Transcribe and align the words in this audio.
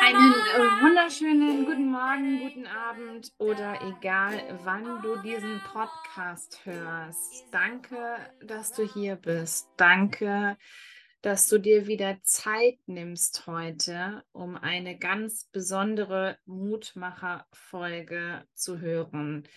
Einen 0.00 0.32
äh, 0.32 0.82
wunderschönen 0.82 1.66
guten 1.66 1.90
Morgen, 1.90 2.38
guten 2.38 2.66
Abend 2.68 3.32
oder 3.38 3.76
egal 3.82 4.60
wann 4.62 5.02
du 5.02 5.16
diesen 5.16 5.60
Podcast 5.72 6.60
hörst. 6.64 7.44
Danke, 7.50 7.96
dass 8.40 8.70
du 8.72 8.84
hier 8.84 9.16
bist. 9.16 9.68
Danke, 9.76 10.56
dass 11.20 11.48
du 11.48 11.58
dir 11.58 11.88
wieder 11.88 12.22
Zeit 12.22 12.78
nimmst 12.86 13.48
heute, 13.48 14.22
um 14.30 14.54
eine 14.54 14.96
ganz 14.96 15.46
besondere 15.50 16.38
Mutmacher-Folge 16.46 18.44
zu 18.54 18.78
hören. 18.78 19.48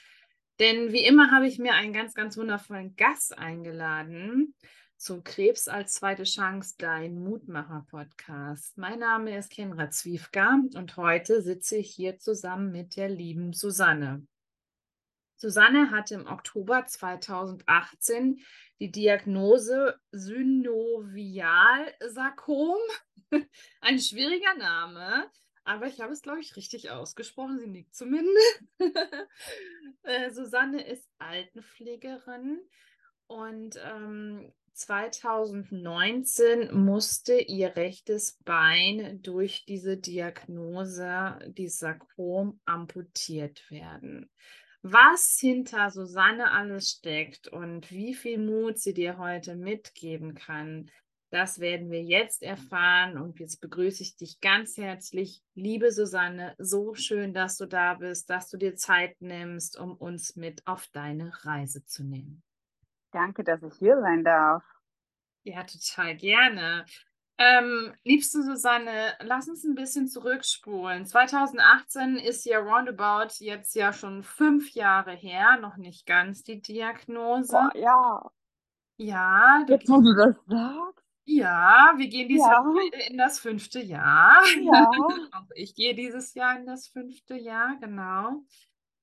Denn 0.60 0.92
wie 0.94 1.06
immer 1.06 1.30
habe 1.30 1.46
ich 1.46 1.60
mir 1.60 1.74
einen 1.74 1.94
ganz, 1.94 2.16
ganz 2.16 2.38
wundervollen 2.38 2.96
Gast 2.96 3.38
eingeladen 3.38 4.56
zu 5.02 5.22
Krebs 5.24 5.68
als 5.68 5.96
zweite 5.96 6.26
Chance, 6.26 6.76
dein 6.78 7.18
Mutmacher-Podcast. 7.18 8.78
Mein 8.78 9.00
Name 9.00 9.36
ist 9.36 9.50
Kenra 9.50 9.90
Zwiefka 9.90 10.60
und 10.76 10.96
heute 10.96 11.42
sitze 11.42 11.78
ich 11.78 11.90
hier 11.90 12.20
zusammen 12.20 12.72
mit 12.72 12.98
der 12.98 13.10
lieben 13.10 13.52
Susanne. 13.52 14.28
Susanne 15.38 15.90
hatte 15.90 16.14
im 16.14 16.28
Oktober 16.28 16.86
2018 16.86 18.42
die 18.80 18.92
Diagnose 18.92 20.00
Synovialsarkom. 20.12 22.78
Ein 23.82 24.00
schwieriger 24.00 24.54
Name, 24.54 25.32
aber 25.64 25.88
ich 25.88 26.00
habe 26.00 26.14
es, 26.14 26.22
glaube 26.22 26.42
ich, 26.42 26.56
richtig 26.56 26.92
ausgesprochen. 26.92 27.58
Sie 27.58 27.66
nickt 27.66 27.96
zumindest. 27.96 28.64
Äh, 30.04 30.32
Susanne 30.32 30.84
ist 30.84 31.08
Altenpflegerin 31.20 32.60
und 33.28 33.80
ähm, 33.86 34.52
2019 34.74 36.74
musste 36.74 37.40
ihr 37.40 37.76
rechtes 37.76 38.40
Bein 38.44 39.22
durch 39.22 39.66
diese 39.66 39.98
Diagnose, 39.98 41.38
die 41.58 41.70
Sarkom, 41.70 42.60
amputiert 42.66 43.70
werden. 43.70 44.30
Was 44.84 45.38
hinter 45.40 45.92
Susanne 45.92 46.52
alles 46.52 46.90
steckt 46.90 47.48
und 47.48 47.92
wie 47.92 48.16
viel 48.16 48.40
Mut 48.40 48.80
sie 48.80 48.94
dir 48.94 49.20
heute 49.20 49.56
mitgeben 49.56 50.34
kann, 50.34 50.90
das 51.32 51.60
werden 51.60 51.90
wir 51.90 52.04
jetzt 52.04 52.44
erfahren. 52.44 53.18
Und 53.18 53.40
jetzt 53.40 53.62
begrüße 53.62 54.04
ich 54.04 54.18
dich 54.18 54.42
ganz 54.42 54.78
herzlich, 54.78 55.42
liebe 55.56 55.92
Susanne. 55.92 56.54
So 56.58 56.94
schön, 56.94 57.34
dass 57.34 57.58
du 57.58 57.68
da 57.68 57.94
bist, 57.94 58.30
dass 58.30 58.50
du 58.50 58.58
dir 58.58 58.76
Zeit 58.76 59.22
nimmst, 59.22 59.80
um 59.80 59.96
uns 59.96 60.36
mit 60.36 60.68
auf 60.68 60.88
deine 60.92 61.32
Reise 61.46 61.86
zu 61.86 62.04
nehmen. 62.04 62.44
Danke, 63.12 63.44
dass 63.44 63.62
ich 63.64 63.74
hier 63.76 64.00
sein 64.00 64.24
darf. 64.24 64.64
Ja, 65.44 65.64
total 65.64 66.16
gerne. 66.16 66.86
Ähm, 67.38 67.94
liebste 68.04 68.44
Susanne, 68.44 69.16
lass 69.22 69.48
uns 69.50 69.64
ein 69.64 69.74
bisschen 69.74 70.08
zurückspulen. 70.08 71.06
2018 71.08 72.18
ist 72.18 72.46
ja 72.46 72.60
roundabout 72.60 73.34
jetzt 73.40 73.74
ja 73.74 73.92
schon 73.94 74.22
fünf 74.22 74.72
Jahre 74.72 75.12
her, 75.14 75.58
noch 75.60 75.78
nicht 75.78 76.06
ganz 76.06 76.44
die 76.44 76.62
Diagnose. 76.62 77.52
Boah, 77.54 77.72
ja, 77.76 78.30
Ja, 78.98 79.64
du, 79.66 79.74
jetzt 79.74 79.90
wo 79.90 80.00
du 80.02 80.14
das 80.14 80.36
sagst. 80.46 81.04
ja, 81.26 81.94
wir 81.98 82.08
gehen 82.10 82.28
dieses 82.30 82.46
Ja. 82.46 82.64
Jahr 82.64 83.08
in 83.10 83.18
das 83.18 83.40
fünfte 83.40 83.80
Jahr. 83.80 84.44
Ja. 84.62 84.92
Ich 85.56 85.74
gehe 85.74 85.96
dieses 85.96 86.36
Jahr 86.36 86.58
in 86.60 86.66
das 86.68 86.88
fünfte 86.88 87.34
Jahr, 87.36 87.76
genau. 87.82 88.44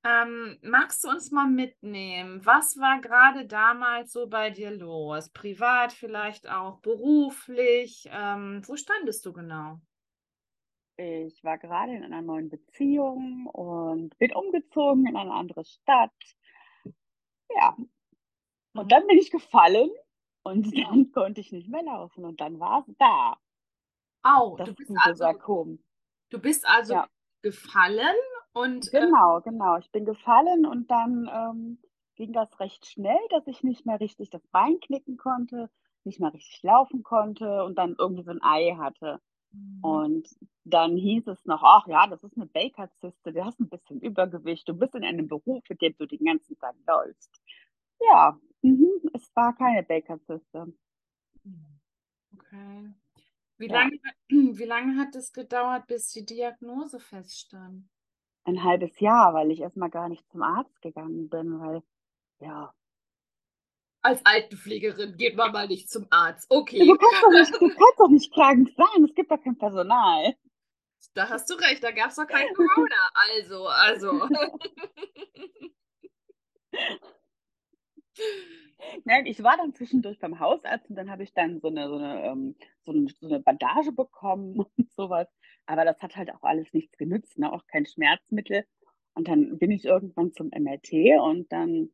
Ähm, 0.08 0.58
magst 0.62 1.04
du 1.04 1.08
uns 1.08 1.30
mal 1.30 1.46
mitnehmen? 1.48 2.44
Was 2.46 2.78
war 2.78 3.00
gerade 3.00 3.46
damals 3.46 4.12
so 4.12 4.26
bei 4.26 4.48
dir 4.50 4.70
los? 4.70 5.28
Privat 5.30 5.92
vielleicht 5.92 6.48
auch, 6.48 6.80
beruflich? 6.80 8.08
Ähm, 8.10 8.62
wo 8.66 8.76
standest 8.76 9.26
du 9.26 9.34
genau? 9.34 9.80
Ich 10.96 11.44
war 11.44 11.58
gerade 11.58 11.94
in 11.94 12.02
einer 12.04 12.22
neuen 12.22 12.48
Beziehung 12.48 13.47
und 13.47 14.16
bin 14.18 14.32
umgezogen 14.32 15.06
in 15.06 15.16
eine 15.16 15.32
andere 15.32 15.64
Stadt. 15.64 16.12
Ja, 17.50 17.76
und 18.74 18.84
Mhm. 18.84 18.88
dann 18.91 19.06
bin 19.06 19.18
ich 19.18 19.30
gefallen 19.30 19.91
und 20.42 20.72
dann 20.76 21.12
konnte 21.12 21.41
ich 21.41 21.52
nicht 21.52 21.68
mehr 21.68 21.82
laufen 21.82 22.24
und 22.24 22.41
dann 22.41 22.58
war 22.60 22.80
es 22.88 22.94
da, 22.98 23.38
Au, 24.22 24.56
das 24.56 24.68
du 24.68 24.74
bist 24.74 24.91
also, 25.04 25.18
Sarkom. 25.18 25.78
du 26.30 26.38
bist 26.41 26.66
also 26.66 26.94
Ja. 26.94 27.06
gefallen 27.42 28.16
und 28.62 28.88
äh, 28.94 29.00
Genau, 29.00 29.41
genau. 29.42 29.78
Ich 29.78 29.91
bin 29.92 30.04
gefallen 30.04 30.66
und 30.66 30.91
dann 30.91 31.28
ähm, 31.32 31.78
ging 32.16 32.32
das 32.32 32.60
recht 32.60 32.86
schnell, 32.86 33.19
dass 33.30 33.46
ich 33.46 33.62
nicht 33.62 33.86
mehr 33.86 34.00
richtig 34.00 34.30
das 34.30 34.46
Bein 34.48 34.80
knicken 34.80 35.16
konnte, 35.16 35.70
nicht 36.04 36.20
mehr 36.20 36.32
richtig 36.32 36.62
laufen 36.62 37.02
konnte 37.02 37.64
und 37.64 37.76
dann 37.76 37.97
irgendwie 37.98 38.22
so 38.24 38.30
ein 38.30 38.42
Ei 38.42 38.74
hatte. 38.78 39.20
Mhm. 39.52 39.80
Und 39.82 40.28
dann 40.64 40.97
hieß 40.97 41.28
es 41.28 41.44
noch, 41.47 41.62
ach 41.62 41.86
ja, 41.88 42.06
das 42.08 42.22
ist 42.24 42.36
eine 42.36 42.47
Baker-Zyste, 42.47 43.32
du 43.32 43.44
hast 43.44 43.60
ein 43.60 43.68
bisschen 43.68 44.00
Übergewicht, 44.00 44.68
du 44.68 44.74
bist 44.74 44.94
in 44.94 45.04
einem 45.04 45.28
Beruf, 45.28 45.62
in 45.70 45.78
dem 45.78 45.97
du 45.98 46.06
den 46.06 46.24
ganzen 46.24 46.58
Tag 46.58 46.74
läufst. 46.86 47.30
Ja, 48.00 48.38
mhm, 48.62 48.91
es 49.14 49.30
war 49.36 49.54
keine 49.56 49.82
Baker-Zyste. 49.84 50.72
Okay. 52.34 52.94
Wie 53.58 53.66
Ja. 53.66 53.74
lange, 53.74 53.98
wie 54.28 54.64
lange 54.64 54.98
hat 54.98 55.14
es 55.16 55.32
gedauert, 55.32 55.86
bis 55.86 56.08
die 56.10 56.24
Diagnose 56.24 57.00
feststand? 57.00 57.88
Ein 58.48 58.64
halbes 58.64 58.98
Jahr, 59.00 59.34
weil 59.34 59.50
ich 59.50 59.60
erstmal 59.60 59.91
gar 59.91 60.09
nicht 60.09 60.26
zum 60.31 60.42
Arzt 60.42 60.81
gegangen 60.81 61.28
bin, 61.28 61.60
weil, 61.60 61.82
ja, 62.41 62.75
Als 64.03 64.25
Altenpflegerin 64.25 65.16
geht 65.16 65.36
man 65.36 65.53
mal 65.53 65.69
nicht 65.69 65.88
zum 65.91 66.06
Arzt. 66.10 66.50
du 66.50 66.56
Okay, 66.56 66.78
kannst 66.98 67.22
doch 67.22 67.31
nicht, 67.31 67.53
du 67.60 67.69
kannst 67.69 67.98
doch 68.00 68.09
nicht 68.09 68.32
krank 68.32 68.69
sein, 68.76 69.04
es 69.04 69.14
gibt 69.14 69.31
doch 69.31 69.42
kein 69.42 69.59
Personal. 69.59 70.34
da 71.14 71.28
hast 71.28 71.50
du 71.50 71.54
recht, 71.54 71.82
da 71.82 71.91
gab 71.91 72.10
es 72.10 72.16
noch 72.16 72.26
kein 72.26 72.53
Corona. 72.54 73.10
Also, 73.14 73.66
also. 73.69 74.28
Nein, 79.04 79.26
ich 79.26 79.42
war 79.42 79.56
dann 79.56 79.75
zwischendurch 79.75 80.19
beim 80.19 80.38
Hausarzt 80.41 80.88
und 80.91 80.97
dann 80.97 81.10
habe 81.10 81.22
ich 81.22 81.32
dann 81.32 81.60
so 81.60 81.69
eine, 81.69 81.88
so 81.88 81.97
eine, 81.97 82.25
ähm, 82.25 82.56
so 82.84 82.92
eine, 82.92 83.09
so 83.20 83.26
eine 83.26 83.41
Bandage 83.41 83.92
bekommen 83.92 84.60
und 84.76 84.92
sowas. 84.92 85.28
Aber 85.68 85.84
das 85.84 86.00
hat 86.00 86.16
halt 86.16 86.32
auch 86.32 86.42
alles 86.42 86.72
nichts 86.72 86.96
genützt, 86.96 87.38
ne? 87.38 87.52
auch 87.52 87.66
kein 87.66 87.84
Schmerzmittel. 87.84 88.64
Und 89.14 89.28
dann 89.28 89.58
bin 89.58 89.70
ich 89.70 89.84
irgendwann 89.84 90.32
zum 90.32 90.48
MRT 90.48 91.20
und 91.20 91.52
dann 91.52 91.90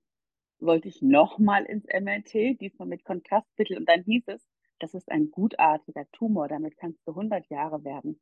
wollte 0.60 0.86
ich 0.86 1.02
nochmal 1.02 1.64
ins 1.64 1.84
MRT, 1.86 2.60
diesmal 2.60 2.86
mit 2.86 3.04
Kontrastmittel. 3.04 3.76
Und 3.76 3.88
dann 3.88 4.04
hieß 4.04 4.28
es, 4.28 4.46
das 4.78 4.94
ist 4.94 5.10
ein 5.10 5.32
gutartiger 5.32 6.08
Tumor, 6.12 6.46
damit 6.46 6.76
kannst 6.76 7.04
du 7.04 7.10
100 7.10 7.48
Jahre 7.48 7.82
werden. 7.82 8.20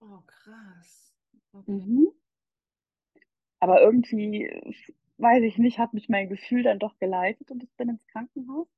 Oh, 0.00 0.20
krass. 0.26 1.12
Okay. 1.52 1.72
Mhm. 1.72 2.12
Aber 3.58 3.82
irgendwie, 3.82 4.48
weiß 5.16 5.42
ich 5.42 5.58
nicht, 5.58 5.80
hat 5.80 5.92
mich 5.92 6.08
mein 6.08 6.28
Gefühl 6.28 6.62
dann 6.62 6.78
doch 6.78 6.96
geleitet 6.98 7.50
und 7.50 7.64
ich 7.64 7.74
bin 7.76 7.88
ins 7.88 8.06
Krankenhaus. 8.06 8.68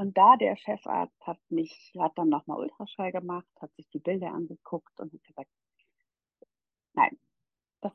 Und 0.00 0.16
da 0.16 0.38
der 0.38 0.56
Chefarzt 0.56 1.26
hat 1.26 1.38
mich, 1.50 1.92
hat 1.98 2.16
dann 2.16 2.30
nochmal 2.30 2.58
Ultraschall 2.58 3.12
gemacht, 3.12 3.46
hat 3.60 3.70
sich 3.74 3.86
die 3.90 3.98
Bilder 3.98 4.32
angeguckt 4.32 4.98
und 4.98 5.12
hat 5.12 5.22
gesagt, 5.24 5.50
nein, 6.94 7.18
das 7.82 7.92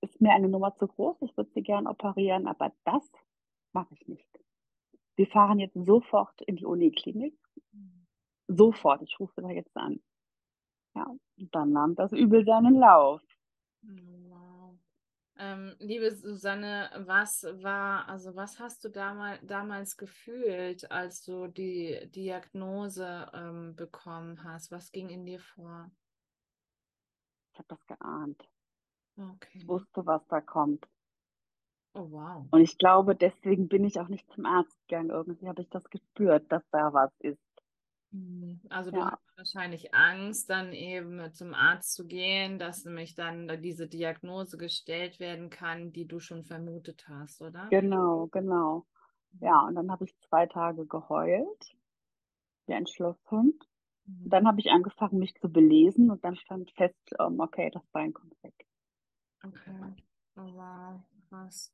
ist 0.00 0.20
mir 0.20 0.32
eine 0.32 0.48
Nummer 0.48 0.74
zu 0.74 0.88
groß, 0.88 1.16
ich 1.20 1.36
würde 1.36 1.52
sie 1.54 1.62
gern 1.62 1.86
operieren, 1.86 2.48
aber 2.48 2.72
das 2.82 3.08
mache 3.72 3.94
ich 3.94 4.08
nicht. 4.08 4.28
Wir 5.14 5.28
fahren 5.28 5.60
jetzt 5.60 5.76
sofort 5.76 6.42
in 6.42 6.56
die 6.56 6.66
Uniklinik. 6.66 7.38
Sofort, 8.48 9.02
ich 9.02 9.20
rufe 9.20 9.40
da 9.40 9.48
jetzt 9.50 9.76
an. 9.76 10.02
Ja, 10.96 11.06
und 11.06 11.54
dann 11.54 11.70
nahm 11.70 11.94
das 11.94 12.10
Übel 12.10 12.44
seinen 12.44 12.80
Lauf. 12.80 13.22
Oh, 13.84 13.90
Wow. 14.28 14.53
Ähm, 15.36 15.74
liebe 15.80 16.14
Susanne, 16.14 16.90
was 16.96 17.44
war, 17.62 18.08
also 18.08 18.36
was 18.36 18.60
hast 18.60 18.84
du 18.84 18.88
damal, 18.88 19.40
damals 19.42 19.96
gefühlt, 19.96 20.90
als 20.92 21.24
du 21.24 21.48
die 21.48 22.08
Diagnose 22.14 23.30
ähm, 23.34 23.74
bekommen 23.74 24.44
hast? 24.44 24.70
Was 24.70 24.92
ging 24.92 25.08
in 25.08 25.26
dir 25.26 25.40
vor? 25.40 25.90
Ich 27.52 27.58
habe 27.58 27.68
das 27.68 27.86
geahnt. 27.86 28.48
Okay. 29.16 29.58
Ich 29.58 29.68
wusste, 29.68 30.06
was 30.06 30.24
da 30.28 30.40
kommt. 30.40 30.86
Oh, 31.94 32.10
wow. 32.10 32.46
Und 32.50 32.60
ich 32.60 32.76
glaube, 32.78 33.14
deswegen 33.14 33.68
bin 33.68 33.84
ich 33.84 34.00
auch 34.00 34.08
nicht 34.08 34.28
zum 34.32 34.46
Arzt 34.46 34.76
gegangen. 34.88 35.10
Irgendwie 35.10 35.48
habe 35.48 35.62
ich 35.62 35.68
das 35.70 35.84
gespürt, 35.90 36.50
dass 36.50 36.62
da 36.70 36.92
was 36.92 37.12
ist. 37.20 37.38
Mhm. 38.14 38.60
Also 38.70 38.92
du 38.92 39.00
Ja. 39.00 39.10
hast 39.10 39.36
wahrscheinlich 39.36 39.92
Angst, 39.94 40.48
dann 40.48 40.72
eben 40.72 41.32
zum 41.32 41.52
Arzt 41.54 41.94
zu 41.94 42.06
gehen, 42.06 42.58
dass 42.58 42.84
nämlich 42.84 43.14
dann 43.16 43.48
da 43.48 43.56
diese 43.56 43.88
Diagnose 43.88 44.56
gestellt 44.56 45.18
werden 45.18 45.50
kann, 45.50 45.92
die 45.92 46.06
du 46.06 46.20
schon 46.20 46.44
vermutet 46.44 47.06
hast, 47.08 47.42
oder? 47.42 47.68
Genau, 47.70 48.28
genau. 48.28 48.86
Ja, 49.40 49.60
und 49.66 49.74
dann 49.74 49.90
habe 49.90 50.04
ich 50.04 50.16
zwei 50.28 50.46
Tage 50.46 50.86
geheult, 50.86 51.76
wie 52.66 52.74
ein 52.74 52.86
Schlosshund. 52.86 53.54
Und 54.24 54.32
dann 54.32 54.46
habe 54.46 54.60
ich 54.60 54.70
angefangen, 54.70 55.18
mich 55.18 55.34
zu 55.36 55.50
belesen 55.50 56.10
und 56.10 56.24
dann 56.24 56.36
stand 56.36 56.70
fest, 56.72 56.96
ähm, 57.20 57.40
okay, 57.40 57.70
das 57.72 57.86
Bein 57.92 58.12
kommt 58.12 58.34
weg. 58.42 58.66
Okay. 59.44 59.94
Oh, 60.36 60.50
wow. 60.56 61.00
Krass. 61.30 61.70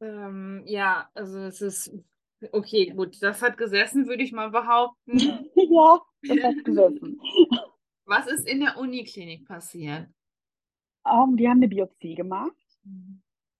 Ähm, 0.00 0.62
ja, 0.66 1.10
also 1.14 1.38
es 1.40 1.60
ist 1.60 1.92
Okay, 2.52 2.90
gut, 2.90 3.22
das 3.22 3.42
hat 3.42 3.58
gesessen, 3.58 4.06
würde 4.06 4.22
ich 4.22 4.32
mal 4.32 4.50
behaupten. 4.50 5.18
ja, 5.54 6.00
das 6.22 6.42
hat 6.42 6.54
gesessen. 6.64 7.20
Was 8.06 8.26
ist 8.26 8.48
in 8.48 8.60
der 8.60 8.78
Uniklinik 8.78 9.46
passiert? 9.46 10.08
Um, 11.04 11.36
die 11.36 11.48
haben 11.48 11.58
eine 11.58 11.68
Biopsie 11.68 12.14
gemacht 12.14 12.54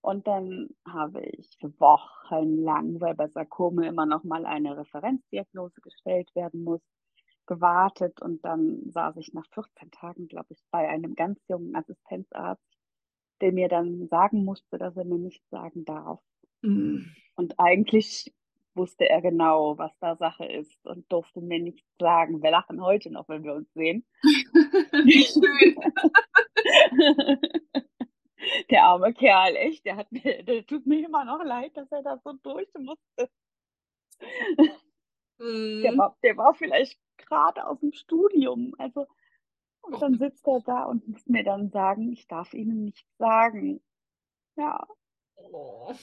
und 0.03 0.27
dann 0.27 0.69
habe 0.87 1.23
ich 1.23 1.56
wochenlang, 1.79 3.00
weil 3.00 3.15
bei 3.15 3.29
Sarkome 3.29 3.87
immer 3.87 4.06
noch 4.06 4.25
mal 4.25 4.47
eine 4.47 4.77
Referenzdiagnose 4.77 5.81
gestellt 5.81 6.35
werden 6.35 6.65
muss, 6.65 6.81
gewartet 7.47 8.21
und 8.23 8.44
dann 8.44 8.91
saß 8.91 9.17
ich 9.17 9.32
nach 9.32 9.47
14 9.53 9.91
Tagen, 9.91 10.29
glaube 10.29 10.49
ich, 10.50 10.62
bei 10.71 10.88
einem 10.88 11.15
ganz 11.15 11.38
jungen 11.49 11.75
Assistenzarzt, 11.75 12.65
der 13.41 13.53
mir 13.53 13.69
dann 13.69 14.09
sagen 14.09 14.44
musste, 14.44 14.79
dass 14.79 14.97
er 14.97 15.05
mir 15.05 15.19
nichts 15.19 15.49
sagen 15.50 15.85
darf. 15.85 16.21
Mhm. 16.62 17.15
Und 17.37 17.59
eigentlich 17.59 18.32
wusste 18.75 19.08
er 19.08 19.20
genau, 19.20 19.78
was 19.78 19.96
da 19.99 20.17
Sache 20.17 20.44
ist 20.44 20.84
und 20.87 21.11
durfte 21.12 21.40
mir 21.40 21.61
nichts 21.61 21.87
sagen. 21.99 22.43
Wir 22.43 22.50
lachen 22.50 22.82
heute 22.82 23.11
noch, 23.11 23.28
wenn 23.28 23.44
wir 23.44 23.55
uns 23.55 23.72
sehen. 23.75 24.05
Der 28.70 28.84
arme 28.84 29.12
Kerl, 29.12 29.55
echt, 29.56 29.84
der 29.84 29.96
hat 29.96 30.11
mir, 30.11 30.43
der 30.43 30.64
tut 30.67 30.87
mir 30.87 31.05
immer 31.05 31.25
noch 31.26 31.44
leid, 31.44 31.76
dass 31.76 31.93
er 31.93 32.02
da 32.02 32.19
so 32.25 32.32
durch 32.43 32.67
musste. 32.78 33.28
Der 34.58 35.93
Mhm. 35.93 35.99
war, 35.99 36.17
der 36.22 36.37
war 36.37 36.55
vielleicht 36.55 36.99
gerade 37.19 37.67
aus 37.67 37.81
dem 37.81 37.93
Studium. 37.93 38.75
Also, 38.78 39.06
und 39.82 40.00
dann 40.00 40.19
sitzt 40.19 40.46
er 40.46 40.61
da 40.61 40.84
und 40.84 41.06
muss 41.06 41.26
mir 41.26 41.44
dann 41.44 41.70
sagen, 41.70 42.12
ich 42.12 42.26
darf 42.26 42.55
Ihnen 42.55 42.84
nichts 42.84 43.08
sagen. 43.19 43.82
Ja, 44.56 44.87
Oh, 45.37 45.94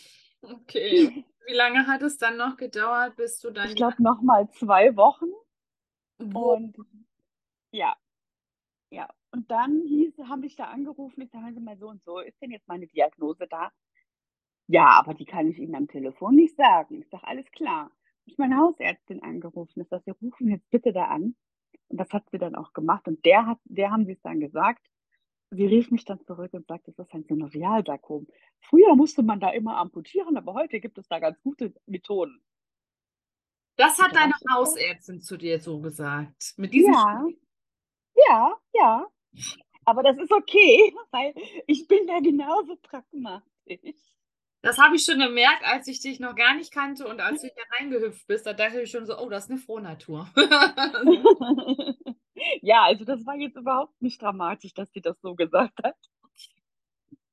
okay. 0.41 1.25
Wie 1.47 1.53
lange 1.53 1.87
hat 1.87 2.01
es 2.01 2.17
dann 2.17 2.37
noch 2.37 2.57
gedauert, 2.57 3.15
bis 3.15 3.39
du 3.39 3.51
dann 3.51 3.69
ich 3.69 3.75
glaube 3.75 4.01
noch 4.03 4.21
mal 4.21 4.49
zwei 4.51 4.95
Wochen. 4.97 5.27
Wo- 6.19 6.53
Und 6.53 6.75
ja, 7.71 7.95
ja. 8.89 9.07
Und 9.31 9.49
dann 9.51 9.81
hieß, 9.81 10.17
habe 10.29 10.45
ich 10.45 10.55
da 10.55 10.65
angerufen, 10.65 11.21
ich 11.21 11.31
sage 11.31 11.59
mal 11.59 11.77
so 11.77 11.89
und 11.89 12.03
so, 12.03 12.19
ist 12.19 12.41
denn 12.41 12.51
jetzt 12.51 12.67
meine 12.67 12.87
Diagnose 12.87 13.47
da? 13.47 13.71
Ja, 14.67 14.87
aber 14.99 15.13
die 15.13 15.25
kann 15.25 15.47
ich 15.47 15.57
Ihnen 15.59 15.75
am 15.75 15.87
Telefon 15.87 16.35
nicht 16.35 16.55
sagen. 16.57 17.01
Ich 17.01 17.09
sage, 17.09 17.25
alles 17.25 17.49
klar. 17.51 17.91
Ich 18.25 18.37
meine 18.37 18.57
Hausärztin 18.57 19.23
angerufen. 19.23 19.81
Ich 19.81 19.87
sage, 19.87 20.03
Sie 20.05 20.11
rufen 20.11 20.49
jetzt 20.49 20.69
bitte 20.69 20.91
da 20.91 21.05
an. 21.05 21.35
Und 21.87 21.97
das 21.97 22.09
hat 22.11 22.29
sie 22.29 22.37
dann 22.37 22.55
auch 22.55 22.73
gemacht. 22.73 23.07
Und 23.07 23.23
der 23.25 23.45
hat, 23.45 23.59
der 23.63 23.91
haben 23.91 24.05
sie 24.05 24.13
es 24.13 24.21
dann 24.21 24.41
gesagt. 24.41 24.85
Sie 25.51 25.65
rief 25.65 25.91
mich 25.91 26.03
dann 26.03 26.19
zurück 26.25 26.53
und 26.53 26.67
sagte, 26.67 26.91
das 26.91 27.07
ist 27.07 27.13
ein 27.13 27.23
Synovialsarkom. 27.23 28.27
Früher 28.59 28.95
musste 28.95 29.23
man 29.23 29.39
da 29.39 29.51
immer 29.51 29.77
amputieren, 29.77 30.35
aber 30.35 30.53
heute 30.53 30.79
gibt 30.79 30.97
es 30.97 31.07
da 31.07 31.19
ganz 31.19 31.41
gute 31.41 31.73
Methoden. 31.85 32.41
Das 33.77 33.97
hat 33.99 34.15
deine. 34.15 34.33
Hausärztin 34.51 35.21
zu 35.21 35.37
dir 35.37 35.59
so 35.59 35.79
gesagt. 35.79 36.53
Mit 36.57 36.73
diesem 36.73 36.93
Ja, 36.93 37.27
ja, 38.27 38.57
ja. 38.73 39.07
Aber 39.85 40.03
das 40.03 40.17
ist 40.17 40.31
okay, 40.31 40.93
weil 41.11 41.33
ich 41.67 41.87
bin 41.87 42.07
da 42.07 42.19
genauso 42.19 42.75
pragmatisch. 42.77 43.95
Das 44.61 44.79
habe 44.79 44.95
ich 44.95 45.05
schon 45.05 45.19
gemerkt, 45.19 45.63
als 45.63 45.87
ich 45.87 46.01
dich 46.01 46.19
noch 46.19 46.35
gar 46.35 46.55
nicht 46.55 46.73
kannte 46.73 47.07
und 47.07 47.21
als 47.21 47.41
du 47.41 47.47
hier 47.47 47.63
reingehüpft 47.79 48.27
bist. 48.27 48.45
Da 48.45 48.53
dachte 48.53 48.81
ich 48.81 48.91
schon 48.91 49.05
so, 49.05 49.17
oh, 49.17 49.29
das 49.29 49.45
ist 49.45 49.51
eine 49.51 49.59
Frohnatur. 49.59 50.27
Ja, 52.61 52.83
also 52.83 53.03
das 53.05 53.25
war 53.25 53.35
jetzt 53.35 53.55
überhaupt 53.57 54.01
nicht 54.01 54.21
dramatisch, 54.21 54.73
dass 54.73 54.91
sie 54.91 55.01
das 55.01 55.19
so 55.21 55.35
gesagt 55.35 55.83
hat. 55.83 55.95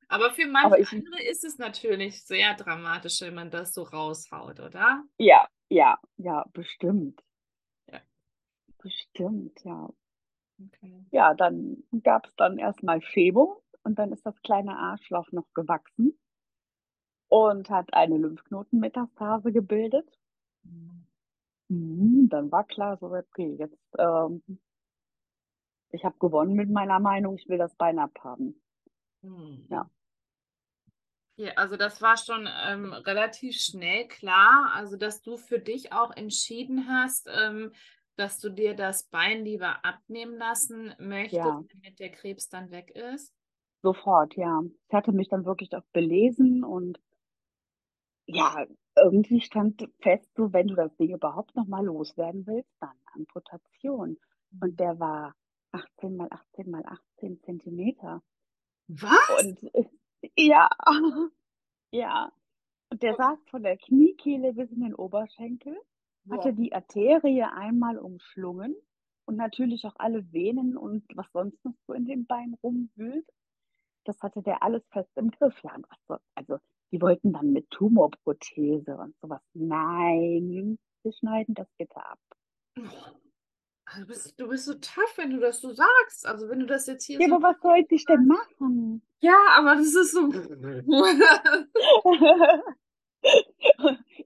Aber 0.08 0.30
für 0.32 0.42
Aber 0.44 0.52
manche 0.52 0.80
ich- 0.82 0.92
andere 0.92 1.22
ist 1.22 1.44
es 1.44 1.58
natürlich 1.58 2.24
sehr 2.24 2.54
dramatisch, 2.54 3.20
wenn 3.22 3.34
man 3.34 3.50
das 3.50 3.74
so 3.74 3.82
raushaut, 3.82 4.60
oder? 4.60 5.02
Ja, 5.18 5.46
ja, 5.68 5.98
ja, 6.16 6.44
bestimmt. 6.52 7.20
Ja. 7.90 8.00
Bestimmt, 8.78 9.58
ja. 9.64 9.88
Okay. 10.66 11.04
Ja, 11.10 11.34
dann 11.34 11.82
gab 12.04 12.26
es 12.26 12.36
dann 12.36 12.58
erstmal 12.58 13.00
Chemo 13.00 13.62
und 13.82 13.98
dann 13.98 14.12
ist 14.12 14.24
das 14.24 14.40
kleine 14.42 14.76
Arschloch 14.76 15.32
noch 15.32 15.52
gewachsen 15.52 16.16
und 17.28 17.68
hat 17.70 17.92
eine 17.92 18.16
Lymphknotenmetastase 18.18 19.50
gebildet. 19.52 20.08
Mhm, 21.68 22.28
dann 22.30 22.52
war 22.52 22.64
klar, 22.64 22.96
so, 22.98 23.06
okay, 23.12 23.56
jetzt, 23.58 23.78
ähm, 23.98 24.42
ich 25.94 26.05
habe 26.05 26.17
gewonnen 26.19 26.55
mit 26.55 26.70
meiner 26.70 27.00
Meinung, 27.00 27.37
ich 27.37 27.49
will 27.49 27.58
das 27.58 27.75
Bein 27.76 27.99
abhaben. 27.99 28.61
Hm. 29.23 29.67
Ja. 29.70 29.91
Ja, 31.37 31.52
also 31.56 31.76
das 31.76 32.00
war 32.00 32.17
schon 32.17 32.49
ähm, 32.67 32.93
relativ 32.93 33.56
schnell 33.61 34.06
klar, 34.06 34.70
also 34.75 34.96
dass 34.96 35.20
du 35.20 35.37
für 35.37 35.58
dich 35.58 35.93
auch 35.93 36.12
entschieden 36.14 36.88
hast, 36.88 37.29
ähm, 37.29 37.73
dass 38.17 38.38
du 38.38 38.50
dir 38.50 38.75
das 38.75 39.08
Bein 39.08 39.44
lieber 39.44 39.85
abnehmen 39.85 40.37
lassen 40.37 40.94
möchtest, 40.99 41.38
Ja. 41.38 41.64
damit 41.73 41.99
der 41.99 42.12
Krebs 42.12 42.49
dann 42.49 42.70
weg 42.70 42.91
ist. 42.91 43.35
Sofort, 43.82 44.37
ja. 44.37 44.62
Ich 44.88 44.94
hatte 44.94 45.12
mich 45.12 45.29
dann 45.29 45.44
wirklich 45.44 45.75
auch 45.75 45.82
belesen 45.93 46.62
und 46.62 47.00
ja, 48.26 48.64
irgendwie 48.96 49.41
stand 49.41 49.87
fest, 50.00 50.29
so 50.37 50.52
wenn 50.52 50.69
du 50.69 50.75
das 50.75 50.96
Ding 50.96 51.12
überhaupt 51.14 51.55
noch 51.56 51.67
mal 51.67 51.85
loswerden 51.85 52.46
willst, 52.46 52.70
dann 52.81 52.96
Amputation. 53.14 54.19
Und 54.61 54.79
der 54.79 54.99
war 55.00 55.35
18 55.74 56.16
mal 56.16 56.28
18 56.30 56.70
mal 56.70 56.84
18 56.86 57.40
Zentimeter. 57.42 58.22
Was? 58.88 59.44
Und 59.44 59.60
ja, 60.36 60.68
ja. 61.90 62.32
Und 62.90 63.02
der 63.02 63.16
saß 63.16 63.38
von 63.50 63.62
der 63.62 63.76
Kniekehle 63.76 64.52
bis 64.52 64.70
in 64.70 64.82
den 64.82 64.94
Oberschenkel, 64.94 65.76
hatte 66.30 66.52
Boah. 66.52 66.62
die 66.62 66.72
Arterie 66.72 67.42
einmal 67.42 67.98
umschlungen 67.98 68.76
und 69.26 69.36
natürlich 69.36 69.84
auch 69.86 69.96
alle 69.96 70.32
Venen 70.32 70.76
und 70.76 71.04
was 71.14 71.30
sonst 71.32 71.64
noch 71.64 71.74
so 71.86 71.92
in 71.92 72.04
dem 72.04 72.26
Bein 72.26 72.54
rumwühlt. 72.62 73.26
Das 74.04 74.20
hatte 74.22 74.42
der 74.42 74.62
alles 74.62 74.86
fest 74.90 75.10
im 75.16 75.30
Griff. 75.30 75.60
Ja, 75.62 75.76
also 76.34 76.58
die 76.92 77.00
wollten 77.00 77.32
dann 77.32 77.52
mit 77.52 77.70
Tumorprothese 77.70 78.96
und 78.96 79.16
sowas. 79.20 79.42
Nein, 79.54 80.78
wir 81.02 81.12
schneiden 81.12 81.54
das 81.54 81.68
bitte 81.78 81.96
ab. 81.96 82.20
Also 83.86 84.00
du 84.00 84.06
bist, 84.06 84.40
du 84.40 84.48
bist 84.48 84.64
so 84.64 84.75
tough, 84.75 85.12
wenn 85.16 85.31
du 85.31 85.40
das 85.40 85.60
so 85.60 85.72
sagst. 85.72 86.26
Also 86.26 86.48
wenn 86.48 86.60
du 86.60 86.66
das 86.66 86.86
jetzt 86.86 87.04
hier 87.04 87.20
Ja, 87.20 87.28
so. 87.28 87.34
aber 87.36 87.48
was 87.48 87.60
sollte 87.60 87.94
ich 87.94 88.04
denn 88.06 88.26
machen? 88.26 89.02
Ja, 89.20 89.36
aber 89.56 89.76
das 89.76 89.94
ist 89.94 90.12
so. 90.12 90.32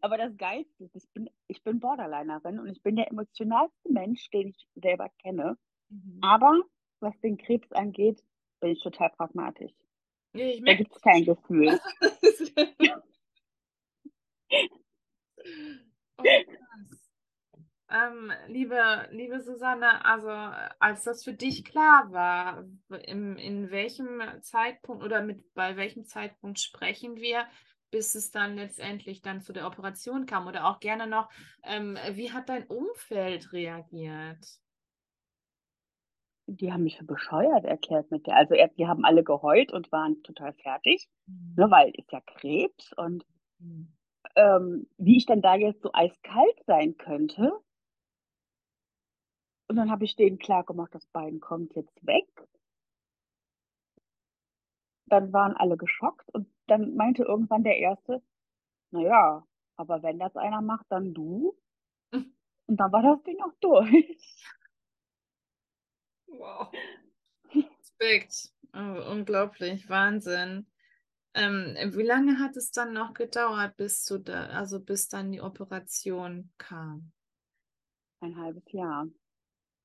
Aber 0.01 0.17
das 0.17 0.37
Geilste 0.37 0.85
ist, 0.85 0.97
ich 0.97 1.09
bin, 1.13 1.31
ich 1.47 1.63
bin 1.63 1.81
Borderlinerin 1.81 2.59
und 2.59 2.69
ich 2.69 2.83
bin 2.83 2.97
der 2.97 3.09
emotionalste 3.11 3.93
Mensch, 3.93 4.29
den 4.31 4.49
ich 4.49 4.67
selber 4.75 5.09
kenne. 5.23 5.57
Mhm. 5.89 6.19
Aber 6.21 6.61
was 7.01 7.19
den 7.21 7.37
Krebs 7.37 7.71
angeht, 7.73 8.23
bin 8.61 8.71
ich 8.71 8.83
total 8.83 9.11
pragmatisch. 9.11 9.73
Ich 10.33 10.63
Da 10.65 10.75
gibt 10.75 10.95
es 10.95 11.01
kein 11.01 11.25
Gefühl. 11.25 11.79
Oh, 16.21 16.25
krass. 16.25 16.98
Ähm, 17.91 18.31
liebe, 18.49 19.09
liebe 19.13 19.41
Susanne, 19.41 20.05
also 20.05 20.29
als 20.79 21.05
das 21.05 21.25
für 21.25 21.33
dich 21.33 21.65
klar 21.65 22.13
war, 22.13 22.65
im, 23.05 23.37
in 23.37 23.71
welchem 23.71 24.21
Zeitpunkt 24.43 25.03
oder 25.03 25.23
mit 25.23 25.55
bei 25.55 25.77
welchem 25.77 26.05
Zeitpunkt 26.05 26.61
sprechen 26.61 27.17
wir, 27.17 27.47
bis 27.91 28.15
es 28.15 28.31
dann 28.31 28.57
letztendlich 28.57 29.23
dann 29.23 29.41
zu 29.41 29.55
der 29.55 29.67
Operation 29.67 30.27
kam 30.27 30.47
oder 30.47 30.67
auch 30.67 30.81
gerne 30.81 31.07
noch, 31.07 31.31
ähm, 31.63 31.97
wie 32.13 32.31
hat 32.31 32.51
dein 32.51 32.67
Umfeld 32.67 33.53
reagiert? 33.55 34.45
Die 36.49 36.73
haben 36.73 36.83
mich 36.83 36.99
für 36.99 37.05
bescheuert 37.05 37.65
erklärt 37.65 38.11
mit 38.11 38.27
der. 38.27 38.35
Also 38.37 38.55
die 38.77 38.89
haben 38.89 39.05
alle 39.05 39.23
geheult 39.23 39.73
und 39.73 39.93
waren 39.93 40.21
total 40.25 40.53
fertig, 40.55 41.09
ne, 41.57 41.71
weil 41.71 41.91
ist 41.91 42.11
ja 42.11 42.21
Krebs 42.23 42.93
und 42.97 43.25
Mhm. 43.61 43.89
ähm, 44.37 44.87
wie 44.97 45.17
ich 45.17 45.27
dann 45.27 45.43
da 45.43 45.55
jetzt 45.57 45.83
so 45.83 45.91
eiskalt 45.93 46.65
sein 46.67 46.97
könnte. 46.97 47.53
Und 49.69 49.77
dann 49.77 49.91
habe 49.91 50.05
ich 50.05 50.17
denen 50.17 50.39
klar 50.39 50.65
gemacht, 50.65 50.95
das 50.95 51.07
Bein 51.07 51.41
kommt 51.41 51.75
jetzt 51.77 52.05
weg. 52.07 52.27
Dann 55.07 55.33
waren 55.33 55.57
alle 55.57 55.77
geschockt 55.77 56.29
und 56.35 56.49
dann 56.67 56.95
meinte 56.95 57.23
irgendwann 57.23 57.65
der 57.65 57.79
Erste, 57.79 58.23
na 58.91 59.01
ja, 59.01 59.47
aber 59.77 60.03
wenn 60.03 60.19
das 60.19 60.37
einer 60.37 60.61
macht, 60.61 60.87
dann 60.91 61.15
du. 61.15 61.57
Und 62.13 62.77
dann 62.77 62.93
war 62.93 63.03
das 63.03 63.23
Ding 63.23 63.41
auch 63.41 63.55
durch. 63.61 64.45
Wow. 66.27 66.71
Respekt. 67.55 68.53
Oh, 68.75 69.11
unglaublich, 69.11 69.89
Wahnsinn. 69.89 70.67
Ähm, 71.35 71.75
wie 71.95 72.03
lange 72.03 72.39
hat 72.39 72.57
es 72.57 72.71
dann 72.71 72.93
noch 72.93 73.15
gedauert, 73.15 73.77
bis 73.77 74.05
du 74.05 74.19
da, 74.19 74.49
also 74.49 74.81
bis 74.81 75.09
dann 75.09 75.33
die 75.33 75.41
Operation 75.41 76.53
kam? 76.59 77.13
Ein 78.21 78.37
halbes 78.37 78.65
Jahr. 78.73 79.09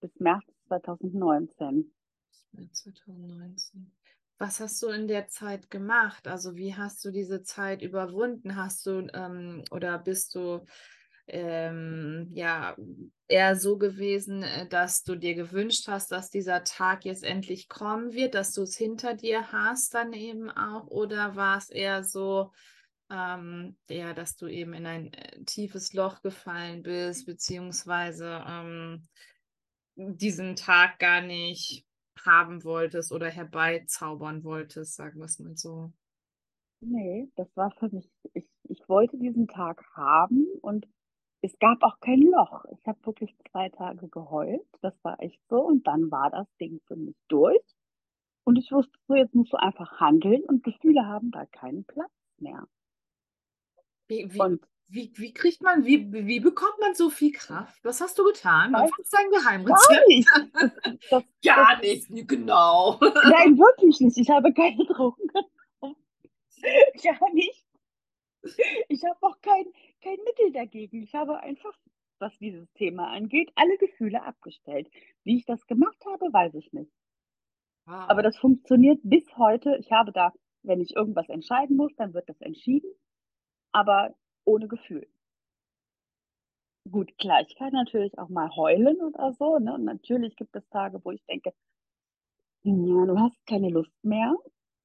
Bis 0.04 0.20
März 0.20 0.44
2019. 0.68 1.90
Mit 2.52 2.76
2019. 2.76 3.90
Was 4.38 4.60
hast 4.60 4.84
du 4.84 4.90
in 4.90 5.08
der 5.08 5.30
Zeit 5.30 5.72
gemacht? 5.72 6.28
Also 6.28 6.58
wie 6.58 6.76
hast 6.76 7.06
du 7.06 7.12
diese 7.12 7.42
Zeit 7.44 7.82
überwunden? 7.82 8.58
Hast 8.58 8.86
du 8.86 9.08
ähm, 9.14 9.64
oder 9.72 9.98
bist 9.98 10.36
du 10.36 10.66
ähm, 11.28 12.28
ja 12.34 12.76
eher 13.30 13.56
so 13.56 13.78
gewesen, 13.78 14.44
äh, 14.44 14.68
dass 14.68 15.04
du 15.04 15.16
dir 15.16 15.36
gewünscht 15.36 15.88
hast, 15.88 16.12
dass 16.12 16.30
dieser 16.30 16.66
Tag 16.66 17.06
jetzt 17.06 17.24
endlich 17.24 17.70
kommen 17.70 18.12
wird, 18.12 18.36
dass 18.36 18.52
du 18.52 18.64
es 18.64 18.76
hinter 18.76 19.14
dir 19.14 19.54
hast 19.54 19.94
dann 19.94 20.12
eben 20.12 20.52
auch? 20.52 20.88
Oder 20.88 21.38
war 21.38 21.60
es 21.60 21.70
eher 21.70 22.04
so, 22.04 22.52
ähm, 23.10 23.78
ja, 23.90 24.14
dass 24.14 24.36
du 24.36 24.48
eben 24.48 24.74
in 24.74 24.86
ein 24.86 25.14
äh, 25.14 25.46
tiefes 25.46 25.94
Loch 25.94 26.22
gefallen 26.22 26.84
bist, 26.84 27.26
beziehungsweise 27.26 28.44
ähm, 28.46 29.08
diesen 29.96 30.56
Tag 30.56 31.00
gar 31.00 31.22
nicht 31.22 31.86
haben 32.26 32.64
wolltest 32.64 33.12
oder 33.12 33.30
herbeizaubern 33.30 34.44
wolltest, 34.44 34.96
sagen 34.96 35.20
wir 35.20 35.26
es 35.26 35.40
mal 35.40 35.56
so. 35.56 35.92
Nee, 36.80 37.30
das 37.36 37.48
war 37.56 37.72
für 37.72 37.90
mich, 37.90 38.10
ich, 38.34 38.48
ich 38.64 38.88
wollte 38.88 39.18
diesen 39.18 39.48
Tag 39.48 39.84
haben 39.96 40.46
und 40.62 40.86
es 41.42 41.58
gab 41.60 41.84
auch 41.84 42.00
kein 42.00 42.22
Loch. 42.22 42.66
Ich 42.72 42.86
habe 42.88 43.06
wirklich 43.06 43.36
zwei 43.52 43.70
Tage 43.70 44.08
geheult, 44.08 44.66
das 44.82 44.94
war 45.04 45.20
echt 45.22 45.40
so. 45.50 45.62
Und 45.62 45.86
dann 45.88 46.10
war 46.10 46.30
das 46.32 46.48
Ding 46.60 46.80
für 46.88 46.96
mich 46.96 47.16
durch. 47.28 47.62
Und 48.46 48.58
ich 48.58 48.72
wusste 48.72 48.98
so, 49.08 49.16
jetzt 49.16 49.36
musst 49.36 49.54
du 49.54 49.58
einfach 49.58 50.00
handeln 50.00 50.44
und 50.46 50.64
Gefühle 50.64 51.06
haben 51.06 51.32
da 51.32 51.46
keinen 51.46 51.86
Platz 51.86 52.12
mehr. 52.38 52.68
Wie, 54.08 54.34
wie, 54.34 54.40
Und 54.40 54.66
wie, 54.88 55.12
wie 55.16 55.34
kriegt 55.34 55.62
man, 55.64 55.86
wie, 55.86 56.12
wie 56.12 56.40
bekommt 56.40 56.78
man 56.80 56.94
so 56.94 57.10
viel 57.10 57.32
Kraft? 57.32 57.84
Was 57.84 58.00
hast 58.02 58.18
du 58.20 58.24
getan? 58.26 58.74
Was 58.74 58.92
ist 59.00 59.12
dein 59.14 59.32
gar 59.32 59.42
Geheimrezept? 59.42 60.08
nicht. 60.08 60.30
Das, 61.10 61.24
Gar 61.44 61.80
nicht, 61.82 62.08
genau. 62.28 62.98
nein, 63.02 63.58
wirklich 63.58 64.00
nicht. 64.00 64.18
Ich 64.18 64.30
habe 64.30 64.54
keine 64.54 64.86
Drogen 64.86 65.28
genommen. 65.28 65.96
Gar 67.04 67.34
nicht. 67.34 67.66
Ich 68.90 69.04
habe 69.04 69.18
auch 69.22 69.40
kein, 69.42 69.66
kein 70.02 70.18
Mittel 70.26 70.52
dagegen. 70.54 71.04
Ich 71.04 71.14
habe 71.14 71.38
einfach, 71.40 71.78
was 72.20 72.38
dieses 72.40 72.72
Thema 72.74 73.08
angeht, 73.12 73.52
alle 73.56 73.78
Gefühle 73.78 74.24
abgestellt. 74.24 74.90
Wie 75.24 75.38
ich 75.38 75.46
das 75.46 75.66
gemacht 75.68 75.98
habe, 76.06 76.32
weiß 76.32 76.54
ich 76.56 76.72
nicht. 76.74 76.92
Aber 77.86 78.18
Wow. 78.20 78.24
das 78.24 78.38
funktioniert 78.38 79.00
bis 79.04 79.26
heute. 79.38 79.76
Ich 79.80 79.92
habe 79.92 80.12
da, 80.14 80.32
wenn 80.62 80.80
ich 80.80 80.96
irgendwas 80.96 81.28
entscheiden 81.30 81.76
muss, 81.76 81.94
dann 81.98 82.14
wird 82.14 82.30
das 82.30 82.40
entschieden, 82.40 82.90
aber 83.74 84.16
ohne 84.46 84.68
Gefühl. 84.68 85.08
Gut, 86.90 87.18
klar, 87.18 87.42
ich 87.42 87.56
kann 87.58 87.74
natürlich 87.74 88.18
auch 88.18 88.30
mal 88.30 88.50
heulen 88.56 89.02
oder 89.02 89.34
so, 89.34 89.60
ne? 89.60 89.74
Und 89.74 89.84
natürlich 89.84 90.38
gibt 90.38 90.56
es 90.56 90.66
Tage, 90.70 91.04
wo 91.04 91.12
ich 91.12 91.24
denke, 91.26 91.54
ja, 92.64 93.06
du 93.06 93.18
hast 93.20 93.46
keine 93.48 93.70
Lust 93.70 93.94
mehr 94.04 94.36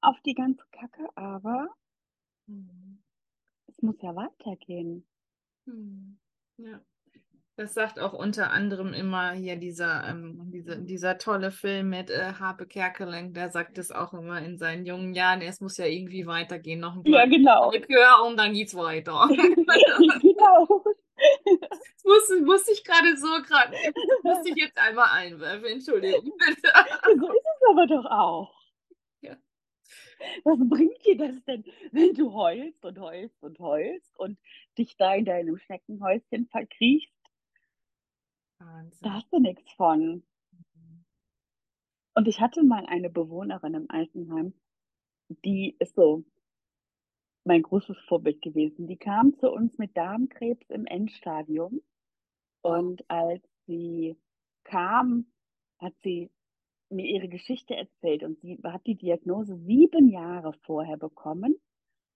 auf 0.01 0.15
die 0.25 0.33
ganze 0.33 0.63
Kacke, 0.71 1.07
aber 1.15 1.67
Hm. 2.47 2.99
es 3.67 3.81
muss 3.81 4.01
ja 4.01 4.15
weitergehen. 4.15 5.05
Hm. 5.67 6.19
Ja. 6.57 6.81
Das 7.59 7.73
sagt 7.73 7.99
auch 7.99 8.13
unter 8.13 8.51
anderem 8.51 8.93
immer 8.93 9.31
hier 9.31 9.57
dieser, 9.57 10.07
ähm, 10.07 10.49
diese, 10.49 10.79
dieser 10.79 11.17
tolle 11.17 11.51
Film 11.51 11.89
mit 11.89 12.09
äh, 12.09 12.31
Harpe 12.39 12.65
Kerkeling, 12.65 13.33
der 13.33 13.49
sagt 13.49 13.77
es 13.77 13.91
auch 13.91 14.13
immer 14.13 14.41
in 14.41 14.57
seinen 14.57 14.85
jungen 14.85 15.13
Jahren, 15.13 15.41
es 15.41 15.59
muss 15.59 15.75
ja 15.75 15.85
irgendwie 15.85 16.25
weitergehen, 16.25 16.79
noch 16.79 16.95
ein 16.95 17.03
Ja, 17.03 17.25
genau. 17.25 17.69
Likör 17.69 18.25
und 18.25 18.37
dann 18.37 18.53
geht's 18.53 18.73
weiter. 18.77 19.27
genau. 20.21 20.85
Das 21.17 22.03
musste, 22.05 22.41
musste 22.45 22.71
ich 22.71 22.85
gerade 22.85 23.17
so 23.17 23.27
gerade, 23.45 23.75
musste 24.23 24.51
ich 24.51 24.55
jetzt 24.55 24.77
einmal 24.77 25.09
einwerfen, 25.11 25.65
Entschuldigung 25.65 26.31
bitte. 26.37 26.71
So 27.19 27.27
ist 27.27 27.43
es 27.43 27.69
aber 27.71 27.87
doch 27.87 28.05
auch. 28.05 28.55
Ja. 29.19 29.35
Was 30.45 30.59
bringt 30.61 31.05
dir 31.05 31.17
das 31.17 31.43
denn, 31.43 31.65
wenn 31.91 32.13
du 32.13 32.31
heulst 32.31 32.85
und 32.85 32.99
heulst 32.99 33.43
und 33.43 33.59
heulst 33.59 34.17
und 34.17 34.39
dich 34.77 34.95
da 34.95 35.13
in 35.15 35.25
deinem 35.25 35.57
Schneckenhäuschen 35.57 36.47
verkriechst? 36.47 37.18
Da 38.59 38.65
Wahnsinn. 38.65 39.13
hast 39.13 39.31
du 39.31 39.39
nichts 39.39 39.71
von. 39.73 40.23
Und 42.15 42.27
ich 42.27 42.41
hatte 42.41 42.63
mal 42.63 42.85
eine 42.85 43.09
Bewohnerin 43.09 43.73
im 43.73 43.89
Altenheim, 43.89 44.53
die 45.45 45.75
ist 45.79 45.95
so 45.95 46.23
mein 47.45 47.61
großes 47.61 47.97
Vorbild 48.07 48.41
gewesen. 48.41 48.87
Die 48.87 48.97
kam 48.97 49.37
zu 49.37 49.49
uns 49.51 49.77
mit 49.77 49.95
Darmkrebs 49.95 50.69
im 50.69 50.85
Endstadium. 50.85 51.81
Und 52.61 53.09
als 53.09 53.41
sie 53.65 54.17
kam, 54.63 55.31
hat 55.79 55.93
sie 56.03 56.29
mir 56.89 57.05
ihre 57.05 57.29
Geschichte 57.29 57.75
erzählt 57.75 58.23
und 58.23 58.39
sie 58.41 58.59
hat 58.63 58.85
die 58.85 58.95
Diagnose 58.95 59.55
sieben 59.57 60.09
Jahre 60.09 60.53
vorher 60.63 60.97
bekommen. 60.97 61.55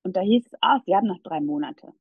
Und 0.04 0.18
da 0.18 0.22
hieß 0.22 0.48
es, 0.48 0.54
ah, 0.62 0.82
sie 0.86 0.96
haben 0.96 1.08
noch 1.08 1.22
drei 1.22 1.40
Monate. 1.40 1.94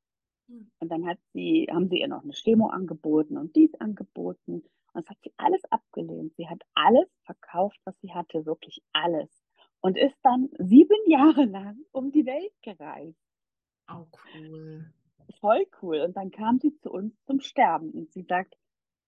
Hm. 0.47 0.71
Und 0.79 0.89
dann 0.89 1.05
hat 1.05 1.19
sie, 1.33 1.67
haben 1.71 1.87
sie 1.89 1.99
ihr 1.99 2.07
noch 2.07 2.23
eine 2.23 2.33
Chemo 2.33 2.67
angeboten 2.67 3.37
und 3.37 3.55
dies 3.55 3.73
angeboten. 3.75 4.63
Und 4.93 5.05
das 5.05 5.09
hat 5.09 5.17
sie 5.23 5.33
alles 5.37 5.63
abgelehnt. 5.69 6.33
Sie 6.35 6.47
hat 6.47 6.61
alles 6.73 7.09
verkauft, 7.23 7.79
was 7.85 7.99
sie 8.01 8.13
hatte, 8.13 8.45
wirklich 8.45 8.81
alles. 8.93 9.29
Und 9.81 9.97
ist 9.97 10.17
dann 10.23 10.49
sieben 10.57 10.99
Jahre 11.07 11.45
lang 11.45 11.77
um 11.91 12.11
die 12.11 12.25
Welt 12.25 12.53
gereist. 12.61 13.19
Oh, 13.89 14.05
cool. 14.35 14.93
Voll 15.39 15.65
cool. 15.81 16.01
Und 16.01 16.15
dann 16.15 16.31
kam 16.31 16.59
sie 16.59 16.75
zu 16.77 16.91
uns 16.91 17.13
zum 17.25 17.39
Sterben 17.39 17.91
und 17.91 18.11
sie 18.11 18.23
sagt, 18.23 18.55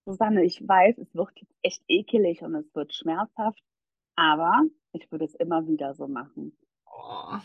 Susanne, 0.05 0.43
ich 0.43 0.61
weiß, 0.61 0.97
es 0.99 1.15
wird 1.15 1.31
jetzt 1.39 1.55
echt 1.61 1.83
ekelig 1.87 2.43
und 2.43 2.55
es 2.55 2.75
wird 2.75 2.93
schmerzhaft, 2.93 3.63
aber 4.15 4.63
ich 4.91 5.11
würde 5.11 5.25
es 5.25 5.33
immer 5.35 5.67
wieder 5.67 5.95
so 5.95 6.07
machen. 6.07 6.55
Oh. 6.85 7.39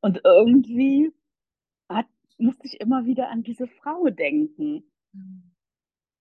Und 0.00 0.20
irgendwie 0.24 1.12
musste 2.38 2.66
ich 2.66 2.80
immer 2.80 3.04
wieder 3.06 3.30
an 3.30 3.42
diese 3.42 3.66
Frau 3.66 4.08
denken. 4.08 4.90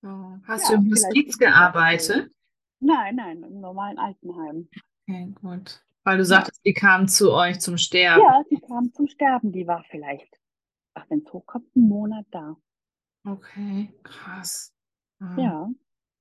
Oh. 0.03 0.37
Hast 0.47 0.69
Ja, 0.69 0.77
du 0.77 0.83
im 0.83 0.91
Hospiz 0.91 1.37
gearbeitet? 1.37 2.31
Nein, 2.79 3.15
nein, 3.15 3.43
im 3.43 3.61
normalen 3.61 3.97
Altenheim. 3.97 4.67
Okay, 5.07 5.33
gut. 5.41 5.83
Weil 6.03 6.17
du 6.17 6.25
sagtest, 6.25 6.65
die 6.65 6.73
kam 6.73 7.07
zu 7.07 7.31
euch 7.33 7.61
zum 7.61 7.77
Sterben. 7.77 8.21
Ja, 8.21 8.43
sie 8.49 8.59
kam 8.59 8.91
zum 8.93 9.07
Sterben. 9.07 9.53
Die 9.53 9.65
war 9.65 9.85
vielleicht, 9.89 10.27
ach, 10.93 11.05
wenn 11.09 11.19
es 11.25 11.31
hochkommt, 11.31 11.67
einen 11.75 11.87
Monat 11.87 12.25
da. 12.31 12.57
Okay, 13.25 13.93
krass. 14.03 14.73
Ah. 15.21 15.35
Ja. 15.39 15.69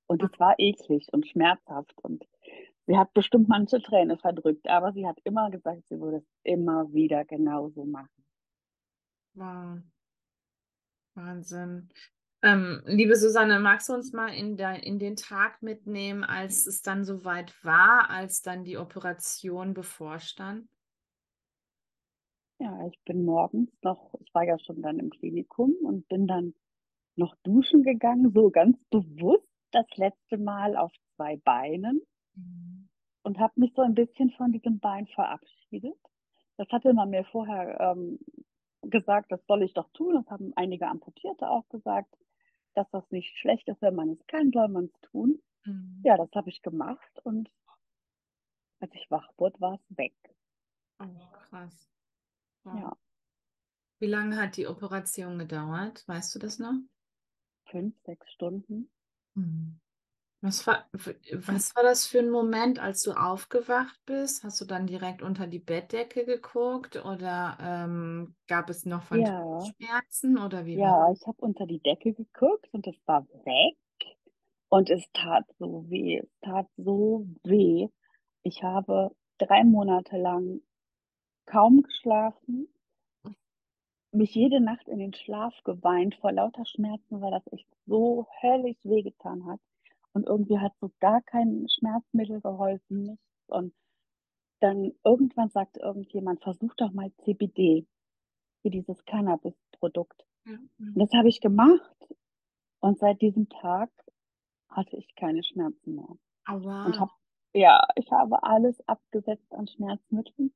Und 0.07 0.23
es 0.23 0.39
war 0.39 0.55
eklig 0.57 1.07
und 1.11 1.27
schmerzhaft 1.27 1.93
und 2.01 2.23
sie 2.87 2.97
hat 2.97 3.13
bestimmt 3.13 3.49
manche 3.49 3.81
Träne 3.81 4.17
verdrückt, 4.17 4.67
aber 4.69 4.93
sie 4.93 5.05
hat 5.07 5.19
immer 5.23 5.49
gesagt, 5.49 5.83
sie 5.89 5.99
würde 5.99 6.17
es 6.17 6.25
immer 6.43 6.91
wieder 6.93 7.25
genauso 7.25 7.83
machen. 7.85 8.22
Wow. 9.35 9.79
Wahnsinn. 11.15 11.89
Ähm, 12.41 12.81
liebe 12.85 13.15
Susanne, 13.15 13.59
magst 13.59 13.87
du 13.87 13.93
uns 13.93 14.11
mal 14.11 14.27
in, 14.27 14.57
der, 14.57 14.83
in 14.83 14.99
den 14.99 15.15
Tag 15.15 15.61
mitnehmen, 15.61 16.23
als 16.23 16.67
es 16.67 16.81
dann 16.81 17.05
soweit 17.05 17.53
war, 17.63 18.09
als 18.09 18.41
dann 18.41 18.63
die 18.63 18.77
Operation 18.77 19.73
bevorstand? 19.73 20.67
Ja, 22.59 22.87
ich 22.87 22.99
bin 23.05 23.25
morgens 23.25 23.71
noch, 23.81 24.13
ich 24.19 24.33
war 24.33 24.43
ja 24.43 24.59
schon 24.59 24.81
dann 24.81 24.99
im 24.99 25.09
Klinikum 25.09 25.73
und 25.83 26.07
bin 26.09 26.27
dann 26.27 26.53
noch 27.15 27.35
duschen 27.43 27.83
gegangen, 27.83 28.31
so 28.33 28.49
ganz 28.49 28.77
bewusst 28.89 29.47
das 29.71 29.85
letzte 29.95 30.37
Mal 30.37 30.75
auf 30.75 30.91
zwei 31.15 31.37
Beinen 31.37 32.01
und 33.23 33.39
habe 33.39 33.53
mich 33.55 33.73
so 33.75 33.81
ein 33.81 33.95
bisschen 33.95 34.31
von 34.31 34.51
diesem 34.51 34.79
Bein 34.79 35.07
verabschiedet. 35.07 35.97
Das 36.57 36.67
hatte 36.69 36.93
man 36.93 37.09
mir 37.09 37.23
vorher 37.25 37.79
ähm, 37.79 38.19
gesagt, 38.83 39.31
das 39.31 39.45
soll 39.47 39.63
ich 39.63 39.73
doch 39.73 39.89
tun. 39.93 40.15
Das 40.15 40.29
haben 40.29 40.53
einige 40.55 40.87
Amputierte 40.87 41.49
auch 41.49 41.67
gesagt, 41.69 42.15
dass 42.75 42.89
das 42.91 43.09
nicht 43.11 43.37
schlecht 43.37 43.67
ist, 43.67 43.81
wenn 43.81 43.95
man 43.95 44.09
es 44.11 44.27
kann, 44.27 44.51
soll 44.51 44.67
man 44.67 44.85
es 44.85 45.01
tun. 45.11 45.41
Mhm. 45.65 46.01
Ja, 46.03 46.17
das 46.17 46.29
habe 46.35 46.49
ich 46.49 46.61
gemacht 46.61 47.19
und 47.23 47.49
als 48.79 48.93
ich 48.93 49.09
wach 49.09 49.27
wurde, 49.37 49.59
war 49.59 49.75
es 49.75 49.97
weg. 49.97 50.13
Oh, 50.99 51.29
krass. 51.31 51.87
Wow. 52.63 52.75
Ja, 52.79 52.97
Wie 53.99 54.05
lange 54.07 54.37
hat 54.37 54.55
die 54.57 54.67
Operation 54.67 55.39
gedauert? 55.39 56.07
Weißt 56.07 56.35
du 56.35 56.39
das 56.39 56.59
noch? 56.59 56.75
fünf, 57.65 57.93
sechs 58.05 58.31
Stunden. 58.31 58.89
Mhm. 59.35 59.79
Was 60.43 60.67
war, 60.67 60.89
was 60.91 61.73
war 61.73 61.83
das 61.83 62.05
für 62.05 62.19
ein 62.19 62.29
Moment, 62.29 62.77
als 62.77 63.01
du 63.03 63.13
aufgewacht 63.13 63.97
bist? 64.05 64.43
Hast 64.43 64.59
du 64.59 64.65
dann 64.65 64.87
direkt 64.87 65.21
unter 65.21 65.47
die 65.47 65.59
Bettdecke 65.59 66.25
geguckt 66.25 66.97
oder 66.97 67.57
ähm, 67.61 68.35
gab 68.47 68.69
es 68.69 68.85
noch 68.85 69.03
Ja, 69.09 69.63
Phantomschmerzen 69.63 70.37
oder 70.37 70.65
wie 70.65 70.75
ja, 70.75 71.11
ich 71.11 71.25
habe 71.27 71.37
unter 71.41 71.65
die 71.65 71.79
Decke 71.79 72.13
geguckt 72.13 72.67
und 72.73 72.87
es 72.87 72.95
war 73.05 73.25
weg 73.45 73.77
und 74.69 74.89
es 74.89 75.09
tat 75.13 75.45
so 75.59 75.89
weh. 75.89 76.17
Es 76.19 76.29
tat 76.41 76.67
so 76.77 77.27
weh. 77.43 77.87
Ich 78.43 78.63
habe 78.63 79.11
drei 79.39 79.63
Monate 79.63 80.17
lang 80.17 80.61
kaum 81.45 81.83
geschlafen, 81.83 82.69
mich 84.13 84.33
jede 84.33 84.61
Nacht 84.61 84.87
in 84.87 84.99
den 84.99 85.13
Schlaf 85.13 85.53
geweint 85.65 86.15
vor 86.15 86.31
lauter 86.31 86.65
Schmerzen, 86.65 87.19
weil 87.21 87.31
das 87.31 87.45
echt 87.51 87.67
so 87.85 88.27
höllisch 88.41 88.77
wehgetan 88.83 89.45
hat. 89.45 89.59
Und 90.13 90.27
irgendwie 90.27 90.59
hat 90.59 90.73
so 90.79 90.91
gar 90.99 91.21
kein 91.21 91.67
Schmerzmittel 91.69 92.41
geholfen, 92.41 93.03
nichts. 93.03 93.25
Und 93.47 93.73
dann 94.61 94.93
irgendwann 95.03 95.49
sagte 95.49 95.81
irgendjemand, 95.81 96.41
versuch 96.43 96.73
doch 96.75 96.91
mal 96.91 97.11
CBD, 97.23 97.87
wie 98.63 98.69
dieses 98.71 99.05
Cannabis-Produkt. 99.05 100.25
Ja, 100.45 100.57
Und 100.95 101.01
das 101.01 101.11
habe 101.13 101.29
ich 101.29 101.41
gemacht 101.41 101.95
Und 102.81 102.99
seit 102.99 103.21
diesem 103.21 103.49
Tag 103.49 103.89
hatte 104.69 104.95
ich 104.97 105.15
keine 105.15 105.43
Schmerzen 105.43 105.95
mehr. 105.95 106.09
Oh, 106.47 106.61
Und 106.83 106.97
wow. 106.97 106.99
habe, 106.99 107.11
ja, 107.53 107.81
ich 107.95 108.11
habe 108.11 108.43
alles 108.43 108.79
abgesetzt 108.87 109.53
an 109.53 109.67
Schmerzmitteln 109.67 110.53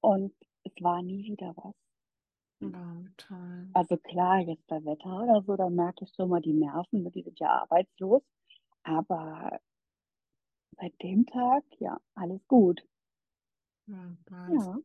und 0.00 0.34
es 0.64 0.72
war 0.82 1.02
nie 1.02 1.24
wieder 1.24 1.54
was. 1.56 1.74
Wow, 2.60 3.04
toll. 3.18 3.68
Also 3.72 3.96
klar, 3.96 4.38
jetzt 4.40 4.66
bei 4.68 4.84
Wetter 4.84 5.22
oder 5.24 5.42
so, 5.42 5.56
da 5.56 5.68
merke 5.68 6.04
ich 6.04 6.12
schon 6.14 6.28
mal 6.28 6.40
die 6.40 6.52
Nerven, 6.52 7.10
die 7.10 7.22
sind 7.22 7.40
ja 7.40 7.48
arbeitslos. 7.62 8.22
Aber 8.90 9.60
seit 10.76 11.00
dem 11.02 11.26
Tag, 11.26 11.62
ja, 11.78 12.00
alles 12.14 12.40
gut. 12.48 12.82
Ja. 13.86 14.16
Ja. 14.48 14.78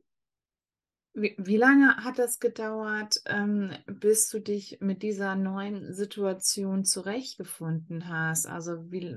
Wie, 1.18 1.34
wie 1.38 1.56
lange 1.56 1.96
hat 2.04 2.20
das 2.20 2.40
gedauert, 2.40 3.22
ähm, 3.26 3.72
bis 3.86 4.30
du 4.30 4.40
dich 4.42 4.80
mit 4.82 5.02
dieser 5.02 5.38
neuen 5.38 5.94
Situation 5.94 6.84
zurechtgefunden 6.84 8.10
hast? 8.10 8.48
Also 8.48 8.92
wie 8.92 9.16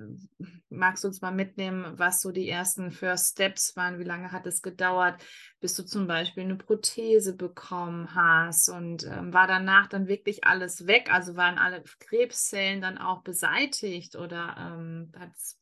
magst 0.69 1.02
du 1.02 1.09
uns 1.09 1.21
mal 1.21 1.33
mitnehmen, 1.33 1.99
was 1.99 2.21
so 2.21 2.31
die 2.31 2.49
ersten 2.49 2.93
First 2.93 3.33
Steps 3.33 3.75
waren? 3.75 3.99
Wie 3.99 4.05
lange 4.05 4.31
hat 4.31 4.47
es 4.47 4.62
gedauert, 4.62 5.21
bis 5.59 5.75
du 5.75 5.85
zum 5.85 6.07
Beispiel 6.07 6.45
eine 6.45 6.55
Prothese 6.55 7.35
bekommen 7.35 8.14
hast? 8.14 8.69
Und 8.69 9.05
ähm, 9.05 9.35
war 9.35 9.49
danach 9.49 9.88
dann 9.88 10.07
wirklich 10.07 10.45
alles 10.45 10.87
weg? 10.87 11.12
Also 11.12 11.35
waren 11.35 11.59
alle 11.59 11.83
Krebszellen 11.99 12.81
dann 12.81 12.99
auch 12.99 13.23
beseitigt 13.23 14.14
oder 14.14 14.55
ähm, 14.57 15.11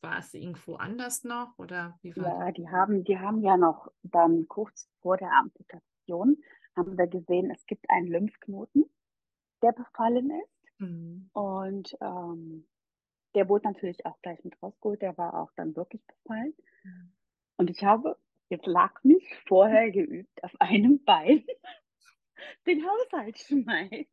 war 0.02 0.18
es 0.18 0.34
irgendwo 0.34 0.74
anders 0.74 1.24
noch? 1.24 1.54
Oder 1.56 1.98
wie 2.02 2.14
war 2.14 2.44
Ja, 2.44 2.52
die 2.52 2.68
haben, 2.68 3.04
die 3.04 3.18
haben 3.18 3.40
ja 3.40 3.56
noch 3.56 3.90
dann 4.02 4.46
kurz 4.48 4.86
vor 5.00 5.16
der 5.16 5.32
Amputation 5.32 5.95
haben 6.76 6.98
wir 6.98 7.06
gesehen, 7.06 7.50
es 7.50 7.66
gibt 7.66 7.88
einen 7.90 8.06
Lymphknoten, 8.08 8.84
der 9.62 9.72
befallen 9.72 10.30
ist. 10.30 10.80
Mhm. 10.80 11.30
Und 11.32 11.96
ähm, 12.00 12.66
der 13.34 13.48
wurde 13.48 13.66
natürlich 13.68 14.04
auch 14.06 14.20
gleich 14.22 14.42
mit 14.44 14.60
rausgeholt, 14.62 15.02
der 15.02 15.16
war 15.18 15.34
auch 15.34 15.50
dann 15.56 15.76
wirklich 15.76 16.02
befallen. 16.06 16.54
Mhm. 16.84 17.12
Und 17.58 17.70
ich 17.70 17.84
habe, 17.84 18.16
jetzt 18.48 18.66
lag 18.66 19.02
mich 19.04 19.24
vorher 19.46 19.90
geübt, 19.90 20.42
auf 20.44 20.52
einem 20.60 21.02
Bein 21.04 21.44
den 22.66 22.84
Haushalt 22.86 23.38
schmeißen. 23.38 24.06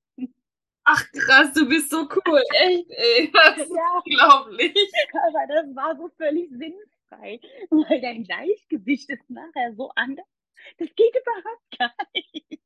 Ach 0.86 1.06
krass, 1.14 1.54
du 1.54 1.68
bist 1.70 1.90
so 1.92 2.10
cool, 2.28 2.42
echt, 2.54 2.90
ey. 2.90 3.32
Das 3.34 3.58
ist 3.58 3.70
Ja, 3.74 4.02
unglaublich. 4.06 4.76
aber 5.14 5.48
das 5.48 5.76
war 5.76 5.96
so 5.98 6.10
völlig 6.18 6.50
sinnfrei, 6.50 7.40
weil 7.70 8.02
dein 8.02 8.24
Gleichgewicht 8.24 9.10
ist 9.10 9.30
nachher 9.30 9.74
so 9.76 9.92
anders. 9.96 10.26
Das 10.78 10.90
geht 10.96 11.16
überhaupt 11.16 11.78
gar 11.78 11.94
nicht. 12.14 12.62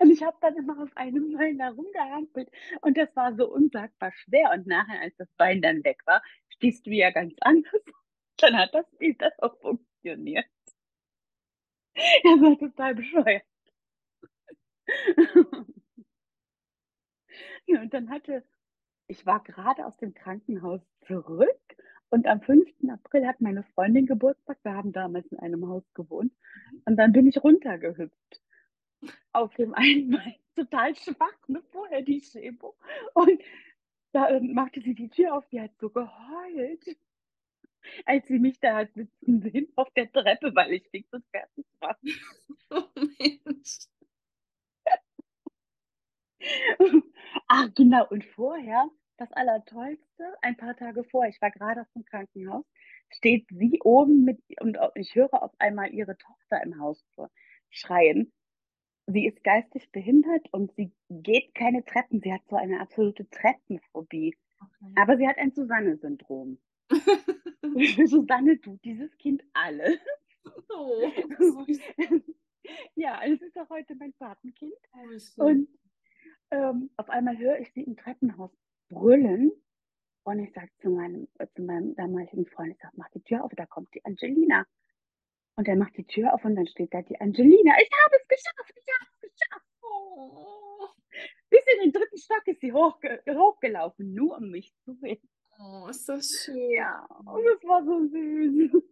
Und 0.00 0.10
ich 0.10 0.22
habe 0.22 0.36
dann 0.40 0.56
immer 0.56 0.82
auf 0.82 0.96
einem 0.96 1.32
Bein 1.36 1.58
da 1.58 1.68
rumgehampelt 1.68 2.50
und 2.80 2.96
das 2.96 3.14
war 3.14 3.34
so 3.36 3.50
unsagbar 3.52 4.12
schwer. 4.12 4.50
Und 4.52 4.66
nachher, 4.66 5.00
als 5.00 5.14
das 5.16 5.28
Bein 5.36 5.60
dann 5.62 5.84
weg 5.84 6.00
war, 6.06 6.22
stehst 6.48 6.86
du 6.86 6.90
ja 6.90 7.10
ganz 7.10 7.34
anders. 7.40 7.72
Dann 8.40 8.56
hat 8.56 8.72
das 8.72 8.86
wieder 9.00 9.32
auch 9.38 9.58
funktioniert. 9.60 10.46
Das 11.94 12.40
war 12.40 12.58
total 12.58 12.94
bescheuert. 12.94 13.44
Ja, 17.66 17.82
und 17.82 17.92
dann 17.92 18.08
hatte, 18.10 18.44
ich 19.08 19.26
war 19.26 19.42
gerade 19.42 19.86
aus 19.86 19.96
dem 19.98 20.14
Krankenhaus 20.14 20.80
zurück 21.06 21.76
und 22.10 22.26
am 22.26 22.40
5. 22.40 22.66
April 22.90 23.26
hat 23.26 23.40
meine 23.40 23.62
Freundin 23.74 24.06
Geburtstag. 24.06 24.37
Wir 24.68 24.76
haben 24.76 24.92
damals 24.92 25.26
in 25.32 25.38
einem 25.38 25.66
Haus 25.66 25.82
gewohnt. 25.94 26.30
Und 26.84 26.96
dann 26.96 27.12
bin 27.12 27.26
ich 27.26 27.42
runtergehüpft. 27.42 28.42
Auf 29.32 29.54
dem 29.54 29.72
einen 29.74 30.10
Bein, 30.10 30.34
total 30.54 30.94
schwach, 30.94 31.48
ne? 31.48 31.62
vorher 31.72 32.02
die 32.02 32.20
Chemo. 32.20 32.76
Und 33.14 33.40
da 34.12 34.28
ähm, 34.28 34.52
machte 34.52 34.82
sie 34.82 34.94
die 34.94 35.08
Tür 35.08 35.34
auf, 35.34 35.48
die 35.48 35.62
hat 35.62 35.70
so 35.78 35.88
geheult, 35.88 36.84
als 38.04 38.28
sie 38.28 38.38
mich 38.38 38.60
da 38.60 38.76
hat 38.76 38.92
sitzen 38.92 39.40
sehen 39.40 39.72
auf 39.74 39.90
der 39.94 40.12
Treppe, 40.12 40.54
weil 40.54 40.74
ich 40.74 40.86
fix 40.90 41.10
und 41.14 41.24
fertig 41.30 41.66
war. 41.80 41.98
Oh 42.70 42.84
Mensch. 42.94 43.88
Ach, 47.48 47.68
genau. 47.74 48.06
Und 48.10 48.22
vorher, 48.26 48.90
das 49.16 49.32
Allertollste, 49.32 50.36
ein 50.42 50.58
paar 50.58 50.76
Tage 50.76 51.04
vorher, 51.04 51.30
ich 51.30 51.40
war 51.40 51.50
gerade 51.50 51.80
aus 51.80 51.90
dem 51.94 52.04
Krankenhaus, 52.04 52.66
steht 53.10 53.46
sie 53.50 53.80
oben 53.82 54.24
mit, 54.24 54.40
und 54.60 54.78
ich 54.94 55.14
höre 55.14 55.42
auf 55.42 55.52
einmal 55.58 55.92
ihre 55.92 56.16
Tochter 56.16 56.62
im 56.62 56.78
Haus 56.80 57.04
schreien. 57.70 58.32
Sie 59.06 59.26
ist 59.26 59.42
geistig 59.42 59.90
behindert 59.90 60.52
und 60.52 60.74
sie 60.74 60.92
geht 61.08 61.54
keine 61.54 61.84
Treppen. 61.84 62.20
Sie 62.20 62.32
hat 62.32 62.42
so 62.48 62.56
eine 62.56 62.80
absolute 62.80 63.28
Treppenphobie. 63.30 64.36
Okay. 64.60 64.92
Aber 64.96 65.16
sie 65.16 65.26
hat 65.26 65.38
ein 65.38 65.52
Susanne-Syndrom. 65.52 66.58
Susanne 68.06 68.60
tut 68.60 68.84
dieses 68.84 69.16
Kind 69.16 69.42
alle. 69.54 69.98
oh, 70.68 71.10
ja, 72.94 73.20
es 73.24 73.40
ist 73.40 73.58
auch 73.58 73.70
heute 73.70 73.94
mein 73.94 74.12
Patenkind. 74.14 74.74
Oh. 74.92 75.44
Und 75.44 75.68
ähm, 76.50 76.90
auf 76.96 77.08
einmal 77.08 77.38
höre 77.38 77.58
ich 77.60 77.72
sie 77.72 77.82
im 77.82 77.96
Treppenhaus 77.96 78.50
brüllen. 78.88 79.52
Und 80.28 80.40
ich 80.40 80.52
sage 80.52 80.68
zu 80.82 80.90
meinem, 80.90 81.26
äh, 81.38 81.46
zu 81.54 81.62
meinem 81.62 81.94
damaligen 81.94 82.46
Freund, 82.46 82.72
ich 82.72 82.78
sage, 82.78 82.94
mach 82.96 83.08
die 83.10 83.22
Tür 83.22 83.44
auf, 83.44 83.52
da 83.56 83.64
kommt 83.66 83.94
die 83.94 84.04
Angelina. 84.04 84.66
Und 85.56 85.66
er 85.66 85.76
macht 85.76 85.96
die 85.96 86.06
Tür 86.06 86.34
auf 86.34 86.44
und 86.44 86.54
dann 86.54 86.66
steht 86.66 86.92
da 86.92 87.02
die 87.02 87.20
Angelina. 87.20 87.74
Ich 87.80 87.90
habe 88.04 88.16
es 88.20 88.28
geschafft, 88.28 88.74
ich 88.76 88.94
habe 88.94 89.10
es 89.10 89.20
geschafft. 89.32 89.66
Oh, 89.82 90.88
Bis 91.50 91.60
in 91.74 91.80
den 91.82 91.92
dritten 91.92 92.18
Stock 92.18 92.46
ist 92.46 92.60
sie 92.60 92.72
hochge 92.72 93.22
hochgelaufen, 93.28 94.12
nur 94.14 94.36
um 94.36 94.50
mich 94.50 94.72
zu 94.84 94.92
sehen. 94.94 95.20
oh, 95.58 95.86
ist 95.88 96.08
das 96.08 96.28
schön. 96.44 96.70
Ja, 96.72 97.06
und 97.24 97.44
das 97.44 97.64
war 97.64 97.84
so 97.84 98.06
süß. 98.06 98.82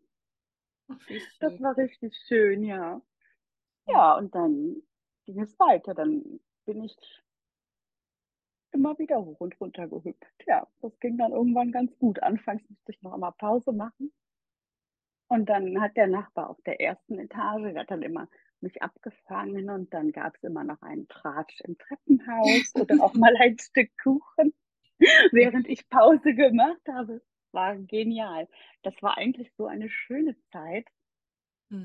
Ach, 0.89 0.99
Das 1.41 1.61
war 1.61 1.77
richtig 1.77 2.17
schön, 2.27 2.63
ja. 2.65 3.01
Ja, 3.89 4.17
und 4.17 4.35
dann 4.35 4.83
ging 5.27 5.41
es 5.41 5.59
weiter. 5.59 5.95
Dann 5.95 6.41
bin 6.65 6.83
ich 6.83 6.97
immer 8.77 8.99
wieder 8.99 9.25
hoch 9.25 9.41
und 9.41 9.61
runter 9.61 9.89
gehüpft. 9.89 10.45
Ja, 10.47 10.69
das 10.83 10.99
ging 11.01 11.19
dann 11.19 11.33
irgendwann 11.33 11.73
ganz 11.73 11.99
gut. 11.99 12.23
Anfangs 12.23 12.63
musste 12.71 12.93
ich 12.93 13.03
noch 13.03 13.15
immer 13.15 13.33
Pause 13.33 13.73
machen. 13.73 14.13
Und 15.29 15.49
dann 15.49 15.81
hat 15.81 15.97
der 15.97 16.07
Nachbar 16.09 16.51
auf 16.51 16.61
der 16.63 16.81
ersten 16.81 17.19
Etage, 17.19 17.73
der 17.73 17.83
hat 17.83 17.91
dann 17.91 18.03
immer 18.03 18.29
mich 18.61 18.83
abgefangen 18.83 19.71
und 19.71 19.93
dann 19.93 20.13
gab 20.13 20.37
es 20.37 20.45
immer 20.45 20.65
noch 20.65 20.83
einen 20.83 21.09
Tratsch 21.09 21.61
im 21.63 21.77
Treppenhaus 21.79 22.75
oder 22.77 23.01
auch 23.01 23.15
mal 23.17 23.37
ein 23.39 23.59
Stück 23.59 23.91
Kuchen, 24.03 24.55
während 25.33 25.69
ich 25.69 25.89
Pause 25.89 26.35
gemacht 26.35 26.83
habe. 26.89 27.23
War 27.53 27.77
genial. 27.77 28.49
Das 28.83 28.95
war 29.03 29.19
eigentlich 29.19 29.53
so 29.57 29.67
eine 29.67 29.89
schöne 29.91 30.37
Zeit, 30.53 30.87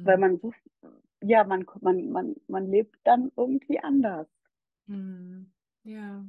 weil 0.04 0.18
Hm. 0.18 0.20
man 0.20 0.38
so, 0.40 0.54
ja, 1.22 1.44
man, 1.44 1.66
man, 1.82 2.10
man, 2.12 2.36
man 2.48 2.70
lebt 2.70 2.98
dann 3.04 3.32
irgendwie 3.36 3.80
anders. 3.80 4.28
Hm. 4.88 5.52
Ja. 5.84 6.24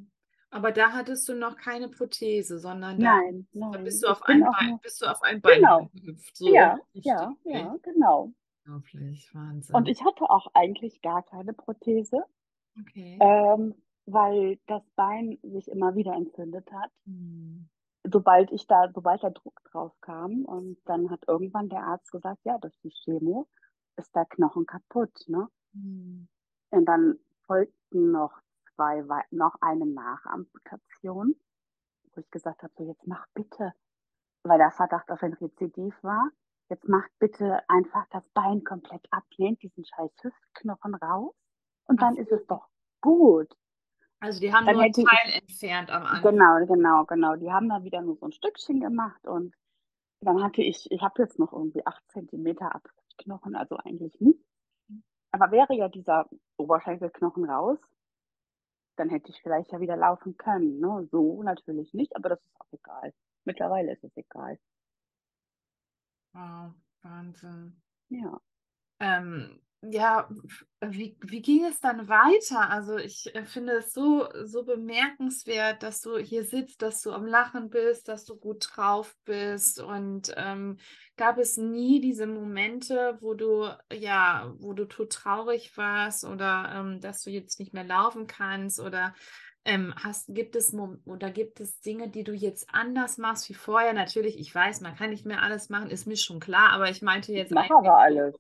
Aber 0.55 0.71
da 0.71 0.93
hattest 0.93 1.27
du 1.29 1.35
noch 1.35 1.57
keine 1.57 1.89
Prothese, 1.89 2.59
sondern 2.59 3.01
da, 3.01 3.17
Nein, 3.17 3.47
da 3.55 3.71
nein. 3.71 3.85
bist 3.85 4.03
du 4.03 4.09
auf 4.09 4.23
ein 4.25 4.41
Bein, 4.41 4.79
bist 4.83 5.01
du 5.01 5.07
auf 5.07 5.23
ein 5.23 5.41
Bein 5.41 5.61
genau. 5.61 5.89
gehüpft. 5.95 6.37
So, 6.37 6.53
Ja, 6.55 6.79
ja, 6.93 7.35
ja, 7.45 7.77
genau. 7.83 8.33
Unglaublich, 8.67 9.31
Und 9.35 9.41
Wahnsinn. 9.41 9.87
ich 9.87 10.05
hatte 10.05 10.29
auch 10.29 10.49
eigentlich 10.55 11.01
gar 11.01 11.23
keine 11.25 11.55
Prothese, 11.55 12.23
Okay. 12.79 13.19
ähm, 13.21 13.75
weil 14.05 14.59
das 14.67 14.83
Bein 14.95 15.39
sich 15.43 15.69
immer 15.69 15.95
wieder 15.95 16.13
entzündet 16.13 16.71
hat, 16.71 16.91
Hm. 17.07 17.69
sobald 18.05 18.53
ich 18.53 18.67
da, 18.67 18.91
sobald 18.95 19.23
der 19.23 19.31
Druck 19.31 19.59
drauf 19.71 19.93
kam. 20.03 20.45
Und 20.45 20.77
dann 20.85 21.09
hat 21.11 21.25
irgendwann 21.29 21.71
der 21.71 21.83
Arzt 21.85 22.13
gesagt, 22.13 22.41
ja, 22.45 22.59
durch 22.59 22.79
die 22.85 22.91
Chemo 22.91 23.49
ist 23.97 24.15
der 24.15 24.27
Knochen 24.27 24.67
kaputt, 24.67 25.25
ne? 25.29 25.49
Hm. 25.73 26.29
Und 26.71 26.85
dann 26.87 27.19
folgten 27.47 28.11
noch 28.13 28.33
zwei, 28.83 29.09
wei- 29.09 29.25
noch 29.31 29.55
eine 29.61 29.87
Nachamputation, 29.87 31.37
wo 32.15 32.21
ich 32.21 32.31
gesagt 32.31 32.63
habe, 32.63 32.73
so 32.77 32.85
jetzt 32.85 33.07
mach 33.07 33.27
bitte, 33.35 33.73
weil 34.43 34.59
der 34.59 34.73
Verdacht 34.73 35.11
auf 35.11 35.23
ein 35.23 35.35
Rezidiv 35.35 35.95
war, 36.03 36.31
jetzt 36.69 36.89
macht 36.89 37.11
bitte 37.19 37.61
einfach 37.69 38.07
das 38.11 38.25
Bein 38.35 38.65
komplett 38.65 39.07
ab, 39.13 39.23
nehmt 39.39 39.63
diesen 39.63 39.85
scheiß 39.85 40.11
Hüftknochen 40.23 40.95
raus 40.97 41.33
und 41.87 42.01
Ach 42.01 42.03
dann 42.03 42.17
ist 42.17 42.31
so. 42.31 42.37
es 42.37 42.47
doch 42.47 42.69
gut. 43.01 43.55
Also 44.21 44.41
die 44.41 44.53
haben 44.53 44.67
Dann 44.67 44.75
nur 44.75 44.83
einen 44.83 44.93
hätte 44.93 45.03
ich, 45.03 45.07
Teil 45.09 45.33
entfernt 45.43 45.91
am 45.91 46.07
Anfang. 46.07 46.23
genau, 46.25 46.67
genau, 46.67 47.05
genau, 47.05 47.37
die 47.37 47.53
haben 47.53 47.69
dann 47.69 47.85
wieder 47.85 48.01
nur 48.03 48.17
so 48.17 48.27
ein 48.27 48.33
Stückchen 48.33 48.81
gemacht 48.81 49.27
und 49.27 49.55
dann 50.21 50.43
hatte 50.43 50.63
ich, 50.63 50.91
ich 50.91 51.03
habe 51.03 51.23
jetzt 51.23 51.39
noch 51.39 51.53
irgendwie 51.53 51.85
acht 51.87 52.03
Zentimeter 52.11 52.75
Abknochen, 52.75 53.55
also 53.57 53.77
eigentlich 53.77 54.19
nicht. 54.21 54.41
Aber 55.33 55.51
wäre 55.51 55.75
ja 55.75 55.89
dieser 55.89 56.29
Oberschenkelknochen 56.59 57.45
raus, 57.49 57.79
dann 58.97 59.11
hätte 59.11 59.31
ich 59.31 59.41
vielleicht 59.43 59.73
ja 59.73 59.81
wieder 59.81 59.97
laufen 59.97 60.37
können. 60.37 60.79
Ne? 60.81 61.09
So 61.11 61.43
natürlich 61.43 61.93
nicht, 61.95 62.15
aber 62.17 62.31
das 62.31 62.41
ist 62.41 62.61
auch 62.61 62.73
egal. 62.73 63.15
Mittlerweile 63.45 63.93
ist 63.93 64.05
es 64.05 64.17
egal. 64.17 64.59
Wow, 66.33 66.73
Wahnsinn. 67.03 67.83
Ja. 68.09 68.41
Ähm, 69.01 69.61
ja, 69.85 70.29
wie, 70.81 71.17
wie 71.23 71.43
ging 71.43 71.65
es 71.65 71.81
dann 71.81 72.09
weiter? 72.09 72.71
Also 72.71 72.99
ich 72.99 73.35
äh, 73.35 73.45
finde 73.45 73.79
es 73.79 73.93
so, 73.93 74.29
so 74.45 74.65
bemerkenswert, 74.65 75.83
dass 75.83 76.01
du 76.01 76.19
hier 76.19 76.45
sitzt, 76.45 76.83
dass 76.83 77.03
du 77.03 77.11
am 77.11 77.27
Lachen 77.27 77.69
bist, 77.69 78.07
dass 78.07 78.25
du 78.25 78.37
gut 78.37 78.71
drauf 78.73 79.17
bist. 79.25 79.81
Und 79.81 80.33
ähm, 80.37 80.79
gab 81.17 81.39
es 81.39 81.57
nie 81.57 82.01
diese 82.01 82.29
Momente, 82.29 83.19
wo 83.21 83.35
du, 83.35 83.69
ja, 83.93 84.55
wo 84.59 84.73
du 84.73 84.85
tot 84.85 85.13
traurig 85.13 85.77
warst 85.77 86.25
oder 86.25 86.73
ähm, 86.77 87.01
dass 87.01 87.23
du 87.23 87.31
jetzt 87.31 87.59
nicht 87.59 87.75
mehr 87.75 87.85
laufen 87.85 88.29
kannst 88.29 88.79
oder 88.79 89.15
ähm, 89.65 89.95
hast, 89.97 90.33
gibt 90.33 90.55
es 90.55 90.75
oder 91.05 91.31
gibt 91.31 91.61
es 91.61 91.81
Dinge, 91.81 92.09
die 92.09 92.25
du 92.25 92.33
jetzt 92.33 92.69
anders 92.73 93.19
machst 93.19 93.49
wie 93.49 93.55
vorher? 93.55 93.95
Natürlich, 93.95 94.39
ich 94.39 94.55
weiß, 94.55 94.81
man 94.81 94.95
kann 94.95 95.11
nicht 95.11 95.27
mehr 95.27 95.43
alles 95.43 95.71
machen, 95.71 95.91
ist 95.91 96.07
mir 96.07 96.17
schon 96.17 96.41
klar, 96.41 96.71
aber 96.71 96.89
ich 96.89 97.03
meinte 97.03 97.33
jetzt. 97.33 97.51
Ich 97.51 97.55
mache 97.55 97.75
aber 97.75 97.99
alles. 97.99 98.37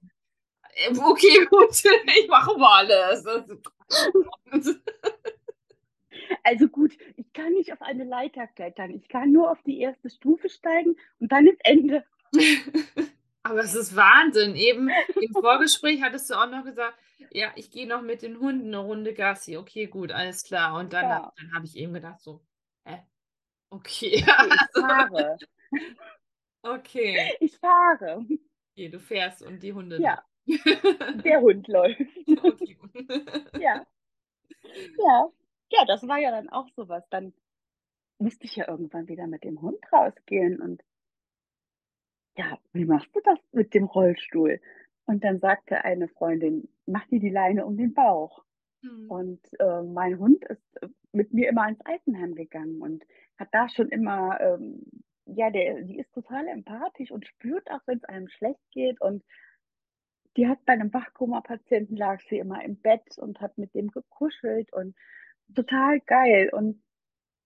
Okay, 0.98 1.46
gut, 1.50 1.70
ich 2.18 2.28
mache 2.28 2.58
mal 2.58 2.90
alles. 2.90 3.24
Also 6.44 6.66
gut, 6.66 6.92
ich 7.16 7.32
kann 7.32 7.52
nicht 7.52 7.72
auf 7.72 7.82
eine 7.82 8.04
Leiter 8.04 8.46
klettern. 8.48 8.90
Ich 8.90 9.08
kann 9.08 9.30
nur 9.32 9.50
auf 9.50 9.62
die 9.62 9.78
erste 9.80 10.10
Stufe 10.10 10.48
steigen 10.48 10.96
und 11.20 11.30
dann 11.30 11.46
ist 11.46 11.60
Ende. 11.62 12.04
Aber 13.44 13.60
es 13.60 13.74
ist 13.74 13.94
Wahnsinn. 13.94 14.56
Eben 14.56 14.88
im 14.88 15.32
Vorgespräch 15.32 16.02
hattest 16.02 16.30
du 16.30 16.34
auch 16.34 16.48
noch 16.50 16.64
gesagt, 16.64 16.98
ja, 17.30 17.52
ich 17.54 17.70
gehe 17.70 17.86
noch 17.86 18.02
mit 18.02 18.22
den 18.22 18.38
Hunden 18.40 18.68
eine 18.68 18.78
Runde 18.78 19.14
Gassi. 19.14 19.56
Okay, 19.56 19.86
gut, 19.86 20.10
alles 20.10 20.42
klar. 20.42 20.78
Und 20.78 20.92
dann, 20.92 21.04
Ja. 21.04 21.32
dann 21.36 21.54
habe 21.54 21.66
ich 21.66 21.76
eben 21.76 21.92
gedacht, 21.92 22.20
so, 22.20 22.40
hä? 22.84 23.02
Okay. 23.70 24.24
Okay, 24.24 24.56
ich 24.60 24.80
fahre. 24.80 25.36
Okay. 26.62 27.36
Ich 27.40 27.56
fahre. 27.58 28.26
okay, 28.72 28.88
du 28.88 29.00
fährst 29.00 29.42
und 29.42 29.62
die 29.62 29.72
Hunde. 29.72 30.00
Ja. 30.00 30.22
Der 30.46 31.40
Hund 31.40 31.68
läuft. 31.68 32.00
okay. 32.42 32.76
Ja. 33.60 33.86
Ja. 34.98 35.28
Ja, 35.70 35.84
das 35.86 36.06
war 36.06 36.18
ja 36.18 36.30
dann 36.30 36.48
auch 36.50 36.68
sowas. 36.76 37.04
Dann 37.10 37.32
musste 38.18 38.44
ich 38.44 38.56
ja 38.56 38.68
irgendwann 38.68 39.08
wieder 39.08 39.26
mit 39.26 39.44
dem 39.44 39.60
Hund 39.60 39.80
rausgehen 39.92 40.60
und 40.60 40.82
ja, 42.36 42.58
wie 42.72 42.84
machst 42.84 43.14
du 43.14 43.20
das 43.24 43.38
mit 43.52 43.74
dem 43.74 43.84
Rollstuhl? 43.84 44.60
Und 45.04 45.24
dann 45.24 45.40
sagte 45.40 45.84
eine 45.84 46.08
Freundin, 46.08 46.68
mach 46.86 47.06
dir 47.08 47.20
die 47.20 47.30
Leine 47.30 47.66
um 47.66 47.76
den 47.76 47.92
Bauch. 47.92 48.44
Hm. 48.82 49.10
Und 49.10 49.40
äh, 49.58 49.82
mein 49.82 50.18
Hund 50.18 50.44
ist 50.44 50.82
äh, 50.82 50.88
mit 51.12 51.32
mir 51.32 51.48
immer 51.48 51.68
ins 51.68 51.80
Altenheim 51.82 52.34
gegangen 52.34 52.80
und 52.80 53.04
hat 53.36 53.48
da 53.52 53.68
schon 53.68 53.88
immer, 53.88 54.40
ähm, 54.40 54.82
ja, 55.26 55.50
der, 55.50 55.82
die 55.82 55.98
ist 55.98 56.12
total 56.12 56.46
empathisch 56.48 57.10
und 57.10 57.26
spürt 57.26 57.70
auch, 57.70 57.80
wenn 57.86 57.98
es 57.98 58.04
einem 58.04 58.28
schlecht 58.28 58.62
geht. 58.70 59.00
Und 59.00 59.22
die 60.36 60.48
hat 60.48 60.64
bei 60.64 60.72
einem 60.72 60.92
Wachkoma-Patienten 60.92 61.96
lag 61.96 62.20
sie 62.28 62.38
immer 62.38 62.62
im 62.64 62.76
Bett 62.76 63.18
und 63.18 63.40
hat 63.40 63.58
mit 63.58 63.74
dem 63.74 63.90
gekuschelt 63.90 64.72
und 64.72 64.96
total 65.54 66.00
geil. 66.00 66.50
Und 66.52 66.82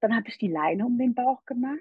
dann 0.00 0.14
habe 0.14 0.28
ich 0.28 0.38
die 0.38 0.48
Leine 0.48 0.86
um 0.86 0.98
den 0.98 1.14
Bauch 1.14 1.44
gemacht. 1.46 1.80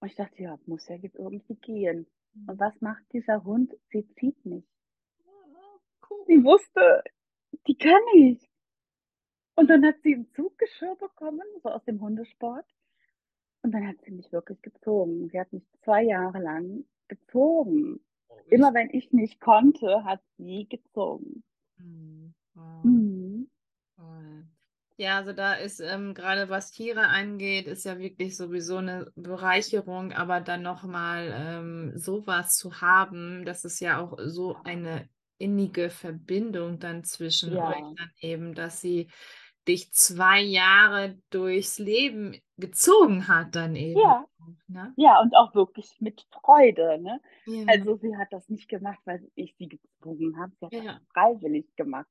Und 0.00 0.08
ich 0.08 0.14
dachte, 0.14 0.42
ja, 0.42 0.58
muss 0.66 0.88
ja 0.88 0.96
jetzt 0.96 1.16
irgendwie 1.16 1.56
gehen. 1.56 2.06
Und 2.46 2.58
was 2.58 2.80
macht 2.80 3.02
dieser 3.12 3.44
Hund? 3.44 3.76
Sie 3.90 4.06
zieht 4.14 4.44
mich. 4.46 4.64
Sie 6.26 6.42
wusste, 6.44 7.02
die 7.66 7.76
kann 7.76 8.00
ich. 8.14 8.48
Und 9.56 9.68
dann 9.68 9.84
hat 9.84 9.96
sie 10.02 10.14
ein 10.14 10.30
Zuggeschirr 10.34 10.94
bekommen, 10.96 11.42
so 11.62 11.70
aus 11.70 11.84
dem 11.84 12.00
Hundesport. 12.00 12.66
Und 13.62 13.72
dann 13.72 13.86
hat 13.86 13.96
sie 14.04 14.12
mich 14.12 14.30
wirklich 14.32 14.62
gezogen. 14.62 15.28
Sie 15.30 15.40
hat 15.40 15.52
mich 15.52 15.64
zwei 15.82 16.04
Jahre 16.04 16.38
lang 16.38 16.84
gezogen. 17.08 18.00
Immer 18.50 18.72
wenn 18.72 18.88
ich 18.92 19.12
nicht 19.12 19.40
konnte, 19.40 20.04
hat 20.04 20.22
sie 20.38 20.66
gezogen. 20.68 21.42
Hm, 21.78 22.34
wow. 22.54 22.84
Mhm. 22.84 23.48
Ja, 25.00 25.18
also 25.18 25.32
da 25.32 25.54
ist 25.54 25.78
ähm, 25.78 26.12
gerade 26.12 26.48
was 26.48 26.72
Tiere 26.72 27.06
angeht, 27.06 27.68
ist 27.68 27.84
ja 27.84 28.00
wirklich 28.00 28.36
sowieso 28.36 28.78
eine 28.78 29.12
Bereicherung, 29.14 30.12
aber 30.12 30.40
dann 30.40 30.62
nochmal 30.62 31.32
ähm, 31.36 31.92
sowas 31.96 32.56
zu 32.56 32.80
haben, 32.80 33.44
das 33.44 33.64
ist 33.64 33.78
ja 33.78 34.00
auch 34.00 34.16
so 34.24 34.60
eine 34.64 35.08
innige 35.38 35.90
Verbindung 35.90 36.80
dann 36.80 37.04
zwischen 37.04 37.54
Ja. 37.54 37.62
euch 37.62 37.84
dann 37.94 38.10
eben, 38.20 38.54
dass 38.54 38.80
sie 38.80 39.08
dich 39.68 39.92
zwei 39.92 40.40
Jahre 40.40 41.18
durchs 41.30 41.78
Leben 41.78 42.40
gezogen 42.56 43.28
hat 43.28 43.54
dann 43.54 43.76
eben. 43.76 44.00
Ja. 44.00 44.26
Ne? 44.66 44.92
Ja, 44.96 45.20
und 45.20 45.34
auch 45.36 45.54
wirklich 45.54 46.00
mit 46.00 46.26
Freude. 46.30 46.98
Ne? 47.00 47.20
Ja. 47.46 47.64
Also 47.68 47.96
sie 47.96 48.16
hat 48.16 48.32
das 48.32 48.48
nicht 48.48 48.68
gemacht, 48.68 48.98
weil 49.04 49.30
ich 49.34 49.54
sie 49.58 49.68
gezwungen 49.68 50.36
habe. 50.38 50.52
Sie 50.58 50.66
hat 50.66 50.72
Ja. 50.84 50.92
das 50.94 51.02
freiwillig 51.12 51.66
gemacht. 51.76 52.08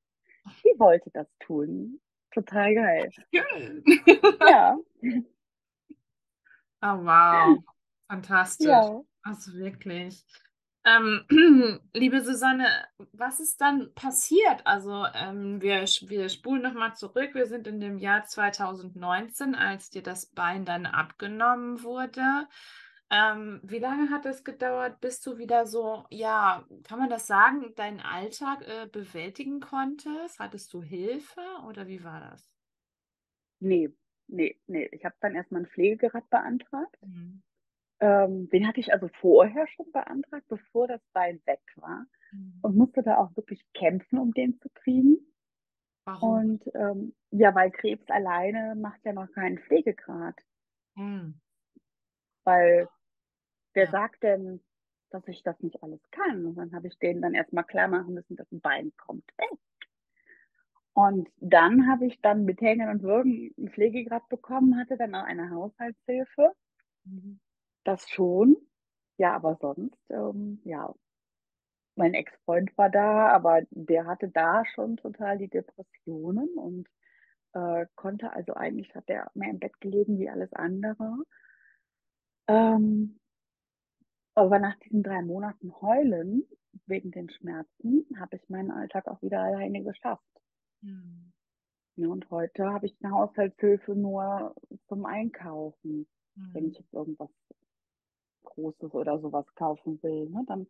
Sie 0.63 0.73
wollte 0.77 1.09
das 1.11 1.27
tun. 1.39 1.99
Total 2.31 2.73
geil. 2.75 3.11
Schön. 3.33 3.83
Ja, 4.41 4.77
Oh, 6.81 7.03
wow. 7.03 7.57
Fantastisch. 8.07 8.67
ja. 8.67 9.01
Also 9.23 9.51
wirklich. 9.53 10.23
Ähm, 10.87 11.25
liebe 11.93 12.21
Susanne, 12.21 12.65
was 13.11 13.41
ist 13.41 13.59
dann 13.59 13.93
passiert? 13.93 14.65
Also 14.65 15.05
ähm, 15.13 15.61
wir, 15.61 15.81
wir 15.81 16.29
spulen 16.29 16.61
nochmal 16.61 16.95
zurück. 16.95 17.31
Wir 17.33 17.45
sind 17.45 17.67
in 17.67 17.81
dem 17.81 17.97
Jahr 17.97 18.23
2019, 18.23 19.53
als 19.53 19.89
dir 19.89 20.01
das 20.01 20.27
Bein 20.27 20.63
dann 20.63 20.85
abgenommen 20.85 21.83
wurde. 21.83 22.47
Ähm, 23.09 23.59
wie 23.63 23.79
lange 23.79 24.09
hat 24.11 24.25
es 24.25 24.45
gedauert, 24.45 25.01
bis 25.01 25.19
du 25.19 25.37
wieder 25.37 25.65
so, 25.65 26.05
ja, 26.09 26.65
kann 26.83 26.99
man 26.99 27.09
das 27.09 27.27
sagen, 27.27 27.73
deinen 27.75 27.99
Alltag 27.99 28.61
äh, 28.61 28.87
bewältigen 28.87 29.59
konntest? 29.59 30.39
Hattest 30.39 30.73
du 30.73 30.81
Hilfe 30.81 31.41
oder 31.67 31.87
wie 31.87 32.03
war 32.03 32.21
das? 32.21 32.55
Nee, 33.59 33.93
nee, 34.27 34.57
nee. 34.67 34.89
Ich 34.93 35.03
habe 35.03 35.15
dann 35.19 35.35
erstmal 35.35 35.63
ein 35.63 35.67
Pflegegrad 35.67 36.29
beantragt. 36.29 36.97
Mhm. 37.01 37.43
Ähm, 37.99 38.49
den 38.49 38.67
hatte 38.67 38.79
ich 38.79 38.93
also 38.93 39.07
vorher 39.21 39.67
schon 39.67 39.91
beantragt, 39.91 40.47
bevor 40.49 40.87
das 40.87 41.01
Bein 41.13 41.41
weg 41.45 41.61
war. 41.77 42.05
Mhm. 42.31 42.61
Und 42.61 42.75
musste 42.75 43.03
da 43.03 43.17
auch 43.17 43.35
wirklich 43.35 43.63
kämpfen, 43.73 44.19
um 44.19 44.33
den 44.33 44.59
zu 44.59 44.69
kriegen. 44.73 45.17
Warum? 46.05 46.21
Und 46.21 46.63
ähm, 46.75 47.15
ja, 47.31 47.53
weil 47.55 47.71
Krebs 47.71 48.09
alleine 48.09 48.75
macht 48.75 49.05
ja 49.05 49.13
noch 49.13 49.31
keinen 49.31 49.59
Pflegegrad. 49.59 50.35
Mhm. 50.97 51.39
Weil 52.45 52.87
wer 53.73 53.85
Ja. 53.85 53.91
sagt 53.91 54.23
denn, 54.23 54.63
dass 55.11 55.27
ich 55.27 55.43
das 55.43 55.59
nicht 55.61 55.83
alles 55.83 56.01
kann? 56.11 56.45
Und 56.45 56.55
dann 56.55 56.73
habe 56.73 56.87
ich 56.87 56.99
denen 56.99 57.21
dann 57.21 57.33
erstmal 57.35 57.65
klar 57.65 57.87
machen 57.89 58.13
müssen, 58.13 58.35
das 58.37 58.47
Bein 58.51 58.93
kommt 58.97 59.27
weg. 59.37 59.59
Und 60.93 61.29
dann 61.37 61.87
habe 61.89 62.07
ich 62.07 62.19
dann 62.21 62.43
mit 62.43 62.59
Hängen 62.59 62.89
und 62.89 63.01
Würgen 63.03 63.53
einen 63.57 63.69
Pflegegrad 63.69 64.27
bekommen, 64.29 64.77
hatte 64.77 64.97
dann 64.97 65.15
auch 65.15 65.23
eine 65.23 65.49
Haushaltshilfe. 65.51 66.51
Mhm. 67.05 67.39
Das 67.87 68.07
schon. 68.07 68.55
Ja, 69.17 69.35
aber 69.35 69.55
sonst, 69.59 69.97
ähm, 70.11 70.61
ja, 70.63 70.93
mein 71.95 72.13
Ex-Freund 72.13 72.77
war 72.77 72.89
da, 72.89 73.27
aber 73.29 73.61
der 73.71 74.05
hatte 74.05 74.29
da 74.29 74.63
schon 74.65 74.95
total 74.97 75.37
die 75.37 75.49
Depressionen 75.49 76.47
und 76.57 76.87
äh, 77.53 77.87
konnte 77.95 78.31
also 78.33 78.53
eigentlich, 78.55 78.95
hat 78.95 79.09
er 79.09 79.31
mehr 79.35 79.51
im 79.51 79.59
Bett 79.59 79.79
gelegen 79.81 80.19
wie 80.19 80.29
alles 80.29 80.53
andere. 80.53 81.17
Ähm, 82.47 83.19
aber 84.35 84.59
nach 84.59 84.79
diesen 84.79 85.03
drei 85.03 85.21
Monaten 85.21 85.81
Heulen 85.81 86.47
wegen 86.85 87.11
den 87.11 87.29
Schmerzen 87.29 88.07
habe 88.17 88.37
ich 88.37 88.47
meinen 88.47 88.71
Alltag 88.71 89.05
auch 89.09 89.21
wieder 89.21 89.41
alleine 89.41 89.83
geschafft. 89.83 90.23
Mhm. 90.81 91.31
Ja, 91.97 92.07
und 92.07 92.29
heute 92.31 92.65
habe 92.71 92.85
ich 92.85 92.95
eine 93.01 93.13
Haushaltshilfe 93.13 93.93
nur 93.95 94.55
zum 94.87 95.05
Einkaufen. 95.05 96.07
Wenn 96.53 96.65
Mhm. 96.65 96.69
ich 96.69 96.77
jetzt 96.77 96.93
irgendwas 96.93 97.29
Großes 98.47 98.93
oder 98.93 99.19
sowas 99.19 99.45
kaufen 99.55 100.01
will, 100.03 100.29
ne, 100.29 100.43
dann 100.47 100.67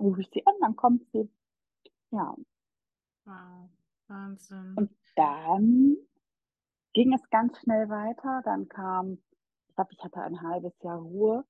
rufe 0.00 0.20
ich 0.22 0.30
sie 0.32 0.44
an, 0.46 0.54
dann 0.60 0.76
kommt 0.76 1.04
sie. 1.12 1.30
Ja, 2.10 2.34
Wow, 3.24 3.70
Wahnsinn. 4.08 4.74
und 4.76 4.90
dann 5.16 5.96
ging 6.92 7.12
es 7.14 7.30
ganz 7.30 7.56
schnell 7.60 7.88
weiter. 7.88 8.42
Dann 8.44 8.68
kam, 8.68 9.18
ich 9.68 9.74
glaube, 9.76 9.92
ich 9.92 10.02
hatte 10.04 10.20
ein 10.22 10.42
halbes 10.42 10.72
Jahr 10.82 10.98
Ruhe. 10.98 11.44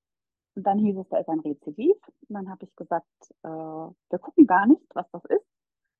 Und 0.55 0.65
dann 0.67 0.79
hieß 0.79 0.99
es, 0.99 1.09
da 1.09 1.19
ist 1.19 1.29
ein 1.31 1.41
Rezidiv. 1.41 1.97
Und 2.29 2.35
dann 2.35 2.51
habe 2.51 2.65
ich 2.67 2.77
gesagt, 2.77 3.07
äh, 3.43 3.49
wir 3.49 4.19
gucken 4.21 4.47
gar 4.47 4.67
nicht, 4.67 4.83
was 4.95 5.11
das 5.13 5.25
ist. 5.25 5.47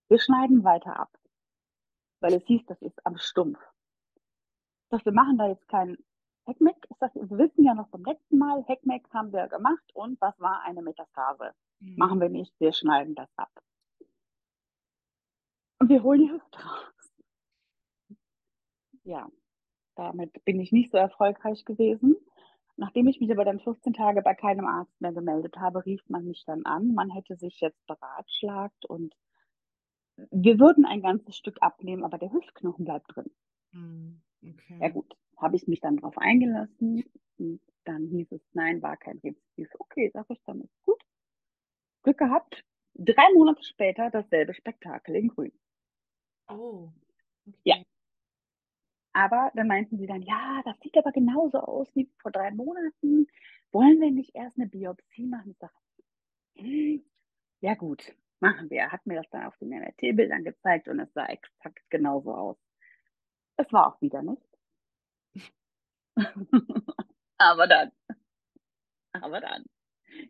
Wir 0.09 0.19
schneiden 0.19 0.63
weiter 0.63 1.01
ab. 1.01 1.11
Weil 2.21 2.35
es 2.35 2.45
hieß, 2.45 2.67
das 2.67 2.81
ist 2.83 3.05
am 3.07 3.17
Stumpf. 3.17 3.59
Das, 4.91 5.03
wir 5.07 5.13
machen 5.13 5.39
da 5.39 5.49
jetzt 5.49 5.67
kein 5.69 5.97
Heckmeck. 6.45 6.77
Sag, 6.99 7.15
wir 7.15 7.31
wissen 7.31 7.65
ja 7.65 7.75
noch 7.75 7.89
vom 7.89 8.05
letzten 8.05 8.39
Mal, 8.39 8.65
Heckmeck 8.67 9.09
haben 9.13 9.33
wir 9.33 9.49
gemacht. 9.49 9.85
Und 9.95 10.21
was 10.21 10.39
war 10.41 10.63
eine 10.63 10.83
Metastase? 10.83 11.53
Mhm. 11.81 11.97
Machen 11.97 12.21
wir 12.21 12.29
nicht, 12.29 12.59
wir 12.61 12.73
schneiden 12.73 13.15
das 13.15 13.29
ab. 13.37 13.51
Und 15.79 15.89
wir 15.89 16.03
holen 16.03 16.21
die 16.21 16.31
Hüfte 16.33 16.59
raus. 16.59 17.13
Ja, 19.05 19.29
damit 19.97 20.45
bin 20.45 20.61
ich 20.61 20.73
nicht 20.73 20.93
so 20.93 20.99
erfolgreich 20.99 21.65
gewesen. 21.65 22.17
Nachdem 22.77 23.07
ich 23.07 23.21
mich 23.21 23.31
aber 23.31 23.45
dann 23.45 23.61
14 23.61 23.93
Tage 23.93 24.23
bei 24.23 24.35
keinem 24.35 24.67
Arzt 24.67 25.01
mehr 25.01 25.13
gemeldet 25.13 25.57
habe, 25.59 25.85
rief 25.85 26.03
man 26.09 26.25
mich 26.25 26.45
dann 26.47 26.65
an. 26.65 26.95
Man 26.95 27.11
hätte 27.11 27.37
sich 27.37 27.61
jetzt 27.61 27.85
beratschlagt 27.87 28.87
und 28.87 29.15
wir 30.31 30.59
würden 30.59 30.85
ein 30.85 31.03
ganzes 31.03 31.37
Stück 31.37 31.59
abnehmen, 31.61 32.05
aber 32.05 32.19
der 32.19 32.33
Hüftknochen 32.33 32.85
bleibt 32.85 33.15
drin. 33.15 33.31
Hm, 33.73 34.23
Okay. 34.45 34.79
Ja 34.81 34.89
gut, 34.89 35.15
habe 35.43 35.57
ich 35.57 35.67
mich 35.67 35.81
dann 35.81 35.97
drauf 35.99 36.17
eingelassen 36.19 37.05
und 37.39 37.61
dann 37.85 38.07
hieß 38.07 38.33
es, 38.33 38.41
nein, 38.53 38.83
war 38.83 38.97
kein 38.97 39.19
Rezidiv. 39.19 39.69
Okay, 39.79 40.11
sag 40.15 40.27
ich 40.31 40.41
dann, 40.47 40.63
ist 40.63 40.83
gut. 40.85 41.03
Glück 42.03 42.19
gehabt. 42.19 42.65
Drei 42.95 43.25
Monate 43.35 43.63
später 43.65 44.11
dasselbe 44.11 44.55
Spektakel 44.55 45.17
in 45.17 45.29
Grün. 45.29 45.53
Oh. 46.49 46.91
Okay. 47.47 47.59
Ja. 47.65 47.77
Aber 49.15 49.51
dann 49.55 49.67
meinten 49.69 49.99
sie 49.99 50.07
dann, 50.07 50.23
ja, 50.23 50.63
das 50.65 50.79
sieht 50.81 50.97
aber 50.97 51.13
genauso 51.13 51.59
aus 51.59 51.89
wie 51.95 52.11
vor 52.21 52.31
drei 52.31 52.51
Monaten. 52.51 53.27
Wollen 53.73 54.01
wir 54.01 54.11
nicht 54.11 54.35
erst 54.35 54.59
eine 54.59 54.69
Biopsie 54.69 55.27
machen? 55.27 55.51
Ich 55.53 55.59
sage, 55.59 55.73
hm, 56.57 57.05
ja 57.61 57.75
gut, 57.75 58.15
machen 58.41 58.71
wir. 58.71 58.81
Er 58.81 58.93
hat 58.93 59.07
mir 59.07 59.17
das 59.17 59.29
dann 59.31 59.45
auf 59.45 59.57
den 59.59 59.71
MRT-Bildern 59.71 60.45
gezeigt 60.45 60.89
und 60.89 61.01
es 61.01 61.13
sah 61.13 61.27
exakt 61.27 61.83
genauso 61.91 62.35
aus. 62.35 62.57
Es 63.57 63.73
war 63.73 63.89
auch 63.89 64.01
wieder 64.01 64.23
nicht. 64.23 64.52
aber 67.39 67.67
dann, 67.67 67.91
aber 69.13 69.41
dann, 69.41 69.65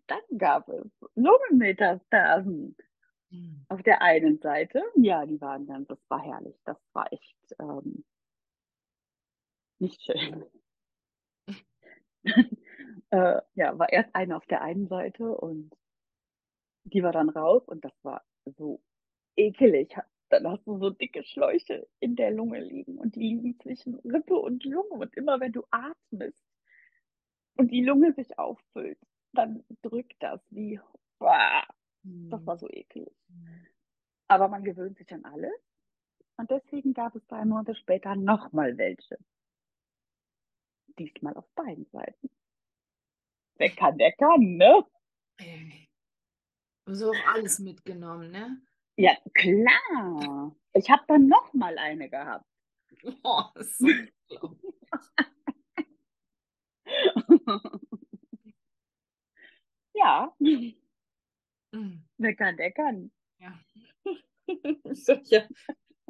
dann 0.07 0.39
gab 0.39 0.69
es 0.69 0.91
Lungenmetastasen. 1.15 2.77
Hm. 3.31 3.65
Auf 3.69 3.83
der 3.83 4.03
einen 4.03 4.39
Seite, 4.39 4.83
ja, 4.97 5.25
die 5.25 5.41
waren 5.41 5.67
dann, 5.67 5.87
das 5.87 5.99
war 6.09 6.23
herrlich. 6.23 6.57
Das 6.65 6.77
war 6.93 7.13
echt 7.13 7.37
ähm, 7.59 8.05
nicht 9.79 10.03
schön. 10.03 10.45
äh, 13.11 13.41
ja, 13.55 13.79
war 13.79 13.93
erst 13.93 14.15
eine 14.15 14.37
auf 14.37 14.47
der 14.47 14.63
einen 14.63 14.87
Seite 14.89 15.35
und 15.35 15.75
die 16.85 17.03
war 17.03 17.13
dann 17.13 17.29
raus 17.31 17.63
und 17.67 17.85
das 17.85 17.93
war 18.03 18.23
so 18.45 18.81
ekelig. 19.37 19.97
Dann 20.33 20.49
hast 20.49 20.67
du 20.67 20.79
so 20.79 20.91
dicke 20.91 21.25
Schläuche 21.25 21.87
in 22.01 22.17
der 22.17 22.33
Lunge 22.33 22.61
liegen 22.61 22.99
und 22.99 23.17
die 23.17 23.21
liegen 23.21 23.61
zwischen 23.61 23.97
Rippe 23.97 24.35
und 24.37 24.65
Lunge 24.65 24.89
und 24.95 25.15
immer 25.17 25.41
wenn 25.41 25.53
du 25.53 25.65
atmest 25.71 26.43
und 27.57 27.71
die 27.71 27.83
Lunge 27.85 28.13
sich 28.13 28.39
auffüllt, 28.39 28.99
dann 29.33 29.65
drückt 29.83 30.17
das 30.23 30.41
wie, 30.51 30.81
Uah, 31.21 31.65
das 32.31 32.45
Hm. 32.45 32.47
war 32.47 32.59
so 32.59 32.69
eklig. 32.71 33.09
Aber 34.27 34.49
man 34.49 34.65
gewöhnt 34.65 34.99
sich 34.99 35.13
an 35.13 35.25
alles. 35.25 35.53
Und 36.37 36.51
deswegen 36.51 36.95
gab 36.95 37.15
es 37.17 37.27
drei 37.29 37.45
Monate 37.45 37.75
später 37.77 38.17
nochmal 38.17 38.79
welche. 38.79 39.19
Diesmal 40.99 41.35
auf 41.37 41.49
beiden 41.55 41.85
Seiten. 41.93 42.31
Wer 43.57 43.71
kann, 43.71 43.97
der 43.97 44.13
kann, 44.13 44.57
ne? 44.59 44.85
Ey. 45.39 45.89
So 46.87 47.11
auch 47.13 47.25
alles 47.25 47.59
mitgenommen, 47.59 48.31
ne? 48.31 48.63
Ja, 48.97 49.17
klar. 49.35 50.55
Ich 50.75 50.91
habe 50.91 51.03
dann 51.09 51.29
nochmal 51.29 51.79
eine 51.79 52.09
gehabt. 52.09 52.47
Oh, 53.25 53.43
das 53.55 53.81
ist 53.81 54.13
so 54.29 54.57
ja, 59.95 60.33
Hm. 61.75 62.03
wer 62.19 62.35
kann, 62.37 62.57
der 62.57 62.73
kann. 62.73 63.11
Ja. 63.39 63.59
Sag 64.93 65.27
ja, 65.31 65.43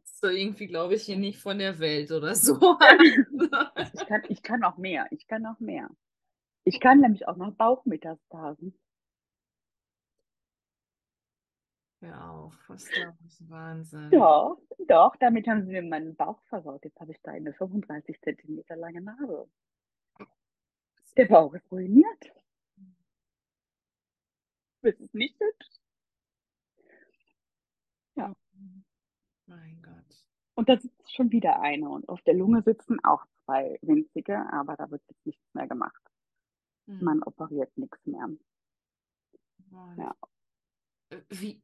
so 0.04 0.28
irgendwie 0.28 0.66
glaube 0.66 0.94
ich 0.94 1.04
hier 1.04 1.16
nicht 1.16 1.38
von 1.38 1.58
der 1.58 1.78
Welt 1.78 2.10
oder 2.10 2.34
so. 2.34 2.58
Ich 3.94 4.06
kann, 4.06 4.22
ich 4.28 4.42
kann 4.42 4.64
auch 4.64 4.76
mehr. 4.76 5.06
Ich 5.10 5.26
kann 5.28 5.46
auch 5.46 5.60
mehr. 5.60 5.88
Ich 6.64 6.80
kann 6.80 7.00
nämlich 7.00 7.28
auch 7.28 7.36
noch 7.36 7.52
Bauchmetastasen. 7.54 8.74
Hör 12.02 12.30
auf, 12.30 12.54
was 12.66 12.84
da 12.90 13.16
ist 13.24 13.48
Wahnsinn. 13.48 14.10
Ja, 14.10 14.56
doch, 14.88 15.14
damit 15.20 15.46
haben 15.46 15.64
sie 15.64 15.70
mir 15.70 15.82
meinen 15.82 16.16
Bauch 16.16 16.42
versaut. 16.48 16.84
Jetzt 16.84 16.98
habe 16.98 17.12
ich 17.12 17.22
da 17.22 17.30
eine 17.30 17.54
35 17.54 18.20
Zentimeter 18.20 18.74
lange 18.74 19.00
Narbe. 19.00 19.48
Der 21.16 21.26
Bauch 21.26 21.54
ist 21.54 21.70
ruiniert. 21.70 22.32
Das 24.80 24.94
ist 24.98 25.14
nicht 25.14 25.38
hübsch. 25.38 25.68
Ja. 28.16 28.34
Mein 29.46 29.80
Gott. 29.82 30.26
Und 30.54 30.68
da 30.68 30.80
sitzt 30.80 31.14
schon 31.14 31.30
wieder 31.30 31.60
eine. 31.60 31.88
Und 31.88 32.08
auf 32.08 32.20
der 32.22 32.34
Lunge 32.34 32.62
sitzen 32.62 32.98
auch 33.04 33.24
zwei 33.44 33.78
winzige, 33.80 34.44
aber 34.52 34.74
da 34.74 34.90
wird 34.90 35.02
jetzt 35.06 35.24
nichts 35.24 35.54
mehr 35.54 35.68
gemacht. 35.68 36.02
Hm. 36.86 36.98
Man 37.04 37.22
operiert 37.22 37.70
nichts 37.78 38.04
mehr. 38.06 38.28
Ja. 39.96 40.16
Wie, 41.29 41.61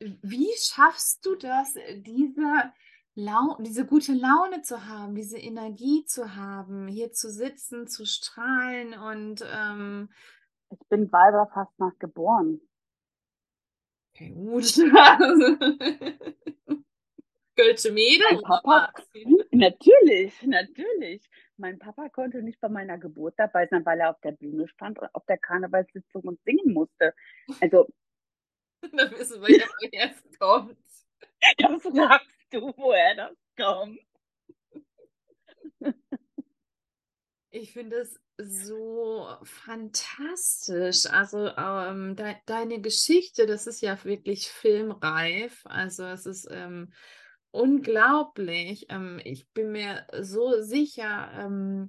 wie 0.00 0.50
schaffst 0.58 1.24
du 1.24 1.36
das, 1.36 1.74
diese, 1.96 2.72
Lau 3.18 3.56
diese 3.60 3.86
gute 3.86 4.12
Laune 4.12 4.60
zu 4.60 4.86
haben, 4.86 5.14
diese 5.14 5.38
Energie 5.38 6.04
zu 6.04 6.36
haben, 6.36 6.86
hier 6.86 7.12
zu 7.12 7.30
sitzen, 7.30 7.86
zu 7.86 8.04
strahlen 8.04 8.92
und 8.92 9.42
ähm, 9.50 10.10
Ich 10.70 10.86
bin 10.90 11.10
Weiberfastnacht 11.10 11.98
geboren. 11.98 12.60
okay, 14.12 14.32
gut. 14.32 14.64
Kölsche 17.56 17.90
Mädel. 17.90 18.42
Papa, 18.42 18.92
natürlich, 19.50 20.42
natürlich. 20.42 21.26
Mein 21.56 21.78
Papa 21.78 22.10
konnte 22.10 22.42
nicht 22.42 22.60
bei 22.60 22.68
meiner 22.68 22.98
Geburt 22.98 23.32
dabei 23.38 23.66
sein, 23.66 23.86
weil 23.86 24.00
er 24.00 24.10
auf 24.10 24.20
der 24.20 24.32
Bühne 24.32 24.68
stand 24.68 24.98
und 24.98 25.08
auf 25.14 25.24
der 25.24 25.38
Karnevalssitzung 25.38 26.20
und 26.22 26.38
singen 26.44 26.74
musste. 26.74 27.14
Also, 27.62 27.88
Da 28.92 29.10
wissen 29.10 29.42
wir 29.42 29.58
ja, 29.58 29.66
woher 29.82 30.14
es 30.14 30.38
kommt. 30.38 30.78
das 31.58 31.82
fragst 31.82 32.30
du, 32.50 32.72
woher 32.76 33.14
das 33.14 33.36
kommt. 33.56 34.00
Ich 37.50 37.72
finde 37.72 37.96
es 37.96 38.20
so 38.38 39.28
fantastisch. 39.42 41.06
Also 41.06 41.48
ähm, 41.56 42.16
de 42.16 42.34
deine 42.44 42.80
Geschichte, 42.80 43.46
das 43.46 43.66
ist 43.66 43.80
ja 43.80 44.02
wirklich 44.04 44.48
filmreif. 44.48 45.62
Also 45.64 46.04
es 46.04 46.26
ist 46.26 46.48
ähm, 46.50 46.92
unglaublich. 47.50 48.86
Ähm, 48.90 49.20
ich 49.24 49.48
bin 49.52 49.72
mir 49.72 50.06
so 50.20 50.60
sicher, 50.60 51.30
ähm, 51.34 51.88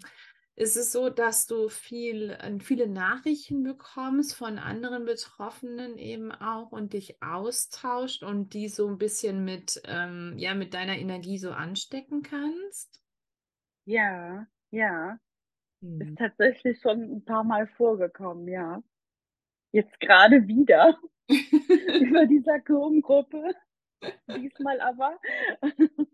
ist 0.57 0.75
es 0.77 0.91
so, 0.91 1.09
dass 1.09 1.47
du 1.47 1.69
viel, 1.69 2.31
äh, 2.31 2.59
viele 2.59 2.87
Nachrichten 2.89 3.63
bekommst 3.63 4.35
von 4.35 4.59
anderen 4.59 5.05
Betroffenen 5.05 5.97
eben 5.97 6.31
auch 6.33 6.73
und 6.73 6.93
dich 6.93 7.23
austauscht 7.23 8.23
und 8.23 8.53
die 8.53 8.67
so 8.69 8.87
ein 8.89 8.97
bisschen 8.97 9.45
mit, 9.45 9.81
ähm, 9.85 10.35
ja, 10.37 10.55
mit 10.55 10.73
deiner 10.73 10.97
Energie 10.97 11.37
so 11.39 11.51
anstecken 11.51 12.23
kannst? 12.23 13.01
Ja, 13.87 14.45
ja, 14.71 15.17
Hm. 15.81 15.99
ist 15.99 16.17
tatsächlich 16.17 16.79
schon 16.81 17.01
ein 17.03 17.25
paar 17.25 17.43
Mal 17.45 17.67
vorgekommen, 17.77 18.47
ja. 18.49 18.83
Jetzt 19.73 19.99
gerade 20.01 20.47
wieder 20.47 20.99
über 21.29 22.25
dieser 22.27 22.59
Kurvengruppe. 22.61 23.55
Diesmal 24.33 24.81
aber. 24.81 25.19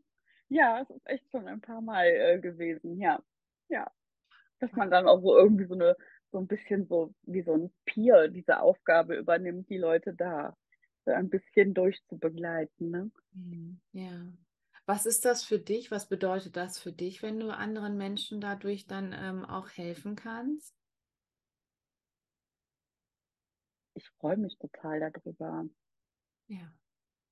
Ja, 0.49 0.81
es 0.81 0.89
ist 0.91 1.07
echt 1.07 1.31
schon 1.31 1.47
ein 1.47 1.61
paar 1.61 1.81
Mal 1.81 2.05
äh, 2.07 2.39
gewesen, 2.39 2.99
ja. 2.99 3.23
Ja. 3.69 3.91
Dass 4.63 4.75
man 4.75 4.89
dann 4.91 5.07
auch 5.07 5.21
so 5.21 5.35
irgendwie 5.37 5.65
so 5.65 5.73
eine, 5.73 5.95
so 6.31 6.39
ein 6.39 6.47
bisschen 6.47 6.87
so 6.87 7.13
wie 7.23 7.41
so 7.43 7.53
ein 7.55 7.73
Peer 7.85 8.27
diese 8.29 8.59
Aufgabe 8.61 9.15
übernimmt, 9.17 9.69
die 9.69 9.77
Leute 9.77 10.13
da 10.13 10.55
so 11.05 11.11
ein 11.11 11.29
bisschen 11.29 11.73
durchzubegleiten, 11.73 12.89
ne? 12.89 13.11
Hm, 13.33 13.79
Ja. 13.91 14.31
Was 14.85 15.05
ist 15.05 15.25
das 15.25 15.43
für 15.43 15.59
dich? 15.59 15.91
Was 15.91 16.07
bedeutet 16.07 16.55
das 16.55 16.79
für 16.79 16.93
dich, 16.93 17.21
wenn 17.21 17.39
du 17.39 17.49
anderen 17.53 17.97
Menschen 17.97 18.39
dadurch 18.41 18.87
dann 18.87 19.13
ähm, 19.13 19.45
auch 19.45 19.69
helfen 19.71 20.15
kannst? 20.15 20.73
Ich 23.95 24.07
freue 24.19 24.37
mich 24.37 24.55
total 24.59 24.99
darüber, 24.99 25.65
Ja. 26.47 26.73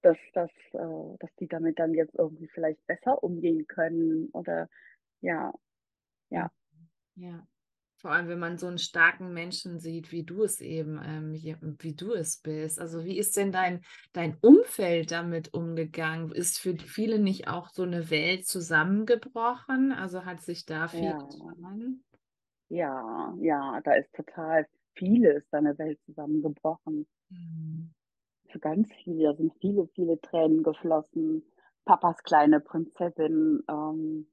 dass, 0.02 0.18
dass, 0.34 0.52
äh, 0.74 1.18
dass 1.20 1.30
die 1.40 1.48
damit 1.48 1.80
dann 1.80 1.94
jetzt 1.94 2.16
irgendwie 2.16 2.48
vielleicht 2.48 2.86
besser 2.88 3.24
umgehen 3.24 3.68
können 3.68 4.30
oder 4.32 4.70
ja, 5.22 5.54
ja. 6.30 6.52
Ja. 7.22 7.48
Vor 7.98 8.12
allem, 8.12 8.30
wenn 8.30 8.40
man 8.40 8.58
so 8.58 8.66
einen 8.66 8.80
starken 8.80 9.32
Menschen 9.32 9.80
sieht, 9.80 10.12
wie 10.12 10.24
du 10.24 10.44
es 10.44 10.60
eben, 10.60 11.00
ähm, 11.06 11.34
wie, 11.34 11.94
du 11.94 12.14
es 12.14 12.38
bist. 12.38 12.80
Also 12.80 13.06
wie 13.06 13.20
ist 13.20 13.38
denn 13.38 13.52
dein, 13.52 13.82
dein 14.12 14.38
Umfeld 14.42 15.12
damit 15.12 15.54
umgegangen? 15.54 16.32
Ist 16.32 16.58
für 16.58 16.76
viele 16.76 17.20
nicht 17.20 17.48
auch 17.48 17.70
so 17.70 17.84
eine 17.84 18.10
Welt 18.10 18.48
zusammengebrochen? 18.48 19.92
Also 19.92 20.26
hat 20.26 20.42
sich 20.42 20.66
da 20.66 20.88
viel 20.88 21.14
Ja. 21.14 21.20
getan? 21.20 22.04
Ja, 22.70 23.36
ja, 23.40 23.82
da 23.84 23.94
ist 23.94 24.12
total 24.16 24.66
vieles, 24.96 25.44
deine 25.52 25.78
Welt 25.78 26.00
zusammengebrochen. 26.06 27.06
Hm. 27.30 27.92
Für 28.50 28.60
ganz 28.60 28.90
viele, 29.04 29.26
da 29.26 29.36
sind 29.36 29.54
viele, 29.62 29.88
viele 29.94 30.20
Tränen 30.22 30.64
geflossen. 30.64 31.44
Papas 31.86 32.24
kleine 32.24 32.62
Prinzessin, 32.62 33.62
ähm, 33.70 34.26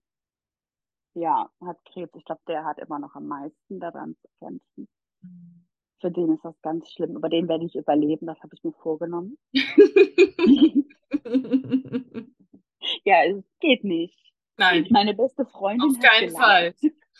ja, 1.14 1.50
hat 1.64 1.84
Krebs. 1.84 2.14
Ich 2.16 2.24
glaube, 2.24 2.42
der 2.46 2.64
hat 2.64 2.78
immer 2.78 2.98
noch 2.98 3.14
am 3.14 3.26
meisten 3.26 3.80
daran 3.80 4.16
zu 4.16 4.28
kämpfen. 4.38 4.88
Hm. 5.22 5.64
Für 6.00 6.10
den 6.10 6.34
ist 6.34 6.44
das 6.44 6.60
ganz 6.62 6.90
schlimm. 6.90 7.16
Aber 7.16 7.28
den 7.28 7.48
werde 7.48 7.64
ich 7.64 7.74
überleben, 7.74 8.26
das 8.26 8.40
habe 8.40 8.54
ich 8.54 8.62
mir 8.62 8.72
vorgenommen. 8.72 9.36
Ja, 13.04 13.24
es 13.24 13.44
geht 13.60 13.84
nicht. 13.84 14.18
Nein, 14.56 14.86
Meine 14.90 15.14
beste 15.14 15.46
Freundin 15.46 15.88
auf 15.88 15.96
hat 15.96 16.04
keinen 16.04 16.30
Fall. 16.30 16.74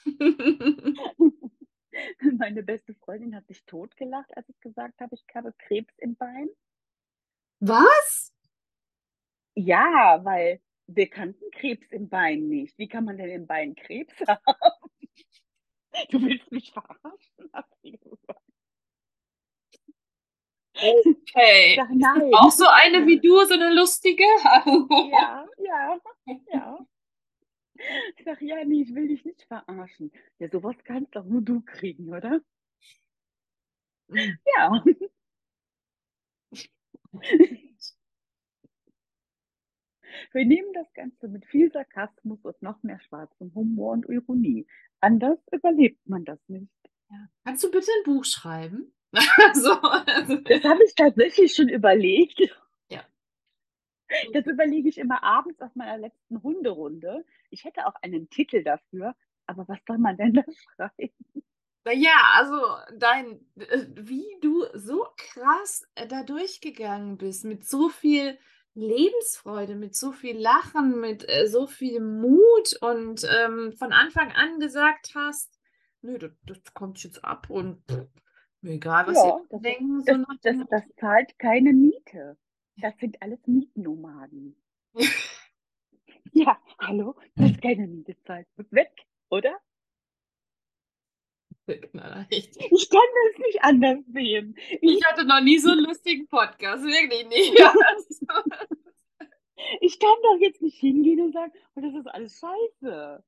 Meine 2.38 2.62
beste 2.62 2.94
Freundin 2.94 3.34
hat 3.34 3.46
sich 3.46 3.64
totgelacht, 3.64 4.36
als 4.36 4.48
ich 4.48 4.60
gesagt 4.60 5.00
habe, 5.00 5.14
ich 5.14 5.24
habe 5.34 5.52
Krebs 5.58 5.94
im 5.98 6.16
Bein. 6.16 6.48
Was? 7.60 8.32
Ja, 9.54 10.20
weil 10.22 10.60
wir 10.88 11.08
kannten 11.08 11.50
Krebs 11.52 11.86
im 11.92 12.08
Bein 12.08 12.48
nicht. 12.48 12.76
Wie 12.78 12.88
kann 12.88 13.04
man 13.04 13.18
denn 13.18 13.30
im 13.30 13.46
Bein 13.46 13.74
Krebs 13.76 14.14
haben? 14.26 14.40
Du 16.10 16.20
willst 16.22 16.50
mich 16.50 16.72
verarschen? 16.72 17.50
hat 17.52 17.66
sie 17.82 17.92
gesagt. 17.98 18.40
Okay. 20.74 21.74
Sag, 21.76 21.90
nein. 21.90 22.30
Auch 22.34 22.50
so 22.50 22.66
eine 22.66 23.06
wie 23.06 23.20
du, 23.20 23.44
so 23.44 23.54
eine 23.54 23.74
lustige? 23.74 24.22
Ja, 25.10 25.46
ja, 25.58 25.98
ja. 26.52 26.86
Ich 28.16 28.24
sag, 28.24 28.40
ja, 28.42 28.64
nee, 28.64 28.82
ich 28.82 28.94
will 28.94 29.08
dich 29.08 29.24
nicht 29.24 29.42
verarschen. 29.44 30.12
Ja, 30.38 30.48
sowas 30.48 30.76
kannst 30.84 31.14
doch 31.14 31.24
nur 31.24 31.42
du 31.42 31.60
kriegen, 31.62 32.12
oder? 32.12 32.40
Ja. 34.08 34.84
Wir 40.32 40.44
nehmen 40.44 40.72
das 40.72 40.92
Ganze 40.94 41.28
mit 41.28 41.44
viel 41.46 41.70
Sarkasmus 41.72 42.38
und 42.42 42.62
noch 42.62 42.82
mehr 42.82 43.00
schwarzem 43.00 43.54
Humor 43.54 43.92
und 43.92 44.08
Ironie. 44.08 44.66
Anders 45.00 45.38
überlebt 45.52 46.08
man 46.08 46.24
das 46.24 46.38
nicht. 46.48 46.72
Kannst 47.44 47.64
du 47.64 47.70
bitte 47.70 47.90
ein 47.90 48.04
Buch 48.04 48.24
schreiben? 48.24 48.92
so, 49.54 49.72
also, 49.72 50.36
Das 50.36 50.64
habe 50.64 50.84
ich 50.84 50.94
tatsächlich 50.94 51.54
schon 51.54 51.68
überlegt. 51.68 52.40
Ja. 52.90 53.02
Das 54.32 54.46
überlege 54.46 54.88
ich 54.88 54.98
immer 54.98 55.22
abends 55.22 55.60
auf 55.60 55.74
meiner 55.74 55.98
letzten 55.98 56.42
Hunderunde. 56.42 57.24
Ich 57.50 57.64
hätte 57.64 57.86
auch 57.86 57.94
einen 58.02 58.28
Titel 58.28 58.62
dafür, 58.62 59.14
aber 59.46 59.66
was 59.68 59.78
soll 59.86 59.98
man 59.98 60.16
denn 60.16 60.34
da 60.34 60.42
schreiben? 60.76 61.14
naja, 61.88 62.20
also 62.34 62.60
dein, 62.98 63.40
äh, 63.56 63.86
wie 63.94 64.26
du 64.42 64.66
so 64.74 65.06
krass 65.16 65.88
äh, 65.94 66.06
da 66.06 66.22
durchgegangen 66.22 67.16
bist, 67.16 67.46
mit 67.46 67.66
so 67.66 67.88
viel 67.88 68.38
Lebensfreude, 68.78 69.74
mit 69.76 69.94
so 69.96 70.12
viel 70.12 70.38
Lachen, 70.38 71.00
mit 71.00 71.28
äh, 71.28 71.46
so 71.48 71.66
viel 71.66 72.00
Mut 72.00 72.76
und 72.80 73.26
ähm, 73.30 73.72
von 73.72 73.92
Anfang 73.92 74.32
an 74.32 74.58
gesagt 74.60 75.12
hast, 75.14 75.58
nö, 76.02 76.18
das, 76.18 76.32
das 76.46 76.58
kommt 76.74 77.02
jetzt 77.02 77.24
ab 77.24 77.50
und 77.50 77.82
pff, 77.90 78.06
mir 78.60 78.72
egal, 78.72 79.06
was 79.06 79.16
Ja, 79.16 79.26
ihr 79.26 79.46
das, 79.50 79.62
denken, 79.62 80.02
so 80.02 80.12
das, 80.14 80.26
das, 80.42 80.56
das 80.70 80.82
zahlt 80.96 81.38
keine 81.38 81.72
Miete. 81.72 82.36
Das 82.76 82.94
sind 82.98 83.20
alles 83.20 83.40
Mietnomaden. 83.46 84.56
Ja, 86.32 86.58
hallo, 86.78 87.16
das 87.36 87.50
ist 87.52 87.62
keine 87.62 87.86
Miete 87.86 88.16
zahlt. 88.24 88.46
Weg, 88.70 88.90
oder? 89.30 89.58
Knaller, 91.90 92.26
echt. 92.30 92.56
Ich 92.56 92.90
kann 92.90 93.00
das 93.00 93.38
nicht 93.46 93.62
anders 93.62 93.98
sehen. 94.12 94.56
Ich 94.80 95.04
hatte 95.04 95.24
noch 95.24 95.40
nie 95.40 95.58
so 95.58 95.70
einen 95.70 95.84
lustigen 95.84 96.26
Podcast, 96.28 96.84
wirklich 96.84 97.28
nicht. 97.28 97.58
Also, 97.60 98.68
Ich 99.80 99.98
kann 99.98 100.14
doch 100.22 100.38
jetzt 100.40 100.62
nicht 100.62 100.78
hingehen 100.78 101.20
und 101.20 101.32
sagen, 101.32 101.52
oh, 101.74 101.80
das 101.80 101.94
ist 101.94 102.06
alles 102.06 102.38
scheiße. 102.38 103.24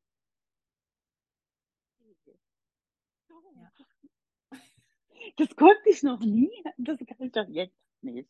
Das 5.37 5.57
konnte 5.57 5.91
ich 5.91 6.03
noch 6.03 6.21
nie. 6.21 6.51
Das 6.79 6.99
kann 6.99 7.27
ich 7.27 7.33
doch 7.33 7.49
jetzt 7.49 7.77
nicht. 8.03 8.29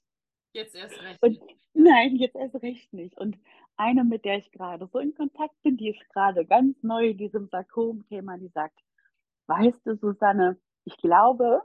Jetzt 0.52 0.74
erst 0.74 1.00
recht. 1.02 1.22
Und 1.22 1.40
nein, 1.74 2.16
jetzt 2.16 2.36
erst 2.36 2.56
recht 2.62 2.92
nicht. 2.92 3.16
Und 3.16 3.38
eine, 3.76 4.04
mit 4.04 4.24
der 4.24 4.38
ich 4.38 4.50
gerade 4.50 4.88
so 4.92 4.98
in 4.98 5.14
Kontakt 5.14 5.60
bin, 5.62 5.76
die 5.76 5.90
ist 5.90 6.08
gerade 6.10 6.44
ganz 6.44 6.82
neu 6.82 7.10
in 7.10 7.18
diesem 7.18 7.48
Sarkom-Thema, 7.48 8.38
die 8.38 8.48
sagt, 8.48 8.78
weißt 9.50 9.86
du, 9.86 9.96
Susanne, 9.96 10.58
ich 10.84 10.96
glaube, 10.96 11.62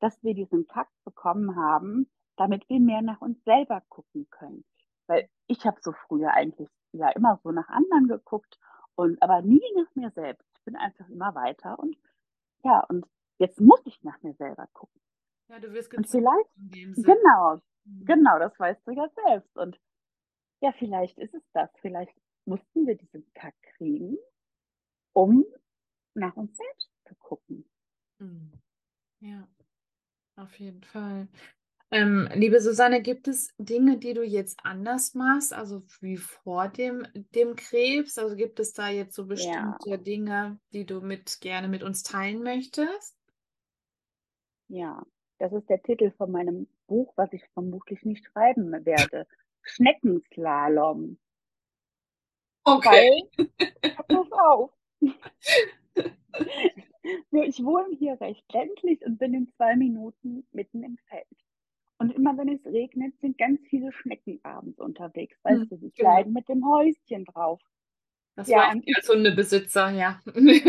dass 0.00 0.22
wir 0.24 0.34
diesen 0.34 0.66
Kack 0.66 0.88
bekommen 1.04 1.56
haben, 1.56 2.10
damit 2.36 2.68
wir 2.68 2.80
mehr 2.80 3.02
nach 3.02 3.20
uns 3.20 3.42
selber 3.44 3.82
gucken 3.88 4.26
können. 4.30 4.64
Weil 5.06 5.28
ich 5.46 5.64
habe 5.66 5.78
so 5.82 5.92
früher 5.92 6.32
eigentlich 6.32 6.68
ja 6.92 7.10
immer 7.10 7.38
so 7.44 7.52
nach 7.52 7.68
anderen 7.68 8.08
geguckt 8.08 8.58
und 8.96 9.22
aber 9.22 9.42
nie 9.42 9.62
nach 9.76 9.94
mir 9.94 10.10
selbst. 10.10 10.46
Ich 10.58 10.64
bin 10.64 10.76
einfach 10.76 11.08
immer 11.08 11.34
weiter 11.34 11.78
und 11.78 11.96
ja, 12.64 12.80
und 12.88 13.06
jetzt 13.38 13.60
muss 13.60 13.80
ich 13.84 14.02
nach 14.02 14.20
mir 14.22 14.34
selber 14.34 14.66
gucken. 14.72 15.00
Ja, 15.48 15.60
du 15.60 15.72
wirst 15.72 15.94
Und 15.94 16.08
vielleicht, 16.08 16.50
dem 16.56 16.92
genau, 16.94 17.60
Mhm. 17.86 18.04
Genau, 18.04 18.38
das 18.38 18.58
weißt 18.58 18.86
du 18.86 18.92
ja 18.92 19.08
selbst. 19.26 19.56
Und 19.56 19.80
ja, 20.60 20.72
vielleicht 20.72 21.18
ist 21.18 21.34
es 21.34 21.42
das. 21.52 21.70
Vielleicht 21.80 22.14
mussten 22.44 22.86
wir 22.86 22.96
diesen 22.96 23.32
Kack 23.34 23.54
kriegen, 23.76 24.16
um 25.12 25.44
nach 26.14 26.36
uns 26.36 26.56
selbst 26.56 26.85
zu 26.85 26.85
gucken. 27.14 27.64
Mhm. 28.18 28.52
Ja, 29.20 29.48
auf 30.36 30.58
jeden 30.58 30.82
Fall. 30.82 31.28
Ähm, 31.92 32.28
liebe 32.34 32.60
Susanne, 32.60 33.02
gibt 33.02 33.28
es 33.28 33.54
Dinge, 33.58 33.98
die 33.98 34.14
du 34.14 34.22
jetzt 34.24 34.58
anders 34.64 35.14
machst, 35.14 35.52
also 35.54 35.82
wie 36.00 36.16
vor 36.16 36.68
dem, 36.68 37.06
dem 37.34 37.56
Krebs? 37.56 38.18
Also 38.18 38.36
gibt 38.36 38.60
es 38.60 38.72
da 38.72 38.88
jetzt 38.90 39.14
so 39.14 39.26
Ja, 39.34 39.78
bestimmte 39.78 39.98
Dinge, 39.98 40.58
die 40.72 40.84
du 40.86 41.00
mit 41.00 41.40
gerne 41.40 41.68
mit 41.68 41.82
uns 41.84 42.02
teilen 42.02 42.42
möchtest? 42.42 43.16
ja. 44.68 45.04
Das 45.38 45.52
ist 45.52 45.68
der 45.68 45.82
Titel 45.82 46.12
von 46.16 46.30
meinem 46.30 46.66
Buch, 46.86 47.12
was 47.16 47.30
ich 47.34 47.44
vermutlich 47.52 48.04
nicht 48.04 48.24
schreiben 48.24 48.72
werde. 48.86 49.26
Schneckenslalom. 49.62 51.18
Okay. 52.66 52.84
Weil, 52.84 53.30
pass 54.10 54.32
auf. 54.32 54.70
Ja, 57.30 57.42
Ich 57.44 57.62
wohne 57.64 57.96
hier 57.96 58.20
recht 58.20 58.44
ländlich 58.52 59.04
und 59.04 59.18
bin 59.18 59.34
in 59.34 59.48
zwei 59.56 59.76
Minuten 59.76 60.46
mitten 60.52 60.82
im 60.82 60.98
Feld. 61.08 61.26
Und 61.98 62.12
immer 62.12 62.36
wenn 62.38 62.48
es 62.50 62.64
regnet, 62.66 63.18
sind 63.20 63.38
ganz 63.38 63.60
viele 63.68 63.92
Schnecken 63.92 64.40
abends 64.44 64.78
unterwegs. 64.80 65.38
Weißt 65.44 65.62
Hm, 65.62 65.70
du, 65.70 65.76
die 65.76 65.90
genau. 65.96 66.00
bleiben 66.00 66.32
mit 66.32 66.48
dem 66.48 66.66
Häuschen 66.68 67.24
drauf. 67.26 67.60
Das 68.36 68.52
Ja, 68.52 68.56
war 68.56 68.72
und 68.72 68.86
als 68.96 69.08
Hundebesitzer, 69.08 69.90
ja. 69.90 70.20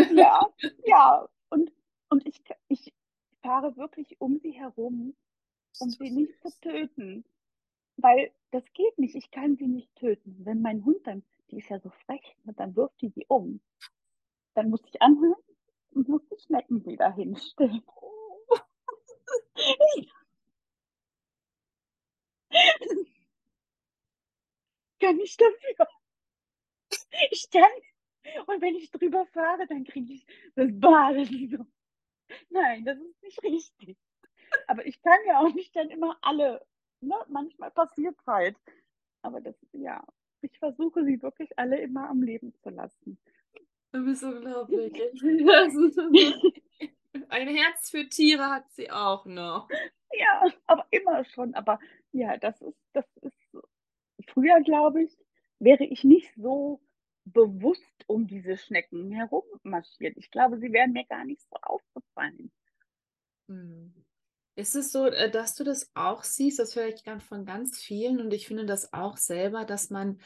ja, 0.10 0.41
ja. 0.86 1.28
Und, 1.50 1.71
und 2.10 2.26
ich, 2.28 2.41
ich 2.69 2.93
fahre 3.41 3.78
wirklich 3.78 4.19
um 4.19 4.39
sie 4.39 4.52
herum, 4.52 5.15
um 5.80 5.95
sie 5.95 6.12
nicht 6.12 6.41
zu 6.41 6.52
töten. 6.62 7.26
Weil 7.97 8.32
das 8.52 8.63
geht 8.73 8.97
nicht. 9.00 9.15
Ich 9.15 9.32
kann 9.32 9.58
sie 9.58 9.67
nicht 9.67 9.95
töten. 9.95 10.38
Wenn 10.45 10.62
mein 10.62 10.86
Hund 10.86 11.06
dann, 11.06 11.23
die 11.52 11.58
ist 11.60 11.69
ja 11.69 11.80
so 11.80 11.91
frech, 12.06 12.38
dann 12.45 12.76
wirft 12.76 13.02
die 13.02 13.10
die 13.10 13.26
um. 13.28 13.62
Dann 14.56 14.69
muss 14.69 14.84
ich 14.86 15.02
anhören 15.02 15.36
und 15.91 16.08
muss 16.08 16.21
die 16.30 16.39
Schnecken 16.39 16.86
wieder 16.86 17.12
hinstellen. 17.13 17.84
kann 25.00 25.19
ich 25.19 25.38
dafür. 25.38 25.88
Ich 27.32 27.50
kann. 27.50 27.71
Und 28.45 28.62
wenn 28.62 28.76
ich 28.76 28.91
drüber 28.91 29.26
fahre, 29.28 29.65
dann 29.67 29.84
kriege 29.86 30.13
ich 30.13 30.26
das 30.56 30.67
Bad. 30.71 31.15
So. 31.28 31.65
Nein, 32.50 32.86
das 32.86 32.97
ist 32.97 33.23
nicht 33.23 33.43
richtig. 33.43 33.97
Aber 34.67 34.86
ich 34.86 35.02
kann 35.02 35.19
ja 35.28 35.39
auch 35.39 35.54
nicht 35.54 35.76
dann 35.76 35.89
immer 35.89 36.17
alle. 36.21 36.65
Ne? 37.02 37.15
Manchmal 37.30 37.71
passiert 37.71 38.17
halt. 38.26 38.58
Aber 39.21 39.41
das, 39.41 39.56
ja, 39.71 40.04
ich 40.41 40.58
versuche 40.60 41.04
sie 41.04 41.21
wirklich 41.21 41.58
alle 41.58 41.80
immer 41.80 42.10
am 42.10 42.21
Leben 42.21 42.54
zu 42.62 42.69
lassen. 42.69 43.17
Du 43.91 44.04
bist 44.06 44.23
unglaublich. 44.23 44.93
Das 44.93 45.73
ist 45.73 45.95
so- 45.95 46.52
Ein 47.30 47.47
Herz 47.47 47.89
für 47.89 48.08
Tiere 48.08 48.45
hat 48.50 48.71
sie 48.71 48.91
auch 48.91 49.26
noch. 49.26 49.67
Ja, 50.13 50.43
aber 50.67 50.86
immer 50.91 51.23
schon. 51.26 51.54
Aber 51.56 51.79
ja, 52.12 52.38
das 52.38 52.62
ist, 52.62 52.77
das 52.94 53.06
ist 53.21 53.52
so. 53.52 53.62
Früher, 54.27 54.62
glaube 54.62 55.04
ich, 55.04 55.17
wäre 55.60 55.83
ich 55.83 56.04
nicht 56.04 56.33
so 56.35 56.81
bewusst 57.25 58.04
um 58.08 58.27
diese 58.27 58.58
Schnecken 58.58 59.12
herum 59.12 59.44
marschiert. 59.63 60.15
Ich 60.17 60.31
glaube, 60.31 60.60
sie 60.60 60.71
wären 60.71 60.94
mir 60.94 61.06
gar 61.06 61.25
nicht 61.25 61.42
so 61.42 61.56
aufgefallen. 61.62 62.52
Hm. 63.48 63.94
Ist 64.56 64.75
es 64.75 64.92
so, 64.92 65.06
äh, 65.06 65.29
dass 65.29 65.56
du 65.56 65.63
das 65.63 65.92
auch 65.94 66.23
siehst? 66.23 66.60
Das 66.60 66.75
höre 66.75 66.88
ich 66.88 67.04
von 67.21 67.46
ganz 67.46 67.79
vielen 67.79 68.19
und 68.19 68.33
ich 68.33 68.48
finde 68.48 68.65
das 68.65 68.92
auch 68.94 69.17
selber, 69.17 69.65
dass 69.65 69.90
man 69.90 70.19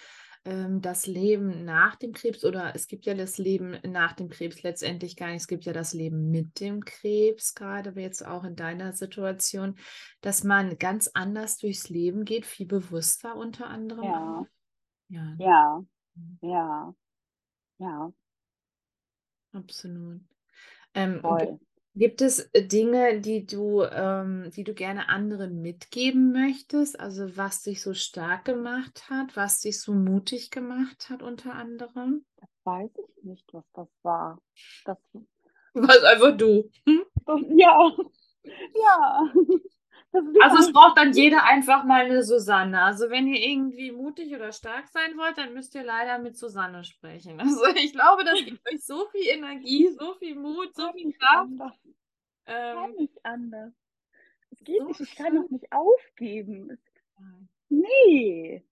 ähm, 0.46 0.82
das 0.82 1.08
Leben 1.08 1.66
nach 1.66 1.96
dem 1.96 2.14
Krebs 2.14 2.44
oder 2.46 2.74
es 2.76 2.88
gibt 2.88 3.06
ja 3.06 3.14
das 3.14 3.38
Leben 3.38 3.78
nach 3.92 4.14
dem 4.14 4.30
Krebs 4.30 4.64
letztendlich 4.64 5.16
gar 5.16 5.28
nicht, 5.28 5.42
es 5.42 5.48
gibt 5.48 5.66
ja 5.66 5.74
das 5.74 5.94
Leben 5.94 6.32
mit 6.32 6.60
dem 6.60 6.84
Krebs, 6.86 7.54
gerade 7.56 7.92
jetzt 8.00 8.26
auch 8.26 8.44
in 8.44 8.56
deiner 8.56 8.94
Situation, 8.94 9.78
dass 10.22 10.44
man 10.44 10.78
ganz 10.80 11.10
anders 11.14 11.58
durchs 11.58 11.90
Leben 11.90 12.26
geht, 12.26 12.46
viel 12.46 12.68
bewusster 12.68 13.36
unter 13.36 13.68
anderem 13.70 14.06
Ja. 14.06 14.48
Ja, 15.10 15.38
ja, 15.38 15.84
Mhm. 16.16 16.40
ja, 16.42 16.94
ja, 17.80 18.14
absolut. 19.54 20.22
Ähm, 20.96 21.24
toll. 21.24 21.60
Gibt 21.96 22.22
es 22.22 22.40
äh, 22.54 22.64
Dinge, 22.66 23.20
die 23.20 23.46
du, 23.46 23.84
ähm, 23.84 24.50
die 24.56 24.64
du 24.64 24.74
gerne 24.74 25.10
anderen 25.10 25.62
mitgeben 25.62 26.32
möchtest? 26.32 26.98
Also 27.00 27.36
was 27.36 27.64
dich 27.64 27.82
so 27.82 27.94
stark 27.94 28.46
gemacht 28.46 29.10
hat, 29.10 29.36
was 29.36 29.60
dich 29.60 29.82
so 29.82 29.94
mutig 29.94 30.52
gemacht 30.52 31.10
hat 31.10 31.22
unter 31.22 31.54
anderem? 31.56 32.24
Das 32.38 32.50
weiß 32.64 32.92
ich 32.98 33.24
nicht, 33.24 33.46
was 33.54 33.66
das 33.74 33.88
war. 34.04 34.42
Das, 34.86 34.98
Was 35.74 36.04
einfach 36.04 36.38
du. 36.38 36.70
Hm? 36.88 37.04
das 37.26 37.40
ja, 37.56 37.92
ja. 38.46 39.34
Also 40.14 40.58
es 40.58 40.74
braucht 40.74 40.98
dann 40.98 41.14
jeder 41.14 41.46
einfach 41.46 41.84
mal 41.86 42.06
eine 42.06 42.24
Susanne. 42.24 42.82
Also 42.82 43.10
wenn 43.10 43.28
ihr 43.28 43.40
irgendwie 43.40 43.92
mutig 43.92 44.34
oder 44.36 44.52
stark 44.52 44.90
sein 44.90 45.18
wollt, 45.18 45.38
dann 45.38 45.54
müsst 45.54 45.74
ihr 45.76 45.84
leider 45.84 46.20
mit 46.20 46.38
Susanne 46.38 46.84
sprechen. 46.84 47.40
Also 47.40 47.66
ich 47.76 47.94
glaube, 47.94 48.24
das 48.26 48.44
gibt 48.44 48.68
euch 48.70 48.84
so 48.84 49.08
viel 49.12 49.28
Energie, 49.28 49.90
so 49.98 50.14
viel 50.16 50.36
Mut, 50.36 50.76
so 50.76 50.92
viel 50.92 51.14
Kraft. 51.14 51.38
anders. 51.38 51.74
Kann 52.46 52.90
Ähm, 52.90 52.96
nicht 52.98 53.26
anders. 53.26 53.74
Es 54.52 54.60
geht 54.66 54.80
so 54.80 54.88
nicht, 54.88 55.00
ich 55.00 55.16
kann 55.16 55.36
doch 55.36 55.50
nicht 55.50 55.72
aufgeben. 55.72 56.78
Nee. 57.70 58.66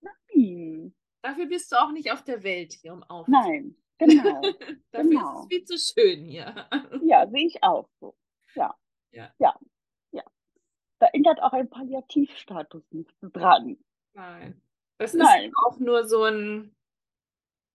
Nein. 0.00 0.94
Dafür 1.22 1.46
bist 1.46 1.72
du 1.72 1.76
auch 1.76 1.92
nicht 1.92 2.12
auf 2.12 2.22
der 2.22 2.42
Welt 2.42 2.74
hier, 2.74 2.92
um 2.92 3.02
aufzunehmen. 3.04 3.76
Nein. 3.98 4.10
Genau. 4.10 4.40
Dafür 4.92 5.10
genau. 5.10 5.32
ist 5.32 5.40
es 5.40 5.46
viel 5.48 5.64
zu 5.64 5.78
schön 5.78 6.24
hier. 6.24 6.68
Ja, 7.02 7.26
sehe 7.26 7.46
ich 7.46 7.62
auch 7.62 7.88
so. 8.00 8.14
Ja. 8.54 8.74
Ja. 9.12 9.32
Ja. 9.38 9.58
Da 10.98 11.06
ändert 11.12 11.40
auch 11.42 11.52
ein 11.52 11.70
Palliativstatus 11.70 12.82
nichts 12.90 13.14
dran. 13.20 13.78
Nein. 14.14 14.60
Das 14.98 15.14
Nein. 15.14 15.50
ist 15.50 15.54
auch 15.64 15.78
nur 15.78 16.06
so 16.06 16.24
ein, 16.24 16.74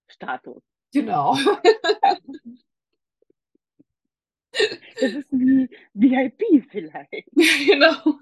Status. 0.07 0.61
genau. 0.91 1.37
Das 5.01 5.11
ist 5.11 5.31
wie 5.31 5.67
VIP 5.95 6.63
vielleicht. 6.69 7.27
genau. 7.65 8.19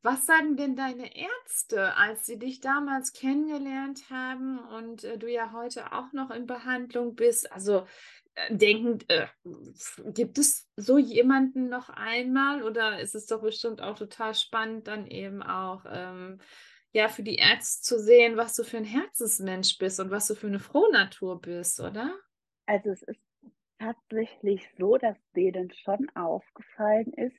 Was 0.00 0.24
sagen 0.24 0.56
denn 0.56 0.76
deine 0.76 1.14
Ärzte, 1.14 1.94
als 1.96 2.24
sie 2.24 2.38
dich 2.38 2.60
damals 2.60 3.12
kennengelernt 3.12 4.08
haben 4.10 4.58
und 4.58 5.04
äh, 5.04 5.18
du 5.18 5.30
ja 5.30 5.52
heute 5.52 5.92
auch 5.92 6.12
noch 6.12 6.30
in 6.30 6.46
Behandlung 6.46 7.14
bist? 7.14 7.52
Also 7.52 7.86
äh, 8.34 8.54
denkend, 8.54 9.10
äh, 9.10 9.26
gibt 10.12 10.38
es 10.38 10.70
so 10.76 10.98
jemanden 10.98 11.68
noch 11.68 11.88
einmal 11.90 12.62
oder 12.62 13.00
ist 13.00 13.14
es 13.14 13.26
doch 13.26 13.42
bestimmt 13.42 13.82
auch 13.82 13.96
total 13.96 14.34
spannend, 14.34 14.88
dann 14.88 15.06
eben 15.06 15.42
auch 15.42 15.84
ähm, 15.90 16.40
ja 16.92 17.08
für 17.08 17.22
die 17.22 17.36
Ärzte 17.36 17.82
zu 17.82 17.98
sehen, 17.98 18.36
was 18.36 18.54
du 18.54 18.64
für 18.64 18.78
ein 18.78 18.84
Herzensmensch 18.84 19.78
bist 19.78 20.00
und 20.00 20.10
was 20.10 20.28
du 20.28 20.34
für 20.34 20.46
eine 20.46 20.60
Frohnatur 20.60 21.40
bist, 21.40 21.80
oder? 21.80 22.14
Also 22.66 22.90
es 22.90 23.02
ist 23.02 23.20
tatsächlich 23.78 24.68
so, 24.78 24.96
dass 24.96 25.16
denen 25.34 25.72
schon 25.72 26.08
aufgefallen 26.14 27.12
ist, 27.14 27.36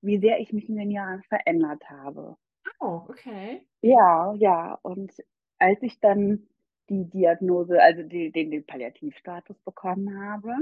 wie 0.00 0.18
sehr 0.18 0.40
ich 0.40 0.52
mich 0.52 0.68
in 0.68 0.76
den 0.76 0.90
Jahren 0.90 1.22
verändert 1.24 1.82
habe. 1.88 2.36
Oh, 2.80 3.02
okay. 3.08 3.66
Ja, 3.80 4.34
ja. 4.34 4.78
Und 4.82 5.12
als 5.58 5.80
ich 5.82 6.00
dann 6.00 6.48
die 6.88 7.08
Diagnose, 7.08 7.80
also 7.80 8.02
die, 8.02 8.30
den, 8.30 8.50
den 8.50 8.66
Palliativstatus 8.66 9.58
bekommen 9.60 10.20
habe, 10.20 10.54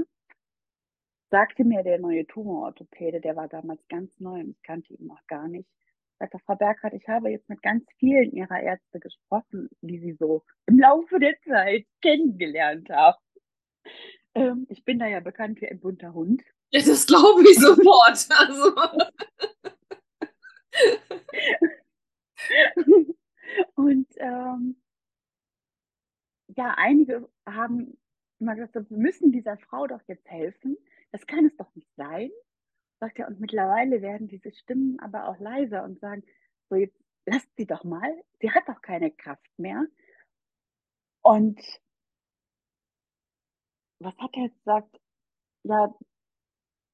sagte 1.29 1.63
mir 1.63 1.83
der 1.83 1.99
neue 1.99 2.27
Tumororthopäde, 2.27 3.21
der 3.21 3.35
war 3.35 3.47
damals 3.47 3.81
ganz 3.87 4.19
neu 4.19 4.39
und 4.41 4.49
ich 4.51 4.61
kannte 4.63 4.93
ihn 4.93 5.07
noch 5.07 5.25
gar 5.27 5.47
nicht, 5.47 5.67
sagte, 6.19 6.39
Frau 6.45 6.55
Berghardt, 6.55 6.93
ich 6.93 7.07
habe 7.07 7.29
jetzt 7.29 7.49
mit 7.49 7.61
ganz 7.61 7.85
vielen 7.97 8.31
Ihrer 8.31 8.61
Ärzte 8.61 8.99
gesprochen, 8.99 9.69
die 9.81 9.99
Sie 9.99 10.13
so 10.13 10.43
im 10.67 10.77
Laufe 10.77 11.19
der 11.19 11.35
Zeit 11.41 11.85
kennengelernt 12.01 12.89
haben. 12.89 13.17
Ähm, 14.35 14.67
ich 14.69 14.83
bin 14.85 14.99
da 14.99 15.07
ja 15.07 15.19
bekannt 15.19 15.61
wie 15.61 15.67
ein 15.67 15.79
bunter 15.79 16.13
Hund. 16.13 16.43
Ja, 16.71 16.81
das 16.81 17.07
glaube 17.07 17.43
ich 17.43 17.57
sofort. 17.57 18.27
Also. 18.33 18.73
Und 23.75 24.07
ähm, 24.17 24.80
ja, 26.55 26.73
einige 26.77 27.29
haben 27.45 27.97
immer 28.39 28.55
gesagt, 28.55 28.89
wir 28.89 28.97
müssen 28.97 29.31
dieser 29.31 29.57
Frau 29.57 29.87
doch 29.87 30.01
jetzt 30.07 30.29
helfen. 30.29 30.77
Das 31.11 31.25
kann 31.27 31.45
es 31.45 31.55
doch 31.57 31.73
nicht 31.75 31.89
sein. 31.95 32.29
Sagt 32.99 33.19
er, 33.19 33.27
und 33.27 33.39
mittlerweile 33.39 34.01
werden 34.01 34.27
diese 34.27 34.51
Stimmen 34.51 34.99
aber 34.99 35.27
auch 35.27 35.39
leiser 35.39 35.83
und 35.83 35.99
sagen, 35.99 36.23
so 36.69 36.75
jetzt 36.75 36.97
lasst 37.25 37.49
sie 37.55 37.65
doch 37.65 37.83
mal, 37.83 38.23
sie 38.39 38.51
hat 38.51 38.67
doch 38.67 38.81
keine 38.81 39.11
Kraft 39.11 39.47
mehr. 39.57 39.85
Und 41.21 41.59
was 43.99 44.17
hat 44.17 44.31
er 44.33 44.43
jetzt 44.43 44.57
gesagt? 44.57 44.99
Ja, 45.63 45.93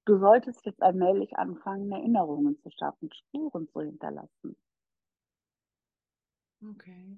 du 0.06 0.20
solltest 0.20 0.66
jetzt 0.66 0.82
allmählich 0.82 1.38
anfangen, 1.38 1.92
Erinnerungen 1.92 2.60
zu 2.60 2.70
schaffen, 2.72 3.10
Spuren 3.14 3.70
zu 3.70 3.82
hinterlassen. 3.82 4.58
Okay. 6.62 7.18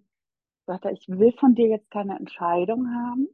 Sagt 0.69 0.85
er, 0.85 0.91
ich 0.91 1.09
will 1.09 1.31
von 1.39 1.55
dir 1.55 1.67
jetzt 1.67 1.89
keine 1.89 2.15
Entscheidung 2.15 2.93
haben, 2.93 3.27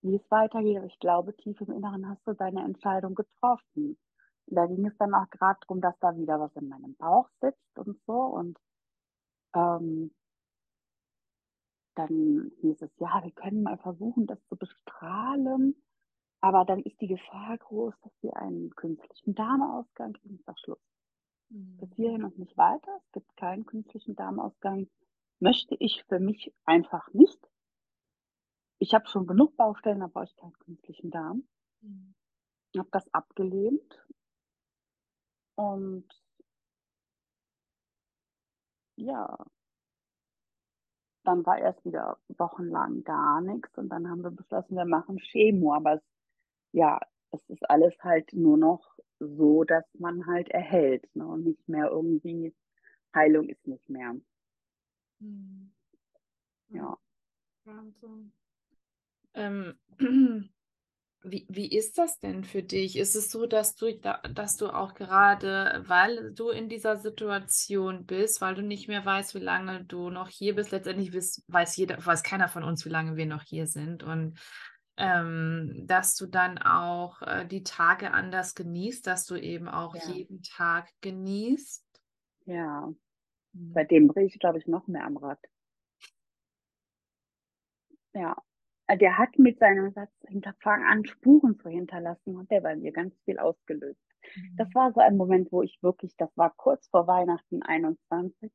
wie 0.00 0.16
es 0.16 0.30
weitergeht, 0.30 0.78
aber 0.78 0.86
ich 0.86 0.98
glaube, 0.98 1.36
tief 1.36 1.60
im 1.60 1.72
Inneren 1.72 2.08
hast 2.08 2.26
du 2.26 2.32
deine 2.32 2.64
Entscheidung 2.64 3.14
getroffen. 3.14 3.98
Und 4.46 4.56
da 4.56 4.64
ging 4.64 4.86
es 4.86 4.96
dann 4.96 5.12
auch 5.12 5.28
gerade 5.28 5.60
darum, 5.60 5.82
dass 5.82 5.94
da 5.98 6.16
wieder 6.16 6.40
was 6.40 6.56
in 6.56 6.70
meinem 6.70 6.94
Bauch 6.94 7.28
sitzt 7.42 7.78
und 7.78 8.00
so. 8.06 8.14
Und 8.14 8.58
ähm, 9.54 10.10
dann 11.96 12.50
hieß 12.62 12.80
es, 12.80 12.90
ja, 12.96 13.22
wir 13.22 13.32
können 13.32 13.62
mal 13.62 13.76
versuchen, 13.76 14.26
das 14.26 14.42
zu 14.48 14.56
bestrahlen. 14.56 15.76
Aber 16.40 16.64
dann 16.64 16.80
ist 16.80 16.98
die 17.02 17.08
Gefahr 17.08 17.58
groß, 17.58 17.92
dass 18.00 18.12
wir 18.22 18.34
einen 18.38 18.70
künstlichen 18.70 19.34
Darmausgang 19.34 20.14
kriegen. 20.14 20.36
Ist 20.36 20.48
doch 20.48 20.56
Schluss. 20.64 20.80
Bis 21.50 21.92
hierhin 21.94 22.24
und 22.24 22.38
nicht 22.38 22.56
weiter. 22.56 23.02
Es 23.04 23.12
gibt 23.12 23.36
keinen 23.36 23.66
künstlichen 23.66 24.16
Darmausgang. 24.16 24.88
Möchte 25.42 25.74
ich 25.80 26.04
für 26.04 26.20
mich 26.20 26.54
einfach 26.66 27.12
nicht. 27.12 27.50
Ich 28.78 28.94
habe 28.94 29.08
schon 29.08 29.26
genug 29.26 29.56
Baustellen, 29.56 29.98
da 29.98 30.06
brauche 30.06 30.26
ich 30.26 30.36
keinen 30.36 30.56
künstlichen 30.60 31.10
Darm. 31.10 31.48
Mhm. 31.80 32.14
Habe 32.78 32.88
das 32.92 33.12
abgelehnt. 33.12 34.06
Und 35.56 36.06
ja, 38.94 39.36
dann 41.24 41.44
war 41.44 41.58
erst 41.58 41.84
wieder 41.84 42.18
wochenlang 42.28 43.02
gar 43.02 43.40
nichts 43.40 43.76
und 43.76 43.88
dann 43.88 44.08
haben 44.08 44.22
wir 44.22 44.30
beschlossen, 44.30 44.76
wir 44.76 44.84
machen 44.84 45.18
Chemo. 45.18 45.74
Aber 45.74 45.94
es, 45.94 46.02
ja, 46.70 47.00
es 47.32 47.44
ist 47.50 47.68
alles 47.68 47.94
halt 48.04 48.32
nur 48.32 48.58
noch 48.58 48.96
so, 49.18 49.64
dass 49.64 49.92
man 49.94 50.24
halt 50.24 50.50
erhält 50.50 51.04
ne? 51.16 51.26
und 51.26 51.42
nicht 51.42 51.68
mehr 51.68 51.88
irgendwie, 51.88 52.54
Heilung 53.12 53.48
ist 53.48 53.66
nicht 53.66 53.88
mehr. 53.88 54.14
Mhm. 55.22 55.70
Ja. 56.68 56.96
Wahnsinn. 57.64 58.32
Ähm, 59.34 59.74
wie, 61.22 61.46
wie 61.48 61.70
ist 61.70 61.98
das 61.98 62.18
denn 62.18 62.44
für 62.44 62.62
dich? 62.62 62.96
Ist 62.96 63.14
es 63.14 63.30
so, 63.30 63.46
dass 63.46 63.76
du, 63.76 63.96
da, 63.98 64.18
dass 64.34 64.56
du 64.56 64.68
auch 64.68 64.94
gerade, 64.94 65.84
weil 65.86 66.32
du 66.34 66.50
in 66.50 66.68
dieser 66.68 66.96
Situation 66.96 68.06
bist, 68.06 68.40
weil 68.40 68.54
du 68.54 68.62
nicht 68.62 68.88
mehr 68.88 69.04
weißt, 69.04 69.34
wie 69.34 69.40
lange 69.40 69.84
du 69.84 70.10
noch 70.10 70.28
hier 70.28 70.54
bist, 70.56 70.72
letztendlich 70.72 71.14
weiß, 71.14 71.44
weiß 71.48 71.76
jeder, 71.76 72.04
weiß 72.04 72.22
keiner 72.22 72.48
von 72.48 72.64
uns, 72.64 72.84
wie 72.84 72.90
lange 72.90 73.16
wir 73.16 73.26
noch 73.26 73.42
hier 73.42 73.66
sind 73.66 74.02
und 74.02 74.38
ähm, 74.96 75.84
dass 75.86 76.16
du 76.16 76.26
dann 76.26 76.58
auch 76.58 77.22
äh, 77.22 77.46
die 77.46 77.62
Tage 77.62 78.12
anders 78.12 78.54
genießt, 78.54 79.06
dass 79.06 79.24
du 79.24 79.36
eben 79.36 79.68
auch 79.68 79.94
Ja. 79.96 80.14
jeden 80.14 80.42
Tag 80.42 80.88
genießt? 81.00 81.84
Ja, 82.44 82.92
Mhm. 83.54 83.74
seitdem 83.74 84.08
drehe 84.08 84.26
ich, 84.26 84.38
glaube 84.38 84.58
ich, 84.58 84.66
noch 84.66 84.86
mehr 84.88 85.04
am 85.04 85.16
Rad. 85.16 85.38
Ja, 88.14 88.36
Äh, 88.88 88.96
der 88.98 89.18
hat 89.18 89.38
mit 89.38 89.58
seinem 89.58 89.90
Satz 89.92 90.12
hinterfangen 90.26 90.86
an, 90.86 91.04
Spuren 91.04 91.58
zu 91.58 91.68
hinterlassen 91.68 92.36
und 92.36 92.50
der 92.50 92.60
bei 92.62 92.74
mir 92.76 92.92
ganz 92.92 93.14
viel 93.24 93.38
ausgelöst. 93.38 94.00
Das 94.56 94.68
Mhm. 94.68 94.74
war 94.74 94.92
so 94.92 95.00
ein 95.00 95.16
Moment, 95.16 95.52
wo 95.52 95.62
ich 95.62 95.78
wirklich, 95.82 96.14
das 96.16 96.36
war 96.36 96.52
kurz 96.56 96.88
vor 96.88 97.06
Weihnachten 97.06 97.62
21 97.62 98.50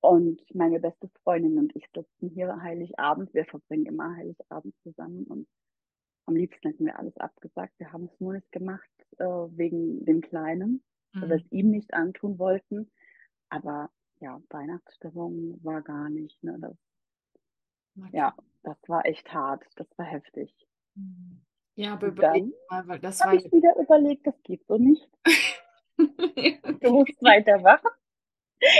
und 0.00 0.40
meine 0.54 0.80
beste 0.80 1.08
Freundin 1.22 1.58
und 1.58 1.74
ich 1.76 1.86
sitzen 1.94 2.28
hier 2.30 2.60
Heiligabend. 2.62 3.32
Wir 3.34 3.44
verbringen 3.46 3.86
immer 3.86 4.14
Heiligabend 4.16 4.74
zusammen 4.82 5.24
und 5.24 5.48
am 6.26 6.36
liebsten 6.36 6.68
hätten 6.70 6.86
wir 6.86 6.98
alles 6.98 7.16
abgesagt. 7.18 7.74
Wir 7.78 7.92
haben 7.92 8.06
es 8.06 8.20
nur 8.20 8.34
nicht 8.34 8.52
gemacht 8.52 8.88
äh, 9.18 9.24
wegen 9.24 10.04
dem 10.04 10.20
Kleinen, 10.20 10.82
weil 11.20 11.30
wir 11.30 11.36
Mhm. 11.36 11.44
es 11.44 11.52
ihm 11.52 11.70
nicht 11.70 11.94
antun 11.94 12.38
wollten. 12.38 12.90
Aber 13.54 13.90
ja, 14.20 14.40
Weihnachtsstimmung 14.50 15.58
war 15.62 15.82
gar 15.82 16.08
nicht. 16.10 16.42
Ne? 16.42 16.56
Das, 16.60 16.76
Na 17.94 18.08
ja, 18.12 18.34
das 18.62 18.76
war 18.88 19.06
echt 19.06 19.32
hart. 19.32 19.64
Das 19.76 19.86
war 19.96 20.06
heftig. 20.06 20.54
Mhm. 20.94 21.40
Ja, 21.76 21.94
aber 21.94 22.08
überleg 22.08 22.52
mal, 22.70 22.86
weil 22.86 23.00
das 23.00 23.20
war 23.20 23.28
habe 23.28 23.36
ich 23.36 23.50
wieder 23.52 23.74
überlegt, 23.76 24.26
das 24.26 24.40
geht 24.42 24.66
so 24.66 24.76
nicht. 24.78 25.08
Du 25.96 26.92
musst 26.92 27.22
weitermachen. 27.22 27.88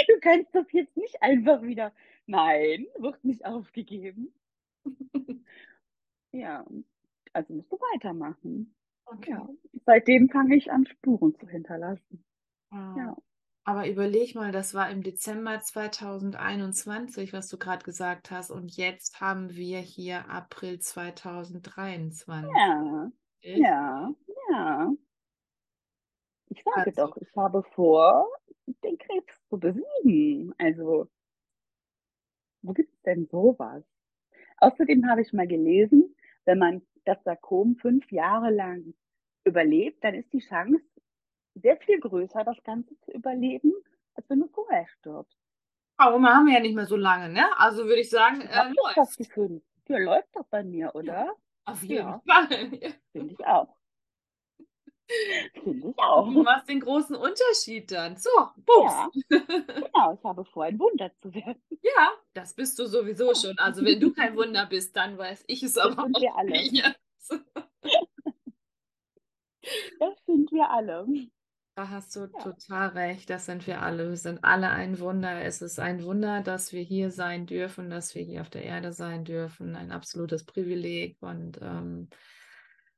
Du 0.09 0.19
kannst 0.21 0.53
das 0.53 0.67
jetzt 0.73 0.97
nicht 0.97 1.23
einfach 1.23 1.63
wieder. 1.63 1.93
Nein, 2.27 2.87
wird 2.99 3.23
nicht 3.25 3.45
aufgegeben. 3.45 4.35
Ja, 6.33 6.67
also 7.33 7.55
musst 7.55 7.71
du 7.71 7.77
weitermachen. 7.77 8.75
Okay. 9.07 9.31
Ja. 9.31 9.49
Seitdem 9.87 10.29
fange 10.29 10.57
ich 10.57 10.73
an, 10.73 10.87
Spuren 10.87 11.35
zu 11.37 11.49
hinterlassen. 11.49 12.25
Ah. 12.71 12.95
Ja. 12.97 13.17
Aber 13.67 13.89
überleg 13.89 14.35
mal, 14.35 14.53
das 14.53 14.75
war 14.75 14.91
im 14.91 15.03
Dezember 15.03 15.59
2021, 15.61 17.33
was 17.33 17.49
du 17.49 17.57
gerade 17.59 17.83
gesagt 17.83 18.31
hast, 18.31 18.51
und 18.51 18.77
jetzt 18.77 19.21
haben 19.23 19.55
wir 19.55 19.79
hier 19.81 20.29
April 20.29 20.81
2023. 20.81 22.51
Ja, 22.55 23.11
Ich- 23.41 23.59
ja, 23.59 24.13
ja. 24.51 24.93
Ich 26.51 26.63
sage 26.63 26.91
Also. 26.91 27.07
doch, 27.07 27.17
ich 27.17 27.29
habe 27.37 27.63
vor, 27.75 28.29
den 28.85 28.99
Krebs 28.99 29.35
zu 29.49 29.59
besiegen. 29.59 30.55
Also, 30.59 31.09
wo 32.63 32.73
gibt 32.73 32.93
es 32.95 33.03
denn 33.03 33.27
sowas? 33.31 33.85
Außerdem 34.59 35.09
habe 35.09 35.23
ich 35.23 35.33
mal 35.33 35.49
gelesen, 35.49 36.15
wenn 36.45 36.59
man 36.59 36.83
das 37.05 37.23
Sarkom 37.25 37.77
fünf 37.77 38.11
Jahre 38.13 38.51
lang 38.51 38.95
überlebt, 39.45 40.05
dann 40.05 40.15
ist 40.15 40.33
die 40.33 40.41
Chance 40.41 40.83
sehr 41.55 41.77
viel 41.79 42.01
größer, 42.01 42.45
das 42.45 42.63
Ganze 42.65 42.99
zu 43.01 43.13
überleben, 43.13 43.73
als 44.15 44.29
wenn 44.29 44.41
du 44.41 44.49
vorher 44.49 44.87
stirbst. 44.99 45.37
Warum 45.97 46.27
haben 46.29 46.47
wir 46.47 46.55
ja 46.55 46.61
nicht 46.61 46.75
mehr 46.75 46.87
so 46.87 46.97
lange, 46.97 47.29
ne? 47.29 47.45
Also 47.59 47.85
würde 47.87 48.01
ich 48.01 48.11
sagen, 48.11 48.41
Ich 48.41 48.51
äh, 48.51 48.73
doch 48.75 48.95
das 48.95 49.17
läuft. 49.17 49.19
Gefühl, 49.19 49.63
ja, 49.89 49.99
läuft 49.99 50.35
doch 50.35 50.47
bei 50.47 50.65
mir, 50.65 50.95
oder? 50.95 51.35
Auf 51.65 51.83
jeden 51.83 51.95
Ja. 52.09 52.23
Fall. 52.27 52.49
Finde 53.13 53.33
ich 53.35 53.47
auch. 53.47 53.77
Finde 55.63 55.89
ich 55.91 55.99
auch. 55.99 56.25
Du 56.33 56.43
machst 56.43 56.69
den 56.69 56.81
großen 56.81 57.15
Unterschied 57.15 57.91
dann. 57.93 58.17
So, 58.17 58.31
Bups. 58.57 58.93
Ja, 58.93 59.11
genau. 59.29 60.15
Ich 60.15 60.25
habe 60.25 60.45
vor, 60.47 60.65
ein 60.65 60.79
Wunder 60.79 61.11
zu 61.21 61.33
werden. 61.35 61.63
Ja, 61.83 62.11
das 62.33 62.55
bist 62.55 62.79
du 62.79 62.87
sowieso 62.87 63.29
Ja. 63.29 63.35
schon. 63.35 63.59
Also 63.59 63.85
wenn 63.85 64.01
du 64.01 64.13
kein 64.13 64.35
Wunder 64.37 64.67
bist, 64.67 64.97
dann 64.97 65.17
weiß 65.19 65.45
ich 65.47 65.63
es 65.63 65.77
aber 65.79 66.03
sind 66.05 66.17
auch 66.17 66.21
wir 66.21 66.35
alle. 66.37 66.51
nicht. 66.51 66.83
Das 69.99 70.15
sind 70.27 70.53
wir 70.53 70.71
alle. 70.71 71.07
Da 71.77 71.89
hast 71.89 72.15
du 72.15 72.29
total 72.29 72.91
recht. 72.91 73.29
Das 73.31 73.47
sind 73.47 73.67
wir 73.67 73.83
alle. 73.83 74.11
Wir 74.11 74.17
sind 74.17 74.45
alle 74.45 74.71
ein 74.71 75.01
Wunder. 75.01 75.43
Es 75.43 75.61
ist 75.61 75.81
ein 75.81 76.05
Wunder, 76.05 76.41
dass 76.41 76.73
wir 76.73 76.83
hier 76.83 77.11
sein 77.11 77.47
dürfen, 77.47 77.91
dass 77.91 78.15
wir 78.15 78.23
hier 78.23 78.43
auf 78.43 78.51
der 78.51 78.63
Erde 78.63 78.93
sein 78.93 79.25
dürfen. 79.25 79.75
Ein 79.75 79.91
absolutes 79.91 80.45
Privileg. 80.45 81.17
Und 81.21 81.59
ähm, 81.61 82.09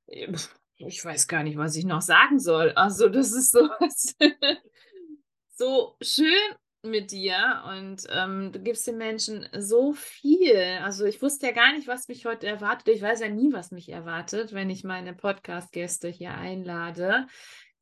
ich 0.07 1.03
weiß 1.03 1.27
gar 1.27 1.43
nicht, 1.43 1.57
was 1.57 1.75
ich 1.77 1.87
noch 1.87 2.03
sagen 2.03 2.39
soll. 2.39 2.73
Also 2.73 3.09
das 3.09 3.33
ist 3.33 3.51
so, 3.51 3.67
so 5.55 5.97
schön 6.03 6.55
mit 6.83 7.11
dir 7.11 7.65
und 7.67 8.03
ähm, 8.11 8.53
du 8.53 8.61
gibst 8.61 8.87
den 8.87 8.99
Menschen 8.99 9.49
so 9.59 9.93
viel. 9.93 10.79
Also 10.83 11.05
ich 11.05 11.21
wusste 11.21 11.47
ja 11.47 11.53
gar 11.53 11.73
nicht, 11.73 11.89
was 11.89 12.09
mich 12.09 12.27
heute 12.27 12.47
erwartet. 12.47 12.95
Ich 12.95 13.03
weiß 13.03 13.21
ja 13.21 13.29
nie, 13.29 13.53
was 13.53 13.71
mich 13.71 13.89
erwartet, 13.89 14.53
wenn 14.53 14.71
ich 14.71 14.85
meine 14.85 15.15
Podcast-Gäste 15.15 16.09
hier 16.09 16.35
einlade. 16.35 17.27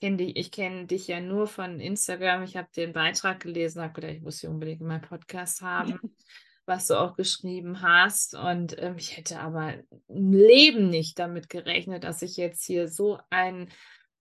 Kenn 0.05 0.19
dich, 0.19 0.37
ich 0.37 0.51
kenne 0.51 0.85
dich 0.85 1.09
ja 1.09 1.19
nur 1.19 1.47
von 1.47 1.81
Instagram. 1.81 2.43
Ich 2.43 2.59
habe 2.59 2.69
den 2.77 2.93
Beitrag 2.93 3.41
gelesen, 3.41 3.81
habe 3.81 3.95
gedacht, 3.95 4.13
ich 4.13 4.21
muss 4.21 4.37
sie 4.37 4.49
unbedingt 4.49 4.83
in 4.83 4.87
meinen 4.87 5.01
Podcast 5.01 5.63
haben, 5.63 5.99
was 6.67 6.89
du 6.89 7.01
auch 7.01 7.17
geschrieben 7.17 7.81
hast. 7.81 8.35
Und 8.35 8.77
ähm, 8.83 8.97
ich 8.99 9.17
hätte 9.17 9.41
aber 9.41 9.73
im 10.09 10.33
Leben 10.35 10.91
nicht 10.91 11.19
damit 11.19 11.49
gerechnet, 11.49 12.05
dass 12.05 12.21
ich 12.21 12.37
jetzt 12.37 12.67
hier 12.67 12.89
so 12.89 13.19
ein 13.31 13.71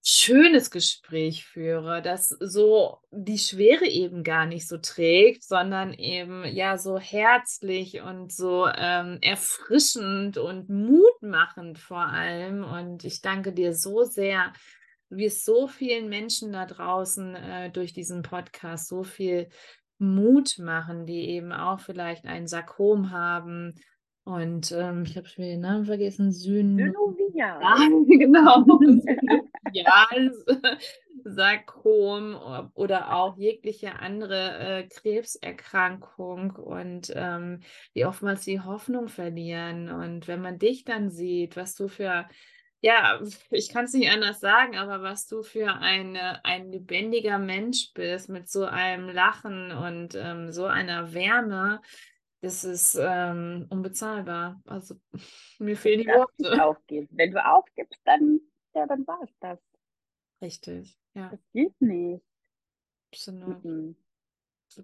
schönes 0.01 0.71
Gespräch 0.71 1.43
führe, 1.43 2.01
das 2.01 2.29
so 2.29 2.99
die 3.11 3.37
Schwere 3.37 3.85
eben 3.85 4.23
gar 4.23 4.45
nicht 4.45 4.69
so 4.69 4.77
trägt, 4.77 5.43
sondern 5.43 5.93
eben 5.93 6.45
ja 6.45 6.77
so 6.77 6.97
herzlich 6.97 7.99
und 7.99 8.31
so 8.31 8.69
ähm, 8.73 9.17
erfrischend 9.21 10.37
und 10.37 10.69
mutmachend 10.69 11.77
vor 11.77 12.05
allem. 12.05 12.63
Und 12.63 13.03
ich 13.03 13.19
danke 13.19 13.51
dir 13.51 13.75
so 13.75 14.05
sehr. 14.05 14.53
Wirst 15.15 15.45
so 15.45 15.67
vielen 15.67 16.09
Menschen 16.09 16.51
da 16.51 16.65
draußen 16.65 17.35
äh, 17.35 17.71
durch 17.71 17.93
diesen 17.93 18.21
Podcast 18.21 18.87
so 18.87 19.03
viel 19.03 19.49
Mut 19.99 20.59
machen, 20.59 21.05
die 21.05 21.29
eben 21.29 21.51
auch 21.51 21.79
vielleicht 21.79 22.25
ein 22.25 22.47
Sarkom 22.47 23.11
haben. 23.11 23.75
Und 24.25 24.71
ähm, 24.71 25.03
ich 25.05 25.17
habe 25.17 25.27
schon 25.27 25.43
den 25.43 25.59
Namen 25.59 25.85
vergessen, 25.85 26.31
Syn 26.31 26.77
Synovia. 26.77 27.59
ja, 27.61 27.75
genau. 28.07 28.65
ja, 29.73 30.07
Sarkom 31.25 32.37
oder 32.73 33.15
auch 33.15 33.37
jegliche 33.37 33.99
andere 33.99 34.57
äh, 34.59 34.87
Krebserkrankung 34.87 36.51
und 36.51 37.11
ähm, 37.15 37.61
die 37.95 38.05
oftmals 38.05 38.45
die 38.45 38.61
Hoffnung 38.61 39.09
verlieren. 39.09 39.89
Und 39.89 40.27
wenn 40.29 40.41
man 40.41 40.57
dich 40.57 40.85
dann 40.85 41.09
sieht, 41.09 41.57
was 41.57 41.75
du 41.75 41.89
für, 41.89 42.25
ja, 42.83 43.19
ich 43.49 43.69
kann 43.69 43.85
es 43.85 43.93
nicht 43.93 44.11
anders 44.11 44.39
sagen, 44.39 44.75
aber 44.75 45.01
was 45.01 45.25
du 45.27 45.41
für 45.41 45.73
eine, 45.73 46.43
ein 46.45 46.71
lebendiger 46.71 47.39
Mensch 47.39 47.91
bist 47.93 48.29
mit 48.29 48.49
so 48.49 48.65
einem 48.65 49.09
Lachen 49.09 49.71
und 49.71 50.15
ähm, 50.15 50.51
so 50.51 50.65
einer 50.65 51.13
Wärme, 51.13 51.81
das 52.41 52.63
ist 52.65 52.95
ähm, 53.01 53.67
unbezahlbar. 53.69 54.61
Also 54.65 54.95
mir 55.59 55.77
fehlen 55.77 56.01
die 56.01 56.07
Worte. 56.07 56.63
aufgeben. 56.63 57.07
Wenn 57.11 57.31
du 57.31 57.43
aufgibst, 57.43 57.99
dann, 58.05 58.41
ja, 58.75 58.85
dann 58.85 59.07
war 59.07 59.21
es 59.23 59.31
das. 59.39 59.59
Richtig, 60.41 60.97
ja, 61.15 61.29
Das 61.31 61.39
geht 61.53 61.79
nicht. 61.81 62.21
absolut. 63.11 63.63
Mhm. 63.63 63.95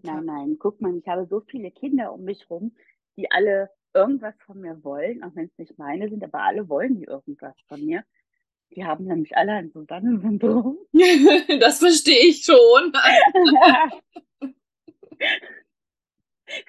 Nein, 0.04 0.26
nein, 0.26 0.56
guck 0.60 0.80
mal, 0.82 0.96
ich 0.96 1.08
habe 1.08 1.26
so 1.28 1.42
viele 1.42 1.72
Kinder 1.72 2.14
um 2.14 2.24
mich 2.24 2.50
rum, 2.50 2.76
die 3.18 3.30
alle 3.32 3.70
irgendwas 3.94 4.36
von 4.46 4.60
mir 4.62 4.84
wollen, 4.84 5.24
auch 5.24 5.36
wenn 5.36 5.46
es 5.46 5.58
nicht 5.58 5.78
meine 5.78 6.10
sind, 6.10 6.24
aber 6.24 6.42
alle 6.42 6.70
wollen 6.70 6.96
die 6.96 7.06
irgendwas 7.06 7.56
von 7.68 7.84
mir. 7.86 8.04
Die 8.72 8.86
haben 8.86 9.06
nämlich 9.06 9.36
alle 9.36 9.54
ein 9.54 9.72
Susanne-Syndrom. 9.72 10.78
Das 11.60 11.80
verstehe 11.80 12.28
ich 12.28 12.44
schon. 12.44 12.94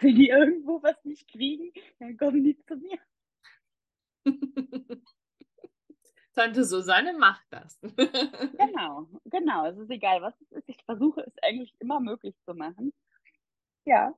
Wenn 0.00 0.14
die 0.14 0.28
irgendwo 0.28 0.82
was 0.82 1.02
nicht 1.04 1.28
kriegen, 1.28 1.72
dann 1.98 2.16
kommen 2.16 2.42
die 2.44 2.58
zu 2.66 2.76
mir. 2.76 2.98
Tante 6.34 6.64
Susanne 6.64 7.12
macht 7.14 7.46
das. 7.50 7.78
Genau, 7.80 9.08
genau. 9.24 9.66
Es 9.66 9.76
ist 9.78 9.90
egal, 9.90 10.22
was 10.22 10.34
es 10.40 10.52
ist. 10.52 10.68
Ich 10.68 10.82
versuche 10.84 11.22
es 11.22 11.32
eigentlich 11.42 11.74
immer 11.80 12.00
möglich 12.00 12.34
zu 12.44 12.54
machen. 12.54 12.92
Ja, 13.84 14.14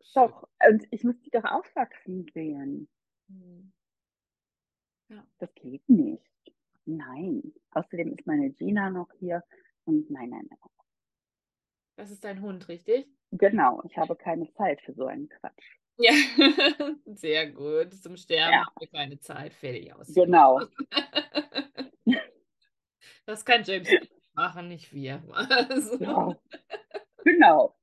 So 0.00 0.26
doch. 0.26 0.48
Und 0.68 0.86
ich 0.90 1.04
muss 1.04 1.18
die 1.20 1.30
doch 1.30 1.44
aufwachsen 1.44 2.26
sehen. 2.34 2.88
Hm. 3.28 3.72
Das 5.38 5.54
geht 5.54 5.88
nicht. 5.88 6.22
Nein. 6.84 7.54
Außerdem 7.70 8.14
ist 8.14 8.26
meine 8.26 8.50
Gina 8.50 8.90
noch 8.90 9.10
hier. 9.18 9.42
Und 9.84 10.10
nein, 10.10 10.30
nein, 10.30 10.46
nein. 10.48 10.58
Das 11.96 12.10
ist 12.10 12.24
dein 12.24 12.40
Hund, 12.42 12.68
richtig? 12.68 13.08
Genau, 13.32 13.82
ich 13.84 13.96
habe 13.98 14.14
keine 14.16 14.50
Zeit 14.52 14.80
für 14.82 14.94
so 14.94 15.06
einen 15.06 15.28
Quatsch. 15.28 15.64
Ja, 15.98 16.12
sehr 17.06 17.50
gut. 17.50 17.92
Zum 17.94 18.16
Sterben 18.16 18.52
Ja. 18.52 18.66
haben 18.66 18.74
wir 18.78 18.88
keine 18.88 19.18
Zeit. 19.18 19.52
Fertig 19.52 19.92
aus. 19.94 20.12
Genau. 20.14 20.60
Das 23.26 23.44
kann 23.44 23.62
James 23.62 23.88
machen, 24.32 24.68
nicht 24.68 24.92
wir. 24.94 25.22
Also, 25.68 25.98
Ja. 26.02 26.34
Genau. 27.24 27.76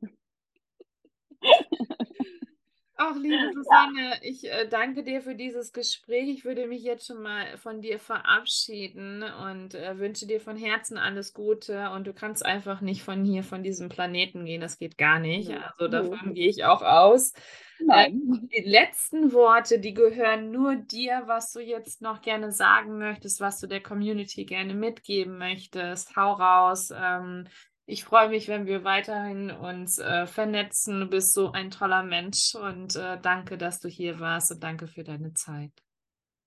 Auch 2.97 3.15
liebe 3.17 3.51
Susanne, 3.53 4.19
ich 4.21 4.49
äh, 4.49 4.69
danke 4.69 5.03
dir 5.03 5.21
für 5.21 5.35
dieses 5.35 5.73
Gespräch. 5.73 6.29
Ich 6.29 6.45
würde 6.45 6.65
mich 6.65 6.81
jetzt 6.81 7.07
schon 7.07 7.21
mal 7.21 7.57
von 7.57 7.81
dir 7.81 7.99
verabschieden 7.99 9.21
und 9.21 9.75
äh, 9.75 9.99
wünsche 9.99 10.25
dir 10.25 10.39
von 10.39 10.55
Herzen 10.55 10.97
alles 10.97 11.33
Gute. 11.33 11.89
Und 11.89 12.07
du 12.07 12.13
kannst 12.13 12.45
einfach 12.45 12.79
nicht 12.79 13.03
von 13.03 13.25
hier, 13.25 13.43
von 13.43 13.63
diesem 13.63 13.89
Planeten 13.89 14.45
gehen. 14.45 14.61
Das 14.61 14.77
geht 14.77 14.97
gar 14.97 15.19
nicht. 15.19 15.51
Also 15.51 15.89
davon 15.89 16.33
gehe 16.33 16.47
ich 16.47 16.63
auch 16.63 16.81
aus. 16.81 17.33
Nein. 17.79 18.49
Die 18.55 18.63
letzten 18.63 19.33
Worte, 19.33 19.79
die 19.79 19.93
gehören 19.93 20.51
nur 20.51 20.75
dir, 20.75 21.23
was 21.25 21.51
du 21.51 21.59
jetzt 21.59 22.01
noch 22.01 22.21
gerne 22.21 22.53
sagen 22.53 22.97
möchtest, 22.97 23.41
was 23.41 23.59
du 23.59 23.67
der 23.67 23.83
Community 23.83 24.45
gerne 24.45 24.73
mitgeben 24.73 25.37
möchtest. 25.37 26.15
Hau 26.15 26.31
raus. 26.31 26.93
Ähm, 26.95 27.45
ich 27.87 28.03
freue 28.03 28.29
mich, 28.29 28.47
wenn 28.47 28.65
wir 28.65 28.83
weiterhin 28.83 29.51
uns 29.51 29.99
äh, 29.99 30.25
vernetzen. 30.25 31.01
Du 31.01 31.07
bist 31.07 31.33
so 31.33 31.51
ein 31.51 31.69
toller 31.69 32.03
Mensch 32.03 32.55
und 32.55 32.95
äh, 32.95 33.19
danke, 33.21 33.57
dass 33.57 33.79
du 33.79 33.87
hier 33.87 34.19
warst 34.19 34.51
und 34.51 34.63
danke 34.63 34.87
für 34.87 35.03
deine 35.03 35.33
Zeit. 35.33 35.71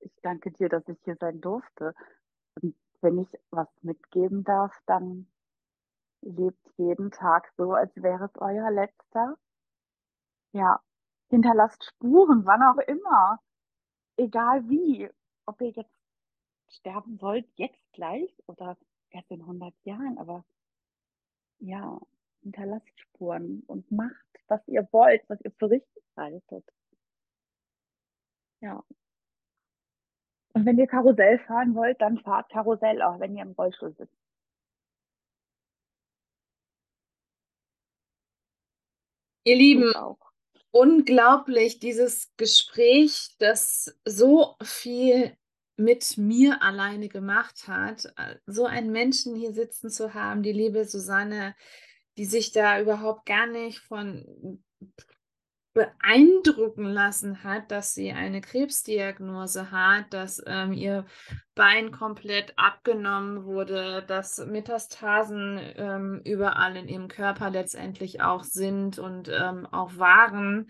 Ich 0.00 0.12
danke 0.22 0.50
dir, 0.50 0.68
dass 0.68 0.86
ich 0.88 0.98
hier 1.04 1.16
sein 1.20 1.40
durfte. 1.40 1.94
Und 2.60 2.74
wenn 3.00 3.18
ich 3.18 3.28
was 3.50 3.68
mitgeben 3.82 4.42
darf, 4.42 4.74
dann 4.86 5.28
lebt 6.22 6.58
jeden 6.76 7.12
Tag 7.12 7.52
so, 7.56 7.72
als 7.72 7.94
wäre 7.94 8.24
es 8.24 8.40
euer 8.40 8.70
letzter. 8.72 9.36
Ja, 10.52 10.80
hinterlasst 11.28 11.84
Spuren, 11.84 12.46
wann 12.46 12.62
auch 12.62 12.82
immer. 12.88 13.40
Egal 14.16 14.68
wie. 14.68 15.08
Ob 15.46 15.60
ihr 15.60 15.70
jetzt 15.70 15.94
sterben 16.68 17.20
wollt, 17.22 17.46
jetzt 17.54 17.80
gleich 17.92 18.34
oder 18.46 18.76
erst 19.10 19.30
in 19.30 19.40
100 19.40 19.72
Jahren, 19.84 20.18
aber 20.18 20.44
ja, 21.60 22.00
hinterlasst 22.42 22.88
Spuren 23.00 23.62
und 23.66 23.90
macht, 23.90 24.14
was 24.48 24.60
ihr 24.66 24.88
wollt, 24.92 25.22
was 25.28 25.40
ihr 25.42 25.52
für 25.52 25.70
richtig 25.70 26.02
haltet. 26.16 26.64
Ja. 28.60 28.82
Und 30.54 30.66
wenn 30.66 30.78
ihr 30.78 30.86
Karussell 30.86 31.38
fahren 31.40 31.74
wollt, 31.74 32.00
dann 32.00 32.18
fahrt 32.18 32.50
Karussell, 32.50 33.02
auch 33.02 33.20
wenn 33.20 33.36
ihr 33.36 33.42
im 33.42 33.52
Rollstuhl 33.52 33.94
sitzt. 33.94 34.12
Ihr 39.44 39.56
Lieben, 39.56 39.94
unglaublich, 40.72 41.78
dieses 41.78 42.36
Gespräch, 42.36 43.34
das 43.38 43.98
so 44.04 44.56
viel 44.62 45.37
mit 45.78 46.18
mir 46.18 46.62
alleine 46.62 47.08
gemacht 47.08 47.68
hat, 47.68 48.12
so 48.46 48.66
einen 48.66 48.90
Menschen 48.90 49.36
hier 49.36 49.52
sitzen 49.52 49.90
zu 49.90 50.12
haben, 50.12 50.42
die 50.42 50.52
liebe 50.52 50.84
Susanne, 50.84 51.54
die 52.16 52.24
sich 52.24 52.50
da 52.52 52.80
überhaupt 52.80 53.26
gar 53.26 53.46
nicht 53.46 53.78
von 53.78 54.60
beeindrucken 55.78 56.86
lassen 56.86 57.44
hat, 57.44 57.70
dass 57.70 57.94
sie 57.94 58.10
eine 58.10 58.40
Krebsdiagnose 58.40 59.70
hat, 59.70 60.12
dass 60.12 60.42
ähm, 60.44 60.72
ihr 60.72 61.06
Bein 61.54 61.92
komplett 61.92 62.52
abgenommen 62.56 63.44
wurde, 63.44 64.04
dass 64.08 64.38
Metastasen 64.38 65.60
ähm, 65.76 66.20
überall 66.24 66.76
in 66.76 66.88
ihrem 66.88 67.06
Körper 67.06 67.50
letztendlich 67.50 68.20
auch 68.20 68.42
sind 68.42 68.98
und 68.98 69.28
ähm, 69.28 69.66
auch 69.66 69.96
waren 69.96 70.68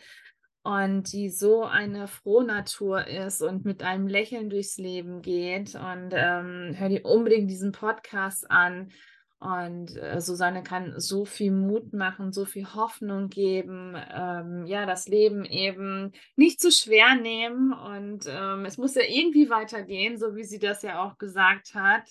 und 0.69 1.11
die 1.15 1.31
so 1.31 1.65
eine 1.65 2.09
Frohnatur 2.09 3.07
ist 3.07 3.41
und 3.41 3.65
mit 3.65 3.83
einem 3.83 4.07
Lächeln 4.07 4.51
durchs 4.51 4.77
Leben 4.77 5.23
geht. 5.23 5.75
Und 5.75 6.11
ähm, 6.13 6.75
hör 6.77 6.91
dir 6.91 7.07
unbedingt 7.07 7.51
diesen 7.51 7.73
Podcast 7.73 8.51
an. 8.51 8.91
Und 9.39 9.97
äh, 9.97 10.21
Susanne 10.21 10.63
kann 10.63 10.93
so 11.01 11.25
viel 11.25 11.53
Mut 11.53 11.95
machen, 11.95 12.35
so 12.35 12.45
viel 12.45 12.75
Hoffnung 12.75 13.31
geben, 13.31 13.97
ähm, 14.15 14.67
ja, 14.67 14.85
das 14.85 15.09
Leben 15.09 15.47
eben 15.47 16.13
nicht 16.37 16.61
zu 16.61 16.71
schwer 16.71 17.15
nehmen. 17.15 17.73
Und 17.73 18.27
ähm, 18.29 18.67
es 18.67 18.77
muss 18.77 18.95
ja 18.95 19.05
irgendwie 19.09 19.49
weitergehen, 19.49 20.19
so 20.19 20.37
wie 20.37 20.45
sie 20.45 20.59
das 20.59 20.83
ja 20.83 21.03
auch 21.03 21.17
gesagt 21.17 21.75
hat. 21.75 22.03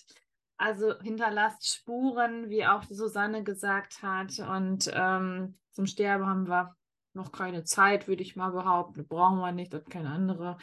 Also 0.56 0.98
hinterlasst 0.98 1.68
Spuren, 1.68 2.50
wie 2.50 2.66
auch 2.66 2.82
Susanne 2.90 3.44
gesagt 3.44 4.02
hat. 4.02 4.36
Und 4.40 4.90
ähm, 4.92 5.58
zum 5.70 5.86
Sterben 5.86 6.26
haben 6.26 6.48
wir 6.48 6.74
noch 7.14 7.32
keine 7.32 7.64
Zeit, 7.64 8.08
würde 8.08 8.22
ich 8.22 8.36
mal 8.36 8.50
behaupten. 8.50 9.06
Brauchen 9.06 9.38
wir 9.38 9.52
nicht, 9.52 9.72
das 9.72 9.84
keine 9.86 10.10
andere. 10.10 10.58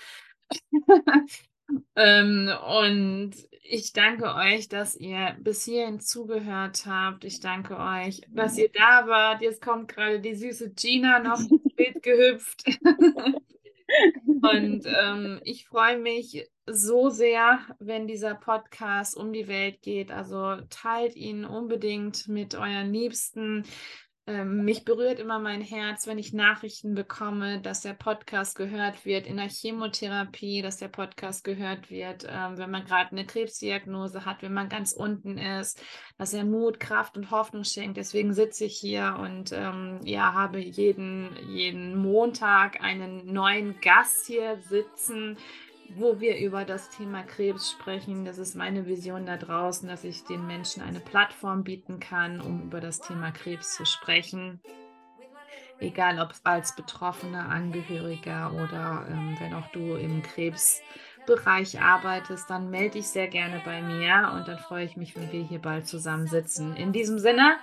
ähm, 1.96 2.52
und 2.84 3.34
ich 3.68 3.94
danke 3.94 4.36
euch, 4.36 4.70
dass 4.70 4.96
ihr 4.96 5.36
bis 5.40 5.66
hierhin 5.66 6.00
zugehört 6.00 6.86
habt. 6.86 7.26
Ich 7.26 7.40
danke 7.40 7.78
euch, 7.78 8.22
dass 8.30 8.58
ihr 8.58 8.70
da 8.72 9.08
wart. 9.08 9.42
Jetzt 9.42 9.62
kommt 9.62 9.88
gerade 9.88 10.20
die 10.20 10.36
süße 10.36 10.72
Gina 10.74 11.20
noch 11.20 11.40
ins 11.40 11.50
Bild 11.76 12.04
gehüpft. 12.04 12.64
und 14.26 14.86
ähm, 14.86 15.40
ich 15.44 15.68
freue 15.68 15.98
mich 15.98 16.48
so 16.68 17.10
sehr, 17.10 17.60
wenn 17.80 18.08
dieser 18.08 18.36
Podcast 18.36 19.18
um 19.18 19.34
die 19.34 19.48
Welt 19.48 19.82
geht. 19.82 20.12
Also 20.12 20.58
teilt 20.70 21.16
ihn 21.16 21.46
unbedingt 21.46 22.28
mit 22.28 22.56
euren 22.56 22.92
Liebsten. 22.92 23.66
Ähm, 24.28 24.66
mich 24.66 24.86
berührt 24.86 25.20
immer 25.20 25.38
mein 25.38 25.62
Herz, 25.62 26.08
wenn 26.08 26.18
ich 26.18 26.34
Nachrichten 26.34 26.96
bekomme, 26.96 27.62
dass 27.62 27.82
der 27.82 27.94
Podcast 27.94 28.58
gehört 28.58 29.06
wird 29.06 29.28
in 29.28 29.38
der 29.38 29.50
Chemotherapie, 29.50 30.64
dass 30.64 30.78
der 30.78 30.88
Podcast 30.88 31.44
gehört 31.44 31.92
wird, 31.92 32.26
ähm, 32.28 32.58
wenn 32.58 32.72
man 32.72 32.86
gerade 32.86 33.12
eine 33.12 33.28
Krebsdiagnose 33.28 34.26
hat, 34.26 34.42
wenn 34.42 34.54
man 34.54 34.68
ganz 34.68 34.94
unten 34.94 35.38
ist, 35.38 35.80
dass 36.18 36.34
er 36.34 36.44
Mut, 36.44 36.80
Kraft 36.80 37.18
und 37.18 37.30
Hoffnung 37.30 37.64
schenkt. 37.64 37.98
Deswegen 37.98 38.34
sitze 38.34 38.66
ich 38.66 38.76
hier 38.76 39.16
und 39.20 39.52
ähm, 39.52 40.00
ja, 40.04 40.34
habe 40.34 40.58
jeden, 40.58 41.30
jeden 41.48 41.96
Montag 41.96 42.82
einen 42.82 43.32
neuen 43.32 43.80
Gast 43.80 44.26
hier 44.26 44.58
sitzen 44.58 45.38
wo 45.96 46.20
wir 46.20 46.38
über 46.38 46.66
das 46.66 46.90
Thema 46.90 47.24
Krebs 47.24 47.72
sprechen. 47.72 48.26
Das 48.26 48.38
ist 48.38 48.56
meine 48.56 48.86
Vision 48.86 49.26
da 49.26 49.38
draußen, 49.38 49.88
dass 49.88 50.04
ich 50.04 50.24
den 50.24 50.46
Menschen 50.48 50.82
eine 50.82 51.00
Plattform 51.00 51.64
bieten 51.64 52.00
kann, 52.00 52.42
um 52.42 52.64
über 52.64 52.82
das 52.82 53.00
Thema 53.00 53.32
Krebs 53.32 53.76
zu 53.76 53.86
sprechen. 53.86 54.60
Egal 55.80 56.20
ob 56.20 56.34
als 56.44 56.76
Betroffener, 56.76 57.50
Angehöriger 57.50 58.54
oder 58.54 59.06
ähm, 59.10 59.36
wenn 59.40 59.54
auch 59.54 59.68
du 59.74 59.96
im 59.96 60.24
Krebsbereich 60.24 61.82
arbeitest, 61.82 62.50
dann 62.50 62.70
melde 62.70 62.92
dich 62.92 63.08
sehr 63.08 63.28
gerne 63.28 63.62
bei 63.66 63.82
mir 63.82 64.32
und 64.36 64.48
dann 64.48 64.58
freue 64.58 64.86
ich 64.86 64.96
mich, 64.96 65.16
wenn 65.16 65.32
wir 65.34 65.44
hier 65.44 65.60
bald 65.60 65.86
zusammen 65.86 66.28
sitzen. 66.28 66.78
In 66.78 66.94
diesem 66.94 67.20
Sinne, 67.20 67.58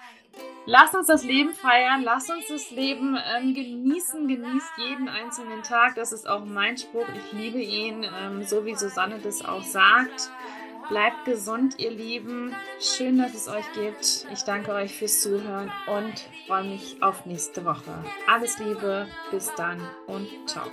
Lass 0.65 0.95
uns 0.95 1.09
das 1.09 1.25
Leben 1.25 1.53
feiern, 1.53 2.03
lass 2.03 2.31
uns 2.31 2.47
das 2.49 2.71
Leben 2.71 3.19
ähm, 3.37 3.53
genießen, 3.53 4.29
genießt 4.29 4.73
jeden 4.79 5.09
einzelnen 5.09 5.63
Tag. 5.63 5.97
Das 5.97 6.13
ist 6.13 6.29
auch 6.29 6.45
mein 6.45 6.77
Spruch. 6.79 7.07
Ich 7.17 7.33
liebe 7.33 7.59
ihn, 7.59 8.05
ähm, 8.05 8.45
so 8.45 8.65
wie 8.65 8.77
Susanne 8.77 9.19
das 9.19 9.45
auch 9.45 9.63
sagt. 9.63 10.31
Bleibt 10.89 11.25
gesund, 11.25 11.79
ihr 11.79 11.91
Lieben. 11.91 12.55
Schön, 12.81 13.19
dass 13.19 13.35
es 13.35 13.49
euch 13.49 13.65
gibt. 13.73 14.27
Ich 14.33 14.43
danke 14.43 14.73
euch 14.73 14.95
fürs 14.95 15.21
Zuhören 15.21 15.73
und 15.87 16.29
freue 16.47 16.65
mich 16.65 17.03
auf 17.03 17.27
nächste 17.27 17.65
Woche. 17.65 18.05
Alles 18.29 18.59
Liebe, 18.59 19.09
bis 19.31 19.53
dann 19.55 19.81
und 20.07 20.29
ciao. 20.47 20.67